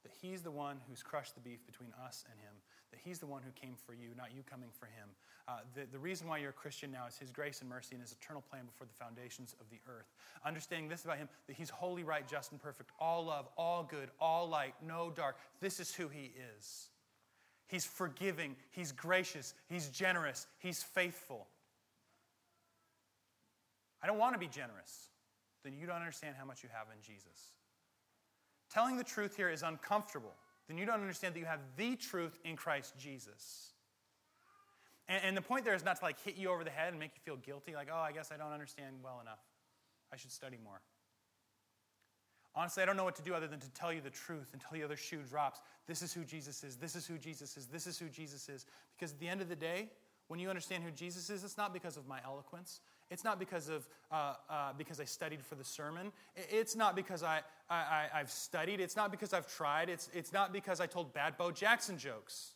that 0.04 0.12
He's 0.22 0.42
the 0.42 0.52
one 0.52 0.78
who's 0.90 1.02
crushed 1.02 1.36
the 1.36 1.42
beef 1.42 1.66
between 1.66 1.94
us 2.06 2.26
and 2.30 2.38
Him, 2.40 2.54
that 2.96 3.02
He's 3.04 3.20
the 3.20 3.26
one 3.26 3.42
who 3.44 3.52
came 3.52 3.76
for 3.86 3.94
you, 3.94 4.10
not 4.18 4.30
you 4.34 4.42
coming 4.50 4.70
for 4.80 4.86
Him. 4.86 5.10
Uh, 5.48 5.60
the, 5.76 5.82
the 5.92 6.00
reason 6.00 6.28
why 6.28 6.38
you're 6.38 6.52
a 6.52 6.54
Christian 6.54 6.92
now 6.92 7.06
is 7.08 7.18
His 7.18 7.30
grace 7.30 7.60
and 7.60 7.70
mercy 7.70 7.90
and 7.92 8.02
His 8.02 8.14
eternal 8.14 8.42
plan 8.50 8.66
before 8.66 8.88
the 8.88 8.94
foundations 8.94 9.56
of 9.60 9.70
the 9.70 9.78
earth. 9.88 10.08
Understanding 10.46 10.88
this 10.88 11.04
about 11.04 11.18
Him, 11.18 11.28
that 11.48 11.56
He's 11.56 11.70
holy, 11.70 12.04
right, 12.04 12.26
just, 12.28 12.52
and 12.52 12.62
perfect, 12.62 12.92
all 13.00 13.26
love, 13.26 13.48
all 13.58 13.84
good, 13.84 14.10
all 14.20 14.48
light, 14.48 14.74
no 14.86 15.12
dark. 15.14 15.36
This 15.60 15.80
is 15.80 15.94
who 15.94 16.08
He 16.08 16.32
is. 16.58 16.88
He's 17.68 17.86
forgiving, 17.86 18.56
He's 18.72 18.92
gracious, 18.92 19.54
He's 19.68 19.90
generous, 19.90 20.48
He's 20.60 20.82
faithful. 20.82 21.48
I 24.02 24.08
don't 24.08 24.20
want 24.20 24.34
to 24.34 24.40
be 24.40 24.48
generous. 24.48 25.10
Then 25.64 25.74
you 25.74 25.88
don't 25.88 25.96
understand 25.96 26.36
how 26.38 26.46
much 26.46 26.64
you 26.64 26.70
have 26.72 26.88
in 26.96 27.02
Jesus 27.02 27.52
telling 28.76 28.98
the 28.98 29.04
truth 29.04 29.38
here 29.38 29.50
is 29.50 29.64
uncomfortable, 29.64 30.34
then 30.68 30.78
you 30.78 30.86
don't 30.86 31.02
understand 31.02 31.36
that 31.36 31.40
you 31.40 31.46
have 31.46 31.62
the 31.78 31.96
truth 31.96 32.40
in 32.44 32.56
Christ 32.56 32.94
Jesus. 32.98 33.74
And, 35.08 35.22
and, 35.24 35.38
the 35.38 35.42
point 35.42 35.66
there 35.66 35.76
is 35.76 35.86
not 35.86 35.98
to 35.98 36.04
like 36.04 36.20
hit 36.24 36.36
you 36.36 36.50
over 36.50 36.64
the 36.64 36.72
head 36.72 36.90
and 36.90 37.00
make 37.00 37.12
you 37.14 37.22
feel 37.24 37.38
guilty, 37.38 37.76
like, 37.76 37.90
oh, 37.92 37.98
I 37.98 38.12
guess 38.12 38.32
I 38.32 38.38
don't 38.38 38.52
understand 38.52 38.96
well 39.04 39.20
enough. 39.22 39.40
I 40.12 40.18
should 40.18 40.32
study 40.32 40.58
more. 40.64 40.82
Honestly, 42.56 42.82
I 42.82 42.86
don't 42.86 42.96
know 42.96 43.04
what 43.04 43.18
to 43.18 43.22
do 43.22 43.34
other 43.34 43.48
than 43.48 43.60
to 43.60 43.70
tell 43.72 43.92
you 43.92 44.02
the 44.02 44.10
truth 44.10 44.52
until 44.54 44.70
the 44.72 44.84
other 44.84 44.96
shoe 44.96 45.20
drops. 45.30 45.60
This 45.88 46.02
is 46.02 46.14
who 46.14 46.24
Jesus 46.24 46.64
is. 46.64 46.78
This 46.78 46.96
is 46.96 47.06
who 47.06 47.18
Jesus 47.18 47.58
is. 47.58 47.68
This 47.68 47.86
is 47.86 48.00
who 48.00 48.08
Jesus 48.08 48.48
is. 48.48 48.66
Because 48.98 49.12
at 49.12 49.20
the 49.20 49.28
end 49.28 49.42
of 49.42 49.50
the 49.50 49.56
day, 49.56 49.90
when 50.28 50.40
you 50.40 50.50
understand 50.50 50.84
who 50.84 50.92
Jesus 50.92 51.30
is, 51.30 51.44
it's 51.44 51.58
not 51.58 51.74
because 51.74 51.98
of 51.98 52.08
my 52.08 52.20
eloquence. 52.24 52.80
It's 53.12 53.24
not 53.24 53.38
because 53.40 53.70
of 53.70 53.88
uh, 54.12 54.34
uh, 54.50 54.74
because 54.78 55.00
I 55.00 55.06
studied 55.06 55.42
for 55.44 55.56
the 55.56 55.64
sermon. 55.64 56.12
It's 56.36 56.76
not 56.76 56.96
because 56.96 57.22
I, 57.22 57.42
I, 57.70 58.08
have 58.14 58.32
studied. 58.32 58.80
It's 58.80 58.96
not 58.96 59.12
because 59.12 59.34
I've 59.34 59.48
tried. 59.48 59.90
It's, 59.90 60.10
it's 60.14 60.34
not 60.34 60.54
because 60.54 60.80
I 60.80 60.88
told 60.88 61.14
bad 61.14 61.38
Bo 61.38 61.52
Jackson 61.52 61.98
jokes. 61.98 62.54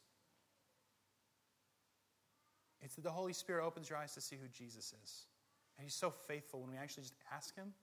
It's 2.81 2.95
that 2.95 3.03
the 3.03 3.11
Holy 3.11 3.33
Spirit 3.33 3.65
opens 3.65 3.89
your 3.89 3.99
eyes 3.99 4.13
to 4.13 4.21
see 4.21 4.37
who 4.37 4.47
Jesus 4.47 4.93
is. 5.03 5.25
And 5.77 5.85
He's 5.85 5.95
so 5.95 6.11
faithful 6.27 6.61
when 6.61 6.71
we 6.71 6.77
actually 6.77 7.03
just 7.03 7.15
ask 7.33 7.55
Him, 7.55 7.73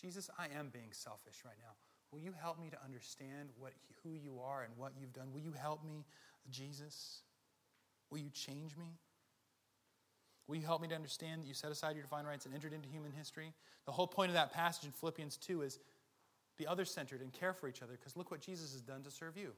Jesus, 0.00 0.30
I 0.38 0.46
am 0.58 0.70
being 0.72 0.92
selfish 0.92 1.42
right 1.44 1.58
now. 1.58 1.72
Will 2.12 2.20
you 2.20 2.32
help 2.40 2.58
me 2.58 2.70
to 2.70 2.78
understand 2.84 3.50
what, 3.58 3.72
who 4.02 4.14
you 4.14 4.40
are 4.40 4.62
and 4.62 4.72
what 4.76 4.92
you've 4.98 5.12
done? 5.12 5.32
Will 5.32 5.40
you 5.40 5.52
help 5.52 5.84
me, 5.84 6.04
Jesus? 6.50 7.22
Will 8.10 8.18
you 8.18 8.30
change 8.30 8.76
me? 8.76 8.96
Will 10.50 10.56
you 10.56 10.66
help 10.66 10.82
me 10.82 10.88
to 10.88 10.96
understand 10.96 11.42
that 11.42 11.46
you 11.46 11.54
set 11.54 11.70
aside 11.70 11.94
your 11.94 12.02
divine 12.02 12.24
rights 12.24 12.44
and 12.44 12.52
entered 12.52 12.72
into 12.72 12.88
human 12.88 13.12
history? 13.12 13.52
The 13.86 13.92
whole 13.92 14.08
point 14.08 14.30
of 14.30 14.34
that 14.34 14.52
passage 14.52 14.84
in 14.84 14.90
Philippians 14.90 15.36
2 15.36 15.62
is 15.62 15.78
be 16.58 16.66
other 16.66 16.84
centered 16.84 17.20
and 17.20 17.32
care 17.32 17.52
for 17.52 17.68
each 17.68 17.82
other 17.82 17.92
because 17.92 18.16
look 18.16 18.32
what 18.32 18.40
Jesus 18.40 18.72
has 18.72 18.80
done 18.80 19.04
to 19.04 19.12
serve 19.12 19.36
you. 19.36 19.52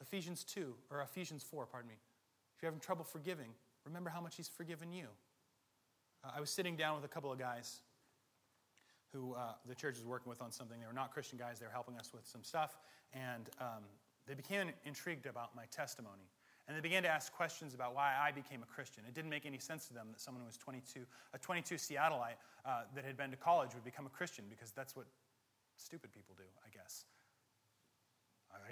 Ephesians 0.00 0.42
2, 0.42 0.74
or 0.90 1.02
Ephesians 1.02 1.44
4, 1.44 1.66
pardon 1.66 1.88
me. 1.88 1.94
If 2.56 2.62
you're 2.62 2.72
having 2.72 2.80
trouble 2.80 3.04
forgiving, 3.04 3.46
remember 3.86 4.10
how 4.10 4.20
much 4.20 4.34
He's 4.34 4.48
forgiven 4.48 4.92
you. 4.92 5.06
Uh, 6.24 6.32
I 6.36 6.40
was 6.40 6.50
sitting 6.50 6.74
down 6.74 6.96
with 6.96 7.04
a 7.04 7.14
couple 7.14 7.30
of 7.30 7.38
guys 7.38 7.78
who 9.12 9.34
uh, 9.34 9.52
the 9.68 9.76
church 9.76 9.98
is 9.98 10.04
working 10.04 10.28
with 10.28 10.42
on 10.42 10.50
something. 10.50 10.80
They 10.80 10.86
were 10.86 10.92
not 10.92 11.12
Christian 11.12 11.38
guys, 11.38 11.60
they 11.60 11.66
were 11.66 11.72
helping 11.72 11.96
us 11.96 12.10
with 12.12 12.26
some 12.26 12.42
stuff, 12.42 12.76
and 13.12 13.48
um, 13.60 13.84
they 14.26 14.34
became 14.34 14.72
intrigued 14.84 15.26
about 15.26 15.54
my 15.54 15.66
testimony. 15.70 16.28
And 16.68 16.76
they 16.76 16.80
began 16.80 17.02
to 17.02 17.08
ask 17.08 17.32
questions 17.32 17.74
about 17.74 17.94
why 17.94 18.14
I 18.20 18.30
became 18.30 18.62
a 18.62 18.66
Christian. 18.66 19.02
It 19.08 19.14
didn't 19.14 19.30
make 19.30 19.46
any 19.46 19.58
sense 19.58 19.86
to 19.88 19.94
them 19.94 20.08
that 20.12 20.20
someone 20.20 20.42
who 20.42 20.46
was 20.46 20.56
22, 20.56 21.00
a 21.34 21.38
22 21.38 21.74
Seattleite 21.74 22.38
uh, 22.64 22.82
that 22.94 23.04
had 23.04 23.16
been 23.16 23.30
to 23.30 23.36
college 23.36 23.74
would 23.74 23.84
become 23.84 24.06
a 24.06 24.10
Christian 24.10 24.44
because 24.48 24.70
that's 24.70 24.94
what 24.94 25.06
stupid 25.76 26.12
people 26.12 26.34
do, 26.36 26.44
I 26.64 26.70
guess. 26.70 27.04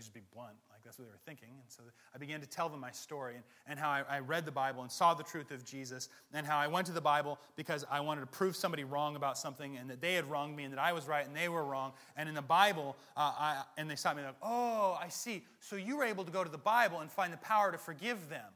I 0.00 0.02
just 0.02 0.14
be 0.14 0.20
blunt, 0.32 0.56
like 0.70 0.82
that's 0.82 0.98
what 0.98 1.06
they 1.06 1.10
were 1.10 1.18
thinking. 1.26 1.48
And 1.50 1.68
so 1.68 1.82
I 2.14 2.18
began 2.18 2.40
to 2.40 2.46
tell 2.46 2.68
them 2.68 2.80
my 2.80 2.90
story 2.90 3.34
and, 3.34 3.44
and 3.66 3.78
how 3.78 3.90
I, 3.90 4.02
I, 4.08 4.20
read 4.20 4.44
the 4.44 4.50
Bible 4.50 4.82
and 4.82 4.90
saw 4.90 5.12
the 5.12 5.22
truth 5.22 5.50
of 5.50 5.64
Jesus, 5.64 6.08
and 6.32 6.46
how 6.46 6.58
I 6.58 6.68
went 6.68 6.86
to 6.86 6.92
the 6.92 7.00
Bible 7.00 7.38
because 7.56 7.84
I 7.90 8.00
wanted 8.00 8.22
to 8.22 8.26
prove 8.26 8.56
somebody 8.56 8.84
wrong 8.84 9.16
about 9.16 9.36
something 9.36 9.76
and 9.76 9.90
that 9.90 10.00
they 10.00 10.14
had 10.14 10.30
wronged 10.30 10.56
me 10.56 10.64
and 10.64 10.72
that 10.72 10.80
I 10.80 10.92
was 10.92 11.06
right 11.06 11.26
and 11.26 11.36
they 11.36 11.48
were 11.48 11.64
wrong. 11.64 11.92
And 12.16 12.28
in 12.28 12.34
the 12.34 12.42
Bible, 12.42 12.96
uh, 13.16 13.32
I, 13.38 13.62
and 13.76 13.90
they 13.90 13.96
stopped 13.96 14.16
me 14.16 14.22
like, 14.22 14.36
oh, 14.42 14.98
I 15.00 15.08
see. 15.08 15.44
So 15.58 15.76
you 15.76 15.96
were 15.96 16.04
able 16.04 16.24
to 16.24 16.32
go 16.32 16.44
to 16.44 16.50
the 16.50 16.58
Bible 16.58 17.00
and 17.00 17.10
find 17.10 17.32
the 17.32 17.38
power 17.38 17.70
to 17.72 17.78
forgive 17.78 18.28
them. 18.28 18.48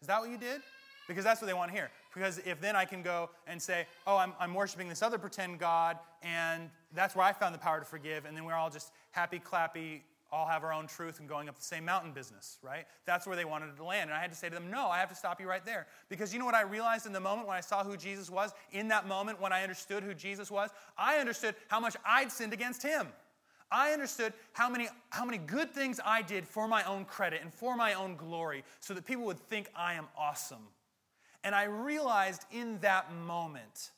Is 0.00 0.08
that 0.08 0.20
what 0.20 0.30
you 0.30 0.38
did? 0.38 0.60
Because 1.08 1.24
that's 1.24 1.40
what 1.40 1.46
they 1.46 1.54
want 1.54 1.70
to 1.70 1.76
hear. 1.76 1.90
Because 2.14 2.38
if 2.46 2.60
then 2.60 2.76
I 2.76 2.84
can 2.84 3.02
go 3.02 3.30
and 3.46 3.60
say, 3.60 3.86
oh, 4.06 4.16
I'm, 4.16 4.32
I'm 4.38 4.54
worshiping 4.54 4.88
this 4.88 5.02
other 5.02 5.18
pretend 5.18 5.58
God, 5.58 5.98
and 6.22 6.70
that's 6.94 7.14
where 7.14 7.26
I 7.26 7.32
found 7.32 7.54
the 7.54 7.58
power 7.58 7.78
to 7.78 7.84
forgive, 7.84 8.24
and 8.24 8.36
then 8.36 8.44
we're 8.44 8.54
all 8.54 8.70
just 8.70 8.92
happy, 9.14 9.40
clappy, 9.40 10.00
all 10.34 10.46
have 10.46 10.64
our 10.64 10.72
own 10.72 10.88
truth 10.88 11.20
and 11.20 11.28
going 11.28 11.48
up 11.48 11.56
the 11.56 11.64
same 11.64 11.84
mountain 11.84 12.10
business, 12.12 12.58
right? 12.60 12.86
That's 13.06 13.26
where 13.26 13.36
they 13.36 13.44
wanted 13.44 13.76
to 13.76 13.84
land. 13.84 14.10
And 14.10 14.18
I 14.18 14.20
had 14.20 14.32
to 14.32 14.36
say 14.36 14.48
to 14.48 14.54
them, 14.54 14.68
no, 14.68 14.88
I 14.88 14.98
have 14.98 15.08
to 15.10 15.14
stop 15.14 15.40
you 15.40 15.48
right 15.48 15.64
there. 15.64 15.86
Because 16.08 16.32
you 16.32 16.40
know 16.40 16.44
what 16.44 16.56
I 16.56 16.62
realized 16.62 17.06
in 17.06 17.12
the 17.12 17.20
moment 17.20 17.46
when 17.46 17.56
I 17.56 17.60
saw 17.60 17.84
who 17.84 17.96
Jesus 17.96 18.28
was? 18.28 18.52
In 18.72 18.88
that 18.88 19.06
moment 19.06 19.40
when 19.40 19.52
I 19.52 19.62
understood 19.62 20.02
who 20.02 20.12
Jesus 20.12 20.50
was, 20.50 20.70
I 20.98 21.18
understood 21.18 21.54
how 21.68 21.78
much 21.78 21.96
I'd 22.04 22.32
sinned 22.32 22.52
against 22.52 22.82
him. 22.82 23.06
I 23.70 23.92
understood 23.92 24.32
how 24.52 24.68
many, 24.68 24.88
how 25.10 25.24
many 25.24 25.38
good 25.38 25.72
things 25.72 26.00
I 26.04 26.22
did 26.22 26.46
for 26.46 26.66
my 26.66 26.82
own 26.84 27.04
credit 27.04 27.40
and 27.42 27.54
for 27.54 27.76
my 27.76 27.94
own 27.94 28.16
glory 28.16 28.64
so 28.80 28.92
that 28.94 29.06
people 29.06 29.24
would 29.26 29.38
think 29.38 29.68
I 29.76 29.94
am 29.94 30.08
awesome. 30.18 30.66
And 31.44 31.54
I 31.54 31.64
realized 31.64 32.44
in 32.50 32.78
that 32.80 33.12
moment 33.12 33.90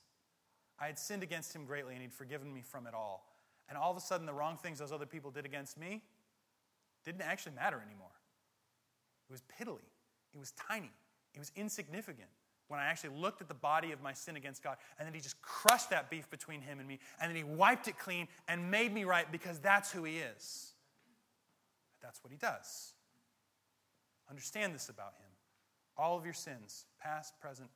I 0.79 0.87
had 0.87 0.99
sinned 0.99 1.23
against 1.23 1.55
him 1.55 1.64
greatly 1.64 1.95
and 1.95 2.03
he'd 2.03 2.12
forgiven 2.12 2.53
me 2.53 2.61
from 2.62 2.87
it 2.87 2.95
all. 2.95 3.25
And 3.69 3.77
all 3.77 3.91
of 3.91 3.97
a 3.97 4.01
sudden, 4.01 4.27
the 4.27 4.33
wrong 4.33 4.57
things 4.57 4.79
those 4.79 4.93
other 4.93 5.07
people 5.07 5.31
did 5.31 5.45
against 5.45 5.79
me 5.79 6.03
didn't 7.05 7.23
actually 7.23 7.55
matter 7.55 7.83
anymore. 7.85 8.11
It 9.29 9.33
was 9.33 9.43
piddly, 9.43 9.87
it 10.33 10.39
was 10.39 10.53
tiny, 10.53 10.93
it 11.35 11.39
was 11.39 11.51
insignificant 11.57 12.29
when 12.69 12.81
I 12.81 12.87
actually 12.87 13.17
looked 13.17 13.41
at 13.41 13.49
the 13.49 13.55
body 13.55 13.93
of 13.93 14.03
my 14.03 14.12
sin 14.12 14.37
against 14.37 14.62
God, 14.62 14.77
and 14.99 15.07
then 15.07 15.14
He 15.14 15.21
just 15.21 15.41
crushed 15.41 15.91
that 15.91 16.11
beef 16.11 16.29
between 16.31 16.61
Him 16.61 16.79
and 16.81 16.89
me, 16.89 16.99
and 17.21 17.31
then 17.31 17.37
He 17.37 17.45
wiped 17.45 17.89
it 17.89 17.99
clean 17.99 18.27
and 18.49 18.71
made 18.71 18.93
me 18.93 19.05
right 19.05 19.31
because 19.31 19.59
that's 19.61 19.93
who 19.93 20.05
He 20.05 20.19
is. 20.19 20.73
That's 22.03 22.23
what 22.23 22.33
He 22.33 22.39
does. 22.39 22.95
Understand 24.29 24.75
this 24.75 24.89
about 24.89 25.14
Him. 25.19 25.31
All 25.97 26.19
of 26.19 26.25
your 26.25 26.35
sins, 26.35 26.87
past, 27.01 27.39
present, 27.41 27.71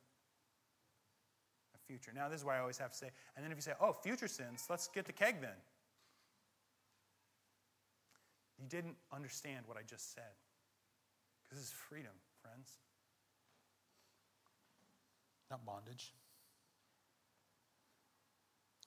and 1.73 1.81
future. 1.87 2.11
Now, 2.13 2.27
this 2.27 2.41
is 2.41 2.45
why 2.45 2.57
I 2.57 2.59
always 2.59 2.77
have 2.77 2.91
to 2.91 2.97
say, 2.97 3.11
and 3.35 3.43
then 3.43 3.51
if 3.51 3.57
you 3.57 3.61
say, 3.61 3.73
oh, 3.79 3.93
future 3.93 4.27
sins, 4.27 4.65
let's 4.69 4.87
get 4.89 5.05
to 5.05 5.13
keg 5.13 5.41
then. 5.41 5.55
You 8.61 8.67
didn't 8.69 8.95
understand 9.11 9.65
what 9.65 9.77
I 9.77 9.81
just 9.81 10.13
said. 10.13 10.37
Because 11.43 11.63
this 11.63 11.67
is 11.67 11.73
freedom 11.89 12.13
friends. 12.41 12.69
Not 15.49 15.65
bondage. 15.65 16.13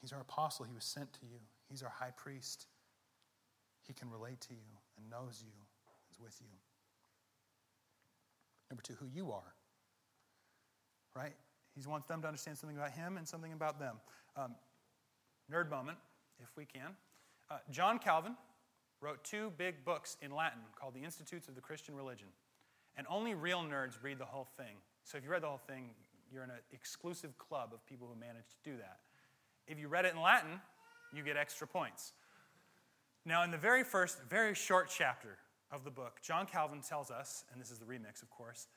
He's 0.01 0.13
our 0.13 0.21
apostle. 0.21 0.65
He 0.65 0.75
was 0.75 0.85
sent 0.85 1.13
to 1.15 1.21
you. 1.23 1.39
He's 1.69 1.83
our 1.83 1.91
high 1.91 2.13
priest. 2.17 2.67
He 3.87 3.93
can 3.93 4.11
relate 4.11 4.41
to 4.43 4.55
you 4.55 4.79
and 4.97 5.11
knows 5.11 5.43
you, 5.45 5.53
is 6.11 6.19
with 6.19 6.37
you. 6.41 6.49
Number 8.71 8.83
two, 8.83 8.95
who 8.95 9.07
you 9.07 9.33
are. 9.33 9.55
Right? 11.15 11.35
He 11.75 11.87
wants 11.87 12.07
them 12.07 12.23
to 12.23 12.29
understand 12.29 12.59
something 12.59 12.77
about 12.77 12.93
him 12.93 13.17
and 13.17 13.27
something 13.27 13.53
about 13.53 13.79
them. 13.79 13.97
Um, 14.37 14.55
nerd 15.53 15.71
moment, 15.71 15.99
if 16.41 16.49
we 16.57 16.65
can. 16.65 16.97
Uh, 17.51 17.59
John 17.71 17.99
Calvin 17.99 18.37
wrote 19.01 19.23
two 19.25 19.53
big 19.57 19.85
books 19.85 20.17
in 20.23 20.35
Latin 20.35 20.61
called 20.79 20.95
The 20.95 21.05
Institutes 21.05 21.49
of 21.49 21.55
the 21.55 21.61
Christian 21.61 21.95
Religion. 21.95 22.29
And 22.97 23.07
only 23.11 23.35
real 23.35 23.61
nerds 23.63 24.03
read 24.03 24.19
the 24.19 24.25
whole 24.25 24.49
thing. 24.57 24.77
So 25.05 25.19
if 25.19 25.25
you 25.25 25.31
read 25.31 25.43
the 25.43 25.49
whole 25.49 25.61
thing, 25.67 25.91
you're 26.33 26.45
in 26.45 26.51
an 26.51 26.61
exclusive 26.73 27.37
club 27.39 27.71
of 27.73 27.85
people 27.87 28.09
who 28.13 28.19
managed 28.19 28.51
to 28.51 28.71
do 28.71 28.77
that. 28.79 28.99
If 29.67 29.79
you 29.79 29.89
read 29.89 30.05
it 30.05 30.15
in 30.15 30.21
Latin, 30.21 30.61
you 31.15 31.23
get 31.23 31.37
extra 31.37 31.67
points. 31.67 32.13
Now, 33.25 33.43
in 33.43 33.51
the 33.51 33.59
very 33.59 33.85
first, 33.85 34.19
very 34.29 34.55
short 34.55 34.93
chapter 34.95 35.39
of 35.71 35.85
the 35.85 35.91
book, 35.91 36.21
John 36.23 36.47
Calvin 36.47 36.81
tells 36.81 37.11
us, 37.11 37.45
and 37.53 37.61
this 37.61 37.71
is 37.71 37.79
the 37.79 37.87
remix, 37.87 38.23
of 38.23 38.31
course, 38.31 38.69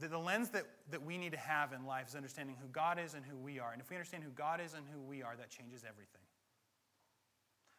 that 0.00 0.10
the 0.10 0.18
lens 0.18 0.50
that, 0.50 0.64
that 0.90 1.04
we 1.04 1.16
need 1.16 1.32
to 1.32 1.38
have 1.38 1.72
in 1.72 1.86
life 1.86 2.08
is 2.08 2.14
understanding 2.14 2.56
who 2.60 2.68
God 2.68 2.98
is 2.98 3.14
and 3.14 3.24
who 3.24 3.36
we 3.36 3.60
are. 3.60 3.72
And 3.72 3.80
if 3.80 3.88
we 3.90 3.96
understand 3.96 4.24
who 4.24 4.30
God 4.30 4.60
is 4.60 4.74
and 4.74 4.84
who 4.92 5.00
we 5.00 5.22
are, 5.22 5.34
that 5.36 5.50
changes 5.50 5.82
everything. 5.88 6.20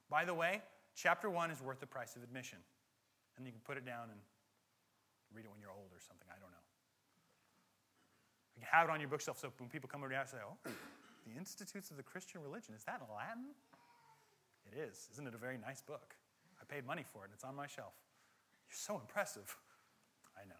By 0.09 0.25
the 0.25 0.33
way, 0.33 0.61
chapter 0.95 1.29
one 1.29 1.51
is 1.51 1.61
worth 1.61 1.79
the 1.79 1.87
price 1.87 2.15
of 2.15 2.23
admission. 2.23 2.59
And 3.37 3.45
you 3.45 3.51
can 3.51 3.61
put 3.61 3.77
it 3.77 3.85
down 3.85 4.09
and 4.09 4.19
read 5.33 5.45
it 5.45 5.51
when 5.51 5.59
you're 5.59 5.75
old 5.75 5.91
or 5.91 5.99
something. 5.99 6.27
I 6.31 6.39
don't 6.39 6.51
know. 6.51 6.65
You 8.55 8.63
can 8.63 8.71
have 8.71 8.87
it 8.87 8.91
on 8.91 8.99
your 9.03 9.09
bookshelf 9.11 9.37
so 9.37 9.51
when 9.59 9.69
people 9.69 9.89
come 9.91 10.01
over 10.01 10.09
to 10.09 10.15
you, 10.15 10.23
say, 10.25 10.39
oh, 10.39 10.55
the 11.27 11.35
Institutes 11.37 11.91
of 11.91 11.97
the 11.97 12.03
Christian 12.03 12.41
Religion, 12.41 12.73
is 12.73 12.83
that 12.85 13.03
in 13.03 13.07
Latin? 13.11 13.51
It 14.71 14.79
is. 14.79 15.09
Isn't 15.11 15.27
it 15.27 15.35
a 15.35 15.37
very 15.37 15.57
nice 15.57 15.81
book? 15.81 16.15
I 16.55 16.63
paid 16.63 16.87
money 16.87 17.03
for 17.03 17.25
it, 17.25 17.31
it's 17.33 17.43
on 17.43 17.55
my 17.55 17.67
shelf. 17.67 17.93
You're 18.69 18.79
so 18.79 18.95
impressive. 18.95 19.53
I 20.37 20.47
know. 20.47 20.55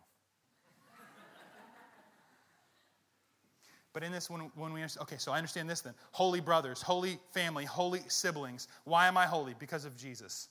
But 3.96 4.04
in 4.04 4.12
this, 4.12 4.30
when, 4.30 4.52
when 4.56 4.74
we 4.74 4.84
okay, 4.84 5.16
so 5.18 5.32
I 5.32 5.38
understand 5.38 5.70
this 5.70 5.80
then. 5.80 5.94
Holy 6.12 6.42
brothers, 6.42 6.82
holy 6.82 7.18
family, 7.34 7.64
holy 7.64 8.02
siblings. 8.10 8.68
Why 8.84 9.08
am 9.08 9.18
I 9.18 9.26
holy? 9.26 9.56
Because 9.58 9.86
of 9.86 9.96
Jesus. 9.96 10.50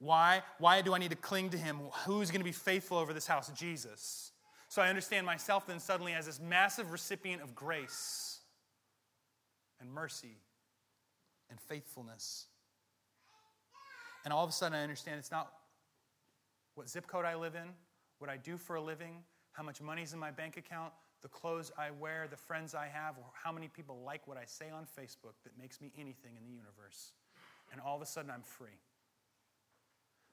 Why, 0.00 0.42
why 0.58 0.82
do 0.82 0.92
I 0.92 0.98
need 0.98 1.12
to 1.12 1.16
cling 1.16 1.48
to 1.48 1.56
him? 1.56 1.78
Who's 2.04 2.30
going 2.30 2.42
to 2.42 2.44
be 2.44 2.52
faithful 2.52 2.98
over 2.98 3.14
this 3.14 3.26
house? 3.26 3.50
Jesus. 3.56 4.32
So 4.68 4.82
I 4.82 4.90
understand 4.90 5.24
myself 5.24 5.66
then 5.66 5.80
suddenly 5.80 6.12
as 6.12 6.26
this 6.26 6.38
massive 6.38 6.92
recipient 6.92 7.40
of 7.40 7.54
grace 7.54 8.40
and 9.80 9.90
mercy 9.90 10.36
and 11.48 11.58
faithfulness. 11.58 12.48
And 14.26 14.32
all 14.34 14.44
of 14.44 14.50
a 14.50 14.52
sudden 14.52 14.76
I 14.78 14.82
understand 14.82 15.20
it's 15.20 15.30
not 15.30 15.50
what 16.74 16.90
zip 16.90 17.06
code 17.06 17.24
I 17.24 17.34
live 17.34 17.54
in, 17.54 17.70
what 18.18 18.28
I 18.28 18.36
do 18.36 18.58
for 18.58 18.76
a 18.76 18.82
living, 18.82 19.22
how 19.52 19.62
much 19.62 19.80
money's 19.80 20.12
in 20.12 20.18
my 20.18 20.30
bank 20.30 20.58
account, 20.58 20.92
the 21.26 21.30
clothes 21.30 21.72
I 21.76 21.90
wear, 21.90 22.28
the 22.30 22.36
friends 22.36 22.72
I 22.72 22.86
have, 22.86 23.18
or 23.18 23.24
how 23.42 23.50
many 23.50 23.66
people 23.66 23.98
like 24.06 24.28
what 24.28 24.36
I 24.36 24.44
say 24.44 24.66
on 24.70 24.84
Facebook 24.84 25.34
that 25.42 25.58
makes 25.60 25.80
me 25.80 25.90
anything 25.98 26.36
in 26.38 26.44
the 26.44 26.52
universe. 26.52 27.10
And 27.72 27.80
all 27.80 27.96
of 27.96 28.02
a 28.02 28.06
sudden, 28.06 28.30
I'm 28.30 28.44
free. 28.44 28.78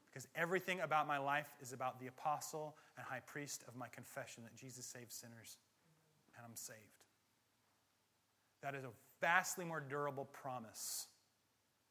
Because 0.07 0.27
everything 0.35 0.81
about 0.81 1.07
my 1.07 1.17
life 1.17 1.47
is 1.59 1.73
about 1.73 1.99
the 1.99 2.05
apostle 2.05 2.75
and 2.95 3.03
high 3.03 3.21
priest 3.25 3.63
of 3.67 3.75
my 3.75 3.87
confession 3.87 4.43
that 4.43 4.55
Jesus 4.55 4.85
saves 4.85 5.15
sinners, 5.15 5.57
and 6.37 6.45
I'm 6.47 6.55
saved. 6.55 6.77
That 8.61 8.75
is 8.75 8.83
a 8.83 8.91
vastly 9.19 9.65
more 9.65 9.81
durable 9.81 10.25
promise 10.25 11.07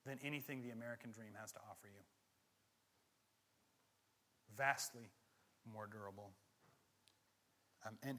than 0.06 0.20
anything 0.22 0.62
the 0.62 0.70
American 0.70 1.10
dream 1.10 1.32
has 1.40 1.50
to 1.50 1.58
offer 1.68 1.88
you. 1.88 2.02
Vastly 4.56 5.10
more 5.66 5.88
durable. 5.90 6.30
Um, 7.84 7.94
and 8.04 8.18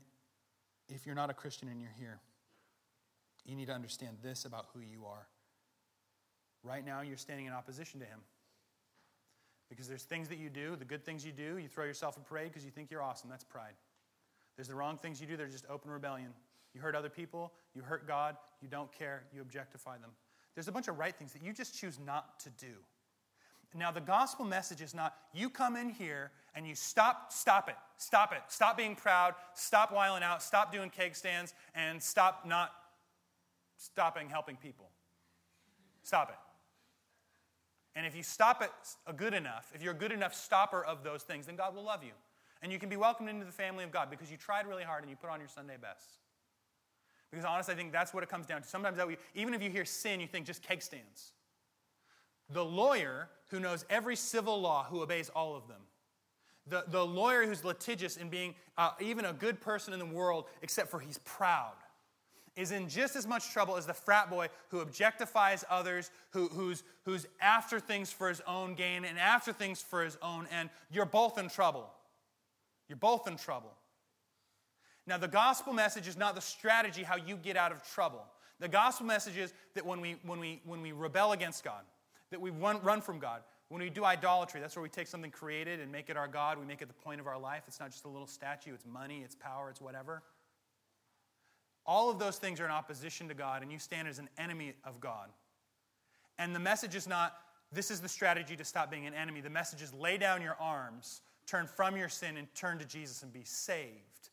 if 0.89 1.05
you're 1.05 1.15
not 1.15 1.29
a 1.29 1.33
Christian 1.33 1.67
and 1.67 1.81
you're 1.81 1.95
here, 1.97 2.19
you 3.45 3.55
need 3.55 3.67
to 3.67 3.73
understand 3.73 4.17
this 4.21 4.45
about 4.45 4.67
who 4.73 4.79
you 4.79 5.05
are. 5.05 5.27
Right 6.63 6.85
now, 6.85 7.01
you're 7.01 7.17
standing 7.17 7.45
in 7.45 7.53
opposition 7.53 7.99
to 7.99 8.05
Him. 8.05 8.19
Because 9.69 9.87
there's 9.87 10.03
things 10.03 10.29
that 10.29 10.37
you 10.37 10.49
do, 10.49 10.75
the 10.75 10.85
good 10.85 11.03
things 11.03 11.25
you 11.25 11.31
do, 11.31 11.57
you 11.57 11.67
throw 11.67 11.85
yourself 11.85 12.17
a 12.17 12.19
parade 12.19 12.49
because 12.49 12.63
you 12.63 12.71
think 12.71 12.91
you're 12.91 13.01
awesome. 13.01 13.29
That's 13.29 13.43
pride. 13.43 13.73
There's 14.55 14.67
the 14.67 14.75
wrong 14.75 14.97
things 14.97 15.19
you 15.19 15.27
do, 15.27 15.35
they're 15.35 15.47
just 15.47 15.65
open 15.69 15.89
rebellion. 15.89 16.29
You 16.73 16.81
hurt 16.81 16.95
other 16.95 17.09
people, 17.09 17.53
you 17.73 17.81
hurt 17.81 18.07
God, 18.07 18.35
you 18.61 18.67
don't 18.67 18.91
care, 18.91 19.23
you 19.33 19.41
objectify 19.41 19.97
them. 19.97 20.11
There's 20.55 20.67
a 20.67 20.71
bunch 20.71 20.87
of 20.87 20.99
right 20.99 21.15
things 21.15 21.33
that 21.33 21.43
you 21.43 21.53
just 21.53 21.77
choose 21.77 21.99
not 22.03 22.39
to 22.41 22.49
do. 22.51 22.73
Now, 23.75 23.91
the 23.91 24.01
gospel 24.01 24.45
message 24.45 24.81
is 24.81 24.93
not 24.93 25.15
you 25.33 25.49
come 25.49 25.75
in 25.75 25.89
here 25.89 26.31
and 26.55 26.67
you 26.67 26.75
stop, 26.75 27.31
stop 27.31 27.69
it, 27.69 27.75
stop 27.97 28.31
it, 28.31 28.41
stop 28.47 28.77
being 28.77 28.95
proud, 28.95 29.33
stop 29.55 29.91
wiling 29.91 30.23
out, 30.23 30.43
stop 30.43 30.71
doing 30.71 30.89
cake 30.89 31.15
stands, 31.15 31.53
and 31.73 32.01
stop 32.01 32.45
not 32.45 32.71
stopping 33.77 34.29
helping 34.29 34.55
people. 34.57 34.89
Stop 36.03 36.29
it. 36.29 36.35
And 37.95 38.05
if 38.05 38.15
you 38.15 38.23
stop 38.23 38.61
it 38.61 38.71
good 39.15 39.33
enough, 39.33 39.71
if 39.73 39.81
you're 39.81 39.93
a 39.93 39.97
good 39.97 40.11
enough 40.11 40.33
stopper 40.33 40.83
of 40.83 41.03
those 41.03 41.23
things, 41.23 41.45
then 41.45 41.55
God 41.55 41.75
will 41.75 41.83
love 41.83 42.03
you. 42.03 42.13
And 42.61 42.71
you 42.71 42.79
can 42.79 42.89
be 42.89 42.95
welcomed 42.95 43.29
into 43.29 43.45
the 43.45 43.51
family 43.51 43.83
of 43.83 43.91
God 43.91 44.09
because 44.09 44.31
you 44.31 44.37
tried 44.37 44.67
really 44.67 44.83
hard 44.83 45.03
and 45.03 45.09
you 45.09 45.15
put 45.15 45.29
on 45.29 45.39
your 45.39 45.49
Sunday 45.49 45.75
best. 45.79 46.17
Because 47.29 47.45
honestly, 47.45 47.73
I 47.73 47.77
think 47.77 47.91
that's 47.91 48.13
what 48.13 48.23
it 48.23 48.29
comes 48.29 48.45
down 48.45 48.61
to. 48.61 48.67
Sometimes, 48.67 48.97
that 48.97 49.07
we, 49.07 49.17
even 49.35 49.53
if 49.53 49.61
you 49.61 49.69
hear 49.69 49.85
sin, 49.85 50.19
you 50.19 50.27
think 50.27 50.45
just 50.45 50.61
cake 50.61 50.81
stands. 50.81 51.31
The 52.53 52.63
lawyer 52.63 53.29
who 53.49 53.59
knows 53.59 53.85
every 53.89 54.15
civil 54.15 54.59
law, 54.59 54.85
who 54.85 55.01
obeys 55.01 55.29
all 55.29 55.55
of 55.55 55.67
them. 55.67 55.81
The, 56.67 56.85
the 56.87 57.05
lawyer 57.05 57.45
who's 57.45 57.65
litigious 57.65 58.15
in 58.15 58.29
being 58.29 58.55
uh, 58.77 58.91
even 59.01 59.25
a 59.25 59.33
good 59.33 59.59
person 59.59 59.93
in 59.93 59.99
the 59.99 60.05
world, 60.05 60.45
except 60.61 60.89
for 60.89 60.99
he's 60.99 61.17
proud, 61.19 61.73
is 62.55 62.71
in 62.71 62.87
just 62.87 63.15
as 63.15 63.27
much 63.27 63.51
trouble 63.51 63.75
as 63.75 63.85
the 63.85 63.93
frat 63.93 64.29
boy 64.29 64.47
who 64.69 64.83
objectifies 64.83 65.63
others, 65.69 66.11
who, 66.31 66.47
who's, 66.49 66.83
who's 67.03 67.25
after 67.41 67.79
things 67.79 68.11
for 68.11 68.29
his 68.29 68.41
own 68.47 68.75
gain 68.75 69.03
and 69.03 69.17
after 69.19 69.51
things 69.51 69.81
for 69.81 70.03
his 70.03 70.17
own 70.21 70.47
end. 70.47 70.69
You're 70.91 71.05
both 71.05 71.37
in 71.37 71.49
trouble. 71.49 71.89
You're 72.87 72.97
both 72.97 73.27
in 73.27 73.37
trouble. 73.37 73.73
Now, 75.05 75.17
the 75.17 75.27
gospel 75.27 75.73
message 75.73 76.07
is 76.07 76.15
not 76.15 76.35
the 76.35 76.41
strategy 76.41 77.03
how 77.03 77.17
you 77.17 77.35
get 77.35 77.57
out 77.57 77.71
of 77.71 77.83
trouble. 77.83 78.23
The 78.59 78.69
gospel 78.69 79.05
message 79.05 79.35
is 79.35 79.53
that 79.73 79.85
when 79.85 79.99
we, 79.99 80.15
when 80.23 80.39
we, 80.39 80.61
when 80.63 80.81
we 80.81 80.91
rebel 80.91 81.33
against 81.33 81.63
God, 81.63 81.81
that 82.33 82.41
we 82.41 82.49
run, 82.49 82.99
from 82.99 83.19
God, 83.19 83.41
when 83.69 83.81
we 83.81 83.89
do 83.89 84.03
idolatry, 84.03 84.59
that's 84.59 84.75
where 84.75 84.83
we 84.83 84.89
take 84.89 85.07
something 85.07 85.31
created 85.31 85.79
and 85.79 85.91
make 85.91 86.09
it 86.09 86.17
our 86.17 86.27
God. 86.27 86.59
We 86.59 86.65
make 86.65 86.81
it 86.81 86.87
the 86.87 86.93
point 86.93 87.21
of 87.21 87.27
our 87.27 87.39
life. 87.39 87.63
It's 87.67 87.79
not 87.79 87.91
just 87.91 88.05
a 88.05 88.09
little 88.09 88.27
statue, 88.27 88.73
it's 88.73 88.85
money, 88.85 89.21
it's 89.23 89.35
power, 89.35 89.69
it's 89.69 89.79
whatever. 89.79 90.23
All 91.85 92.09
of 92.09 92.17
those 92.17 92.37
things 92.37 92.59
are 92.59 92.65
in 92.65 92.71
opposition 92.71 93.27
to 93.27 93.33
God, 93.33 93.61
and 93.61 93.71
you 93.71 93.77
stand 93.77 94.07
as 94.07 94.17
an 94.17 94.29
enemy 94.37 94.73
of 94.83 94.99
God. 94.99 95.29
And 96.39 96.55
the 96.55 96.59
message 96.59 96.95
is 96.95 97.07
not, 97.07 97.35
this 97.71 97.91
is 97.91 98.01
the 98.01 98.09
strategy 98.09 98.55
to 98.55 98.65
stop 98.65 98.89
being 98.89 99.05
an 99.05 99.13
enemy. 99.13 99.41
The 99.41 99.49
message 99.49 99.81
is 99.81 99.93
lay 99.93 100.17
down 100.17 100.41
your 100.41 100.57
arms, 100.59 101.21
turn 101.45 101.67
from 101.67 101.95
your 101.95 102.09
sin, 102.09 102.37
and 102.37 102.47
turn 102.55 102.79
to 102.79 102.85
Jesus 102.85 103.21
and 103.21 103.31
be 103.31 103.43
saved. 103.43 104.29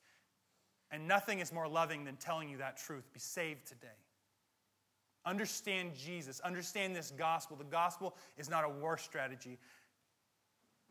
And 0.90 1.06
nothing 1.06 1.40
is 1.40 1.52
more 1.52 1.68
loving 1.68 2.04
than 2.04 2.16
telling 2.16 2.48
you 2.48 2.58
that 2.58 2.78
truth. 2.78 3.04
Be 3.12 3.20
saved 3.20 3.66
today. 3.66 3.88
Understand 5.26 5.92
Jesus. 5.94 6.40
Understand 6.40 6.96
this 6.96 7.10
gospel. 7.10 7.56
The 7.56 7.64
gospel 7.64 8.16
is 8.38 8.48
not 8.48 8.64
a 8.64 8.68
war 8.68 8.96
strategy, 8.96 9.58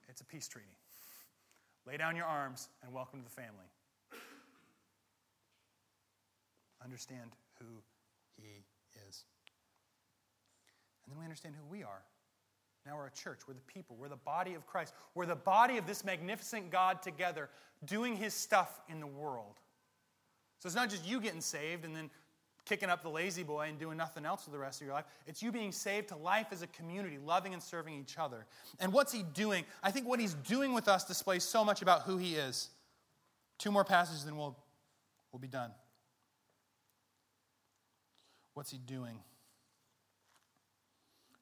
it's 0.07 0.21
a 0.21 0.25
peace 0.25 0.47
treaty. 0.47 0.67
Lay 1.87 1.97
down 1.97 2.15
your 2.15 2.25
arms 2.25 2.69
and 2.83 2.93
welcome 2.93 3.19
to 3.19 3.25
the 3.25 3.31
family. 3.31 3.65
Understand 6.83 7.31
who 7.59 7.65
He 8.35 8.63
is. 9.07 9.23
And 11.03 11.11
then 11.11 11.19
we 11.19 11.25
understand 11.25 11.55
who 11.55 11.65
we 11.71 11.83
are. 11.83 12.03
Now 12.85 12.97
we're 12.97 13.07
a 13.07 13.11
church. 13.11 13.41
We're 13.47 13.55
the 13.55 13.61
people. 13.61 13.95
We're 13.99 14.09
the 14.09 14.15
body 14.15 14.53
of 14.53 14.65
Christ. 14.65 14.93
We're 15.15 15.25
the 15.25 15.35
body 15.35 15.77
of 15.77 15.87
this 15.87 16.05
magnificent 16.05 16.71
God 16.71 17.01
together 17.01 17.49
doing 17.85 18.15
His 18.15 18.33
stuff 18.33 18.79
in 18.87 18.99
the 18.99 19.07
world. 19.07 19.55
So 20.59 20.67
it's 20.67 20.75
not 20.75 20.89
just 20.89 21.07
you 21.07 21.19
getting 21.21 21.41
saved 21.41 21.85
and 21.85 21.95
then 21.95 22.09
kicking 22.69 22.89
up 22.89 23.01
the 23.01 23.09
lazy 23.09 23.41
boy 23.41 23.67
and 23.67 23.79
doing 23.79 23.97
nothing 23.97 24.25
else 24.25 24.43
for 24.43 24.51
the 24.51 24.59
rest 24.59 24.79
of 24.79 24.85
your 24.85 24.93
life. 24.93 25.05
It's 25.25 25.41
you 25.41 25.51
being 25.51 25.71
saved 25.71 26.09
to 26.09 26.15
life 26.15 26.47
as 26.51 26.61
a 26.61 26.67
community, 26.67 27.17
loving 27.17 27.53
and 27.53 27.61
serving 27.61 27.95
each 27.95 28.19
other. 28.19 28.45
And 28.79 28.93
what's 28.93 29.11
he 29.11 29.23
doing? 29.23 29.65
I 29.81 29.89
think 29.89 30.07
what 30.07 30.19
he's 30.19 30.35
doing 30.35 30.73
with 30.73 30.87
us 30.87 31.03
displays 31.03 31.43
so 31.43 31.65
much 31.65 31.81
about 31.81 32.03
who 32.03 32.17
he 32.17 32.35
is. 32.35 32.69
Two 33.57 33.71
more 33.71 33.83
passages, 33.83 34.23
then 34.23 34.37
we'll, 34.37 34.55
we'll 35.31 35.39
be 35.39 35.47
done. 35.47 35.71
What's 38.53 38.69
he 38.69 38.77
doing? 38.77 39.17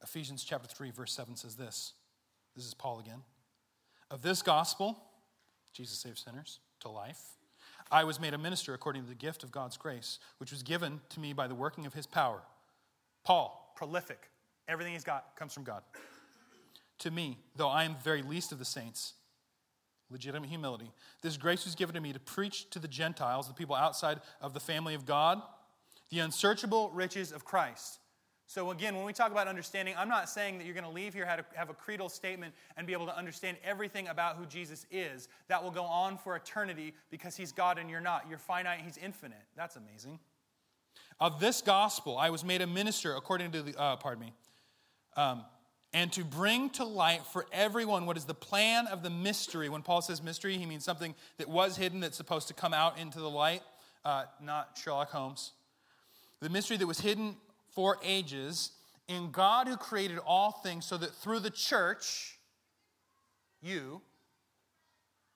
Ephesians 0.01 0.45
chapter 0.45 0.67
3, 0.67 0.91
verse 0.91 1.11
7 1.11 1.35
says 1.35 1.55
this. 1.55 1.93
This 2.55 2.65
is 2.65 2.73
Paul 2.73 2.99
again. 2.99 3.21
Of 4.09 4.21
this 4.21 4.41
gospel, 4.41 4.97
Jesus 5.73 5.99
saves 5.99 6.23
sinners. 6.23 6.61
to 6.79 6.89
life. 6.89 7.36
I 7.91 8.03
was 8.03 8.19
made 8.19 8.33
a 8.33 8.37
minister 8.37 8.73
according 8.73 9.03
to 9.03 9.09
the 9.09 9.15
gift 9.15 9.43
of 9.43 9.51
God's 9.51 9.77
grace, 9.77 10.19
which 10.37 10.51
was 10.51 10.63
given 10.63 11.01
to 11.09 11.19
me 11.19 11.33
by 11.33 11.47
the 11.47 11.55
working 11.55 11.85
of 11.85 11.93
his 11.93 12.05
power. 12.05 12.41
Paul, 13.23 13.73
prolific. 13.75 14.29
Everything 14.67 14.93
he's 14.93 15.03
got 15.03 15.35
comes 15.35 15.53
from 15.53 15.63
God. 15.63 15.83
To 16.99 17.11
me, 17.11 17.37
though 17.55 17.69
I 17.69 17.83
am 17.83 17.93
the 17.93 18.03
very 18.03 18.21
least 18.21 18.51
of 18.51 18.59
the 18.59 18.65
saints, 18.65 19.13
legitimate 20.09 20.49
humility, 20.49 20.91
this 21.21 21.37
grace 21.37 21.63
was 21.65 21.75
given 21.75 21.95
to 21.95 22.01
me 22.01 22.13
to 22.13 22.19
preach 22.19 22.69
to 22.71 22.79
the 22.79 22.87
Gentiles, 22.87 23.47
the 23.47 23.53
people 23.53 23.75
outside 23.75 24.19
of 24.41 24.53
the 24.53 24.59
family 24.59 24.93
of 24.93 25.05
God, 25.05 25.41
the 26.09 26.19
unsearchable 26.19 26.89
riches 26.91 27.31
of 27.31 27.45
Christ 27.45 27.99
so, 28.49 28.71
again, 28.71 28.95
when 28.95 29.03
we 29.03 29.11
talk 29.11 29.33
about 29.33 29.49
understanding, 29.49 29.93
I'm 29.97 30.07
not 30.07 30.29
saying 30.29 30.57
that 30.57 30.63
you're 30.63 30.73
going 30.73 30.85
to 30.85 30.89
leave 30.89 31.13
here, 31.13 31.25
have 31.25 31.69
a 31.69 31.73
creedal 31.73 32.07
statement, 32.07 32.53
and 32.77 32.87
be 32.87 32.93
able 32.93 33.05
to 33.07 33.15
understand 33.15 33.57
everything 33.61 34.07
about 34.07 34.37
who 34.37 34.45
Jesus 34.45 34.85
is. 34.89 35.27
That 35.49 35.61
will 35.61 35.71
go 35.71 35.83
on 35.83 36.17
for 36.17 36.33
eternity 36.37 36.93
because 37.11 37.35
he's 37.35 37.51
God 37.51 37.77
and 37.77 37.89
you're 37.89 37.99
not. 37.99 38.25
You're 38.29 38.37
finite, 38.37 38.79
he's 38.85 38.97
infinite. 38.97 39.43
That's 39.57 39.75
amazing. 39.75 40.19
Of 41.19 41.41
this 41.41 41.59
gospel, 41.61 42.17
I 42.17 42.29
was 42.29 42.45
made 42.45 42.61
a 42.61 42.67
minister 42.67 43.15
according 43.15 43.51
to 43.51 43.63
the, 43.63 43.77
uh, 43.77 43.97
pardon 43.97 44.23
me, 44.23 44.33
um, 45.17 45.43
and 45.91 46.13
to 46.13 46.23
bring 46.23 46.69
to 46.71 46.85
light 46.85 47.25
for 47.25 47.45
everyone 47.51 48.05
what 48.05 48.15
is 48.15 48.23
the 48.23 48.33
plan 48.33 48.87
of 48.87 49.03
the 49.03 49.09
mystery. 49.09 49.67
When 49.67 49.81
Paul 49.81 50.01
says 50.01 50.23
mystery, 50.23 50.57
he 50.57 50.65
means 50.65 50.85
something 50.85 51.15
that 51.37 51.49
was 51.49 51.75
hidden 51.75 51.99
that's 51.99 52.15
supposed 52.15 52.47
to 52.47 52.53
come 52.53 52.73
out 52.73 52.97
into 52.97 53.19
the 53.19 53.29
light, 53.29 53.63
uh, 54.05 54.23
not 54.41 54.79
Sherlock 54.81 55.09
Holmes. 55.09 55.51
The 56.39 56.49
mystery 56.49 56.77
that 56.77 56.87
was 56.87 57.01
hidden 57.01 57.35
for 57.77 57.99
ages 58.03 58.71
in 59.07 59.29
God 59.29 59.67
who 59.67 59.77
created 59.77 60.17
all 60.25 60.51
things, 60.51 60.83
so 60.83 60.97
that 60.97 61.13
through 61.13 61.41
the 61.41 61.51
church, 61.51 62.39
you, 63.61 64.01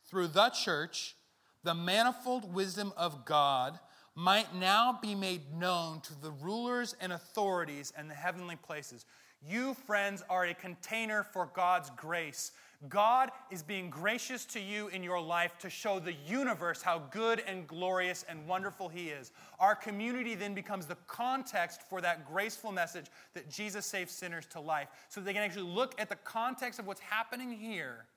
through 0.09 0.29
the 0.29 0.49
church, 0.49 1.15
the 1.63 1.75
manifold 1.75 2.51
wisdom 2.51 2.93
of 2.97 3.25
God 3.25 3.77
might 4.15 4.55
now 4.55 4.97
be 5.03 5.13
made 5.13 5.53
known 5.53 6.01
to 6.01 6.19
the 6.19 6.31
rulers 6.31 6.95
and 6.99 7.13
authorities 7.13 7.93
and 7.95 8.09
the 8.09 8.15
heavenly 8.15 8.55
places. 8.55 9.05
You, 9.47 9.75
friends, 9.85 10.23
are 10.27 10.45
a 10.45 10.55
container 10.55 11.21
for 11.21 11.47
God's 11.53 11.91
grace 11.91 12.53
God 12.89 13.29
is 13.51 13.61
being 13.61 13.91
gracious 13.91 14.43
to 14.45 14.59
you 14.59 14.87
in 14.87 15.03
your 15.03 15.21
life 15.21 15.55
to 15.59 15.69
show 15.69 15.99
the 15.99 16.13
universe 16.27 16.81
how 16.81 16.99
good 17.11 17.43
and 17.45 17.67
glorious 17.67 18.25
and 18.27 18.47
wonderful 18.47 18.89
He 18.89 19.09
is. 19.09 19.31
Our 19.59 19.75
community 19.75 20.33
then 20.33 20.55
becomes 20.55 20.87
the 20.87 20.97
context 21.05 21.83
for 21.83 22.01
that 22.01 22.25
graceful 22.25 22.71
message 22.71 23.05
that 23.35 23.49
Jesus 23.51 23.85
saves 23.85 24.11
sinners 24.11 24.47
to 24.47 24.59
life. 24.59 24.87
So 25.09 25.21
they 25.21 25.33
can 25.33 25.43
actually 25.43 25.69
look 25.69 25.93
at 26.01 26.09
the 26.09 26.15
context 26.15 26.79
of 26.79 26.87
what's 26.87 27.01
happening 27.01 27.51
here 27.51 28.07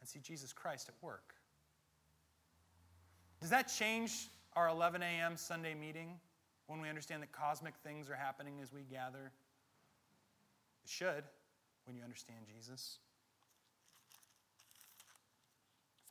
and 0.00 0.08
see 0.08 0.20
Jesus 0.20 0.54
Christ 0.54 0.88
at 0.88 0.94
work. 1.02 1.34
Does 3.42 3.50
that 3.50 3.64
change 3.64 4.28
our 4.54 4.68
11 4.68 5.02
a.m. 5.02 5.36
Sunday 5.36 5.74
meeting 5.74 6.18
when 6.68 6.80
we 6.80 6.88
understand 6.88 7.22
that 7.22 7.32
cosmic 7.32 7.74
things 7.84 8.08
are 8.08 8.14
happening 8.14 8.60
as 8.62 8.72
we 8.72 8.80
gather? 8.82 9.30
It 10.84 10.88
should 10.88 11.24
when 11.84 11.96
you 11.96 12.02
understand 12.02 12.46
Jesus. 12.56 12.98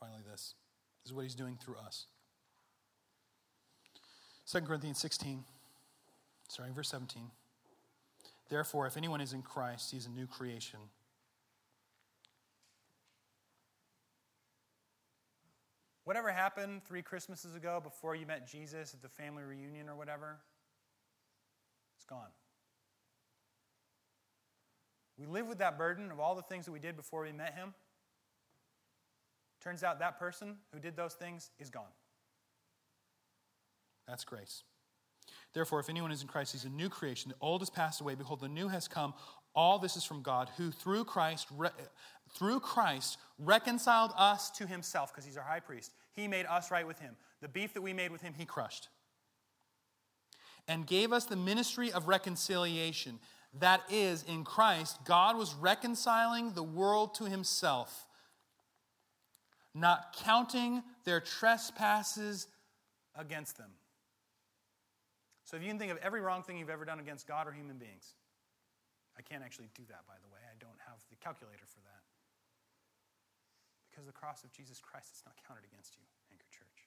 Finally, 0.00 0.22
this. 0.28 0.54
This 1.02 1.10
is 1.10 1.14
what 1.14 1.22
he's 1.22 1.34
doing 1.34 1.58
through 1.62 1.76
us. 1.76 2.06
2 4.50 4.62
Corinthians 4.62 4.98
16, 4.98 5.44
starting 6.48 6.74
verse 6.74 6.88
17. 6.88 7.30
Therefore, 8.48 8.86
if 8.86 8.96
anyone 8.96 9.20
is 9.20 9.32
in 9.32 9.42
Christ, 9.42 9.92
he 9.92 9.96
is 9.96 10.06
a 10.06 10.10
new 10.10 10.26
creation. 10.26 10.80
Whatever 16.04 16.32
happened 16.32 16.82
three 16.84 17.02
Christmases 17.02 17.54
ago 17.54 17.80
before 17.80 18.16
you 18.16 18.26
met 18.26 18.50
Jesus 18.50 18.94
at 18.94 19.02
the 19.02 19.08
family 19.08 19.44
reunion 19.44 19.88
or 19.88 19.94
whatever, 19.94 20.38
it's 21.94 22.04
gone. 22.04 22.30
We 25.16 25.26
live 25.26 25.46
with 25.46 25.58
that 25.58 25.78
burden 25.78 26.10
of 26.10 26.18
all 26.18 26.34
the 26.34 26.42
things 26.42 26.64
that 26.64 26.72
we 26.72 26.80
did 26.80 26.96
before 26.96 27.22
we 27.22 27.30
met 27.30 27.54
him. 27.54 27.74
Turns 29.62 29.84
out 29.84 29.98
that 29.98 30.18
person 30.18 30.56
who 30.72 30.80
did 30.80 30.96
those 30.96 31.14
things 31.14 31.50
is 31.58 31.70
gone. 31.70 31.92
That's 34.08 34.24
grace. 34.24 34.62
Therefore, 35.52 35.80
if 35.80 35.88
anyone 35.88 36.12
is 36.12 36.22
in 36.22 36.28
Christ, 36.28 36.52
he's 36.52 36.64
a 36.64 36.70
new 36.70 36.88
creation. 36.88 37.30
The 37.30 37.36
old 37.40 37.60
has 37.60 37.70
passed 37.70 38.00
away. 38.00 38.14
Behold, 38.14 38.40
the 38.40 38.48
new 38.48 38.68
has 38.68 38.88
come. 38.88 39.14
All 39.54 39.78
this 39.78 39.96
is 39.96 40.04
from 40.04 40.22
God, 40.22 40.48
who 40.56 40.70
through 40.70 41.04
Christ, 41.04 41.48
re- 41.56 41.70
through 42.34 42.60
Christ 42.60 43.18
reconciled 43.38 44.12
us 44.16 44.50
to 44.52 44.66
himself, 44.66 45.12
because 45.12 45.24
he's 45.24 45.36
our 45.36 45.44
high 45.44 45.60
priest. 45.60 45.92
He 46.12 46.28
made 46.28 46.46
us 46.46 46.70
right 46.70 46.86
with 46.86 47.00
him. 47.00 47.16
The 47.40 47.48
beef 47.48 47.74
that 47.74 47.82
we 47.82 47.92
made 47.92 48.12
with 48.12 48.22
him, 48.22 48.34
he 48.36 48.44
crushed. 48.44 48.88
And 50.68 50.86
gave 50.86 51.12
us 51.12 51.24
the 51.24 51.36
ministry 51.36 51.90
of 51.92 52.06
reconciliation. 52.06 53.18
That 53.58 53.82
is, 53.90 54.22
in 54.22 54.44
Christ, 54.44 54.98
God 55.04 55.36
was 55.36 55.54
reconciling 55.54 56.52
the 56.52 56.62
world 56.62 57.14
to 57.16 57.24
himself 57.24 58.06
not 59.74 60.16
counting 60.24 60.82
their 61.04 61.20
trespasses 61.20 62.46
against 63.16 63.56
them. 63.56 63.70
So 65.44 65.56
if 65.56 65.62
you 65.62 65.68
can 65.68 65.78
think 65.78 65.92
of 65.92 65.98
every 65.98 66.20
wrong 66.20 66.42
thing 66.42 66.58
you've 66.58 66.70
ever 66.70 66.84
done 66.84 67.00
against 67.00 67.26
God 67.26 67.48
or 67.48 67.52
human 67.52 67.76
beings, 67.76 68.14
I 69.18 69.22
can't 69.22 69.42
actually 69.42 69.68
do 69.74 69.82
that, 69.88 70.06
by 70.06 70.14
the 70.22 70.32
way. 70.32 70.40
I 70.46 70.54
don't 70.60 70.78
have 70.86 70.98
the 71.10 71.16
calculator 71.16 71.66
for 71.66 71.80
that. 71.80 72.02
Because 73.90 74.06
the 74.06 74.12
cross 74.12 74.44
of 74.44 74.52
Jesus 74.52 74.80
Christ 74.80 75.08
is 75.12 75.22
not 75.26 75.34
counted 75.46 75.64
against 75.70 75.96
you, 75.96 76.02
Anchor 76.30 76.46
Church. 76.50 76.86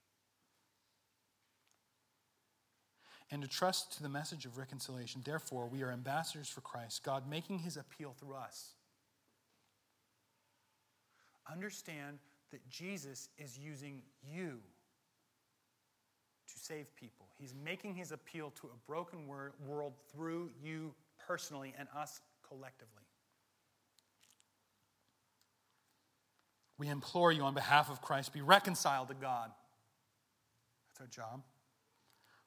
And 3.29 3.41
to 3.41 3.47
trust 3.47 3.97
to 3.97 4.03
the 4.03 4.09
message 4.09 4.45
of 4.45 4.57
reconciliation. 4.57 5.21
Therefore, 5.25 5.67
we 5.67 5.83
are 5.83 5.91
ambassadors 5.91 6.47
for 6.47 6.61
Christ, 6.61 7.03
God 7.03 7.29
making 7.29 7.59
his 7.59 7.77
appeal 7.77 8.15
through 8.17 8.35
us. 8.35 8.75
Understand 11.51 12.19
that 12.53 12.69
Jesus 12.69 13.29
is 13.39 13.57
using 13.57 14.03
you 14.23 14.59
to 16.47 16.59
save 16.59 16.95
people. 16.95 17.25
He's 17.39 17.55
making 17.65 17.95
his 17.95 18.11
appeal 18.11 18.51
to 18.61 18.67
a 18.67 18.77
broken 18.87 19.27
world 19.27 19.93
through 20.11 20.51
you 20.63 20.93
personally 21.27 21.73
and 21.79 21.87
us 21.97 22.21
collectively. 22.47 23.01
We 26.77 26.89
implore 26.89 27.31
you 27.31 27.41
on 27.41 27.55
behalf 27.55 27.89
of 27.89 28.01
Christ, 28.01 28.33
be 28.33 28.41
reconciled 28.41 29.07
to 29.07 29.15
God. 29.15 29.49
That's 30.89 31.01
our 31.01 31.07
job. 31.07 31.41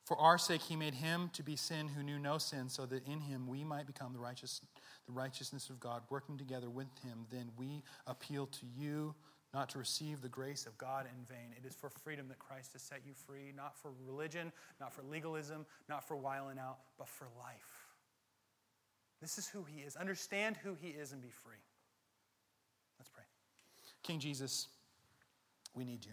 For 0.04 0.16
our 0.18 0.38
sake, 0.38 0.62
he 0.62 0.76
made 0.76 0.94
him 0.94 1.30
to 1.32 1.42
be 1.42 1.57
sin 1.57 1.88
who 1.88 2.04
knew 2.04 2.20
no 2.20 2.38
sin, 2.38 2.68
so 2.68 2.86
that 2.86 3.04
in 3.09 3.22
him 3.22 3.48
we 3.48 3.64
might 3.64 3.88
become 3.88 4.12
the, 4.12 4.20
righteous, 4.20 4.61
the 5.07 5.12
righteousness 5.12 5.68
of 5.68 5.80
God. 5.80 6.02
Working 6.11 6.38
together 6.38 6.70
with 6.70 6.86
him, 7.02 7.26
then 7.32 7.50
we 7.57 7.82
appeal 8.07 8.46
to 8.46 8.66
you 8.78 9.16
not 9.57 9.70
to 9.70 9.78
receive 9.78 10.20
the 10.20 10.28
grace 10.28 10.66
of 10.66 10.76
God 10.76 11.07
in 11.07 11.24
vain. 11.24 11.48
It 11.57 11.66
is 11.66 11.74
for 11.74 11.88
freedom 11.88 12.28
that 12.28 12.38
Christ 12.38 12.74
has 12.74 12.82
set 12.82 13.00
you 13.07 13.14
free, 13.14 13.54
not 13.57 13.74
for 13.74 13.90
religion, 14.07 14.52
not 14.78 14.92
for 14.92 15.02
legalism, 15.11 15.64
not 15.88 16.07
for 16.07 16.14
whiling 16.14 16.59
out, 16.59 16.76
but 16.98 17.09
for 17.09 17.26
life. 17.38 17.86
This 19.22 19.38
is 19.38 19.48
who 19.48 19.64
He 19.64 19.80
is. 19.80 19.96
Understand 19.96 20.59
who 20.62 20.76
He 20.78 20.88
is 20.88 21.12
and 21.12 21.22
be 21.22 21.30
free. 21.30 21.57
Let's 22.98 23.09
pray. 23.09 23.24
King 24.02 24.20
Jesus, 24.20 24.68
we 25.74 25.86
need 25.86 26.04
you. 26.04 26.12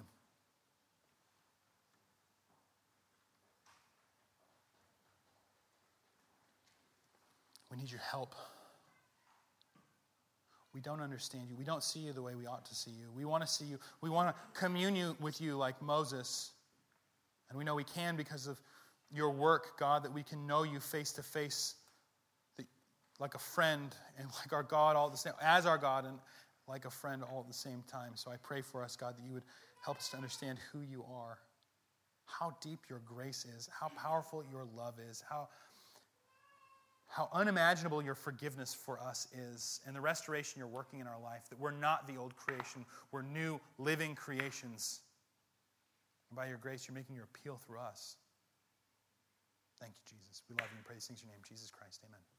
We 7.69 7.75
need 7.75 7.91
your 7.91 7.99
help. 7.99 8.35
We 10.73 10.81
don't 10.81 11.01
understand 11.01 11.49
you. 11.49 11.55
We 11.55 11.65
don't 11.65 11.83
see 11.83 11.99
you 11.99 12.13
the 12.13 12.21
way 12.21 12.33
we 12.35 12.47
ought 12.47 12.65
to 12.65 12.75
see 12.75 12.91
you. 12.91 13.05
We 13.15 13.25
want 13.25 13.45
to 13.45 13.47
see 13.47 13.65
you. 13.65 13.79
We 14.01 14.09
want 14.09 14.35
to 14.35 14.59
commune 14.59 15.15
with 15.19 15.39
you 15.39 15.55
like 15.55 15.81
Moses. 15.81 16.51
And 17.49 17.57
we 17.57 17.63
know 17.63 17.75
we 17.75 17.83
can 17.83 18.15
because 18.15 18.47
of 18.47 18.59
your 19.11 19.29
work, 19.29 19.77
God, 19.77 20.03
that 20.03 20.13
we 20.13 20.23
can 20.23 20.47
know 20.47 20.63
you 20.63 20.79
face 20.79 21.11
to 21.13 21.23
face 21.23 21.75
like 23.19 23.35
a 23.35 23.39
friend 23.39 23.95
and 24.17 24.27
like 24.41 24.51
our 24.51 24.63
God 24.63 24.95
all 24.95 25.09
the 25.09 25.17
same, 25.17 25.33
as 25.41 25.65
our 25.65 25.77
God 25.77 26.05
and 26.05 26.17
like 26.67 26.85
a 26.85 26.89
friend 26.89 27.23
all 27.23 27.41
at 27.41 27.47
the 27.47 27.53
same 27.53 27.83
time. 27.87 28.13
So 28.15 28.31
I 28.31 28.37
pray 28.37 28.61
for 28.61 28.83
us, 28.83 28.95
God, 28.95 29.17
that 29.17 29.23
you 29.23 29.33
would 29.33 29.43
help 29.83 29.97
us 29.97 30.09
to 30.09 30.17
understand 30.17 30.57
who 30.71 30.81
you 30.81 31.05
are, 31.13 31.37
how 32.25 32.55
deep 32.61 32.79
your 32.89 33.01
grace 33.05 33.45
is, 33.55 33.69
how 33.79 33.89
powerful 33.89 34.43
your 34.49 34.65
love 34.75 34.95
is, 35.09 35.23
how 35.29 35.49
how 37.13 37.29
unimaginable 37.31 38.01
your 38.01 38.15
forgiveness 38.15 38.73
for 38.73 38.99
us 38.99 39.27
is 39.37 39.81
and 39.85 39.95
the 39.95 40.01
restoration 40.01 40.57
you're 40.57 40.67
working 40.67 40.99
in 40.99 41.05
our 41.05 41.19
life, 41.21 41.47
that 41.49 41.59
we're 41.59 41.69
not 41.69 42.07
the 42.07 42.17
old 42.17 42.35
creation, 42.35 42.83
we're 43.11 43.21
new 43.21 43.59
living 43.77 44.15
creations. 44.15 45.01
And 46.31 46.35
by 46.35 46.47
your 46.47 46.57
grace, 46.57 46.87
you're 46.87 46.95
making 46.95 47.15
your 47.15 47.25
appeal 47.25 47.59
through 47.63 47.77
us. 47.77 48.15
Thank 49.79 49.93
you, 49.93 50.17
Jesus. 50.17 50.41
We 50.49 50.55
love 50.55 50.69
you 50.71 50.77
and 50.77 50.85
praise 50.85 51.05
things 51.05 51.21
in 51.21 51.27
your 51.27 51.35
name, 51.35 51.43
Jesus 51.47 51.69
Christ. 51.69 52.01
Amen. 52.03 52.32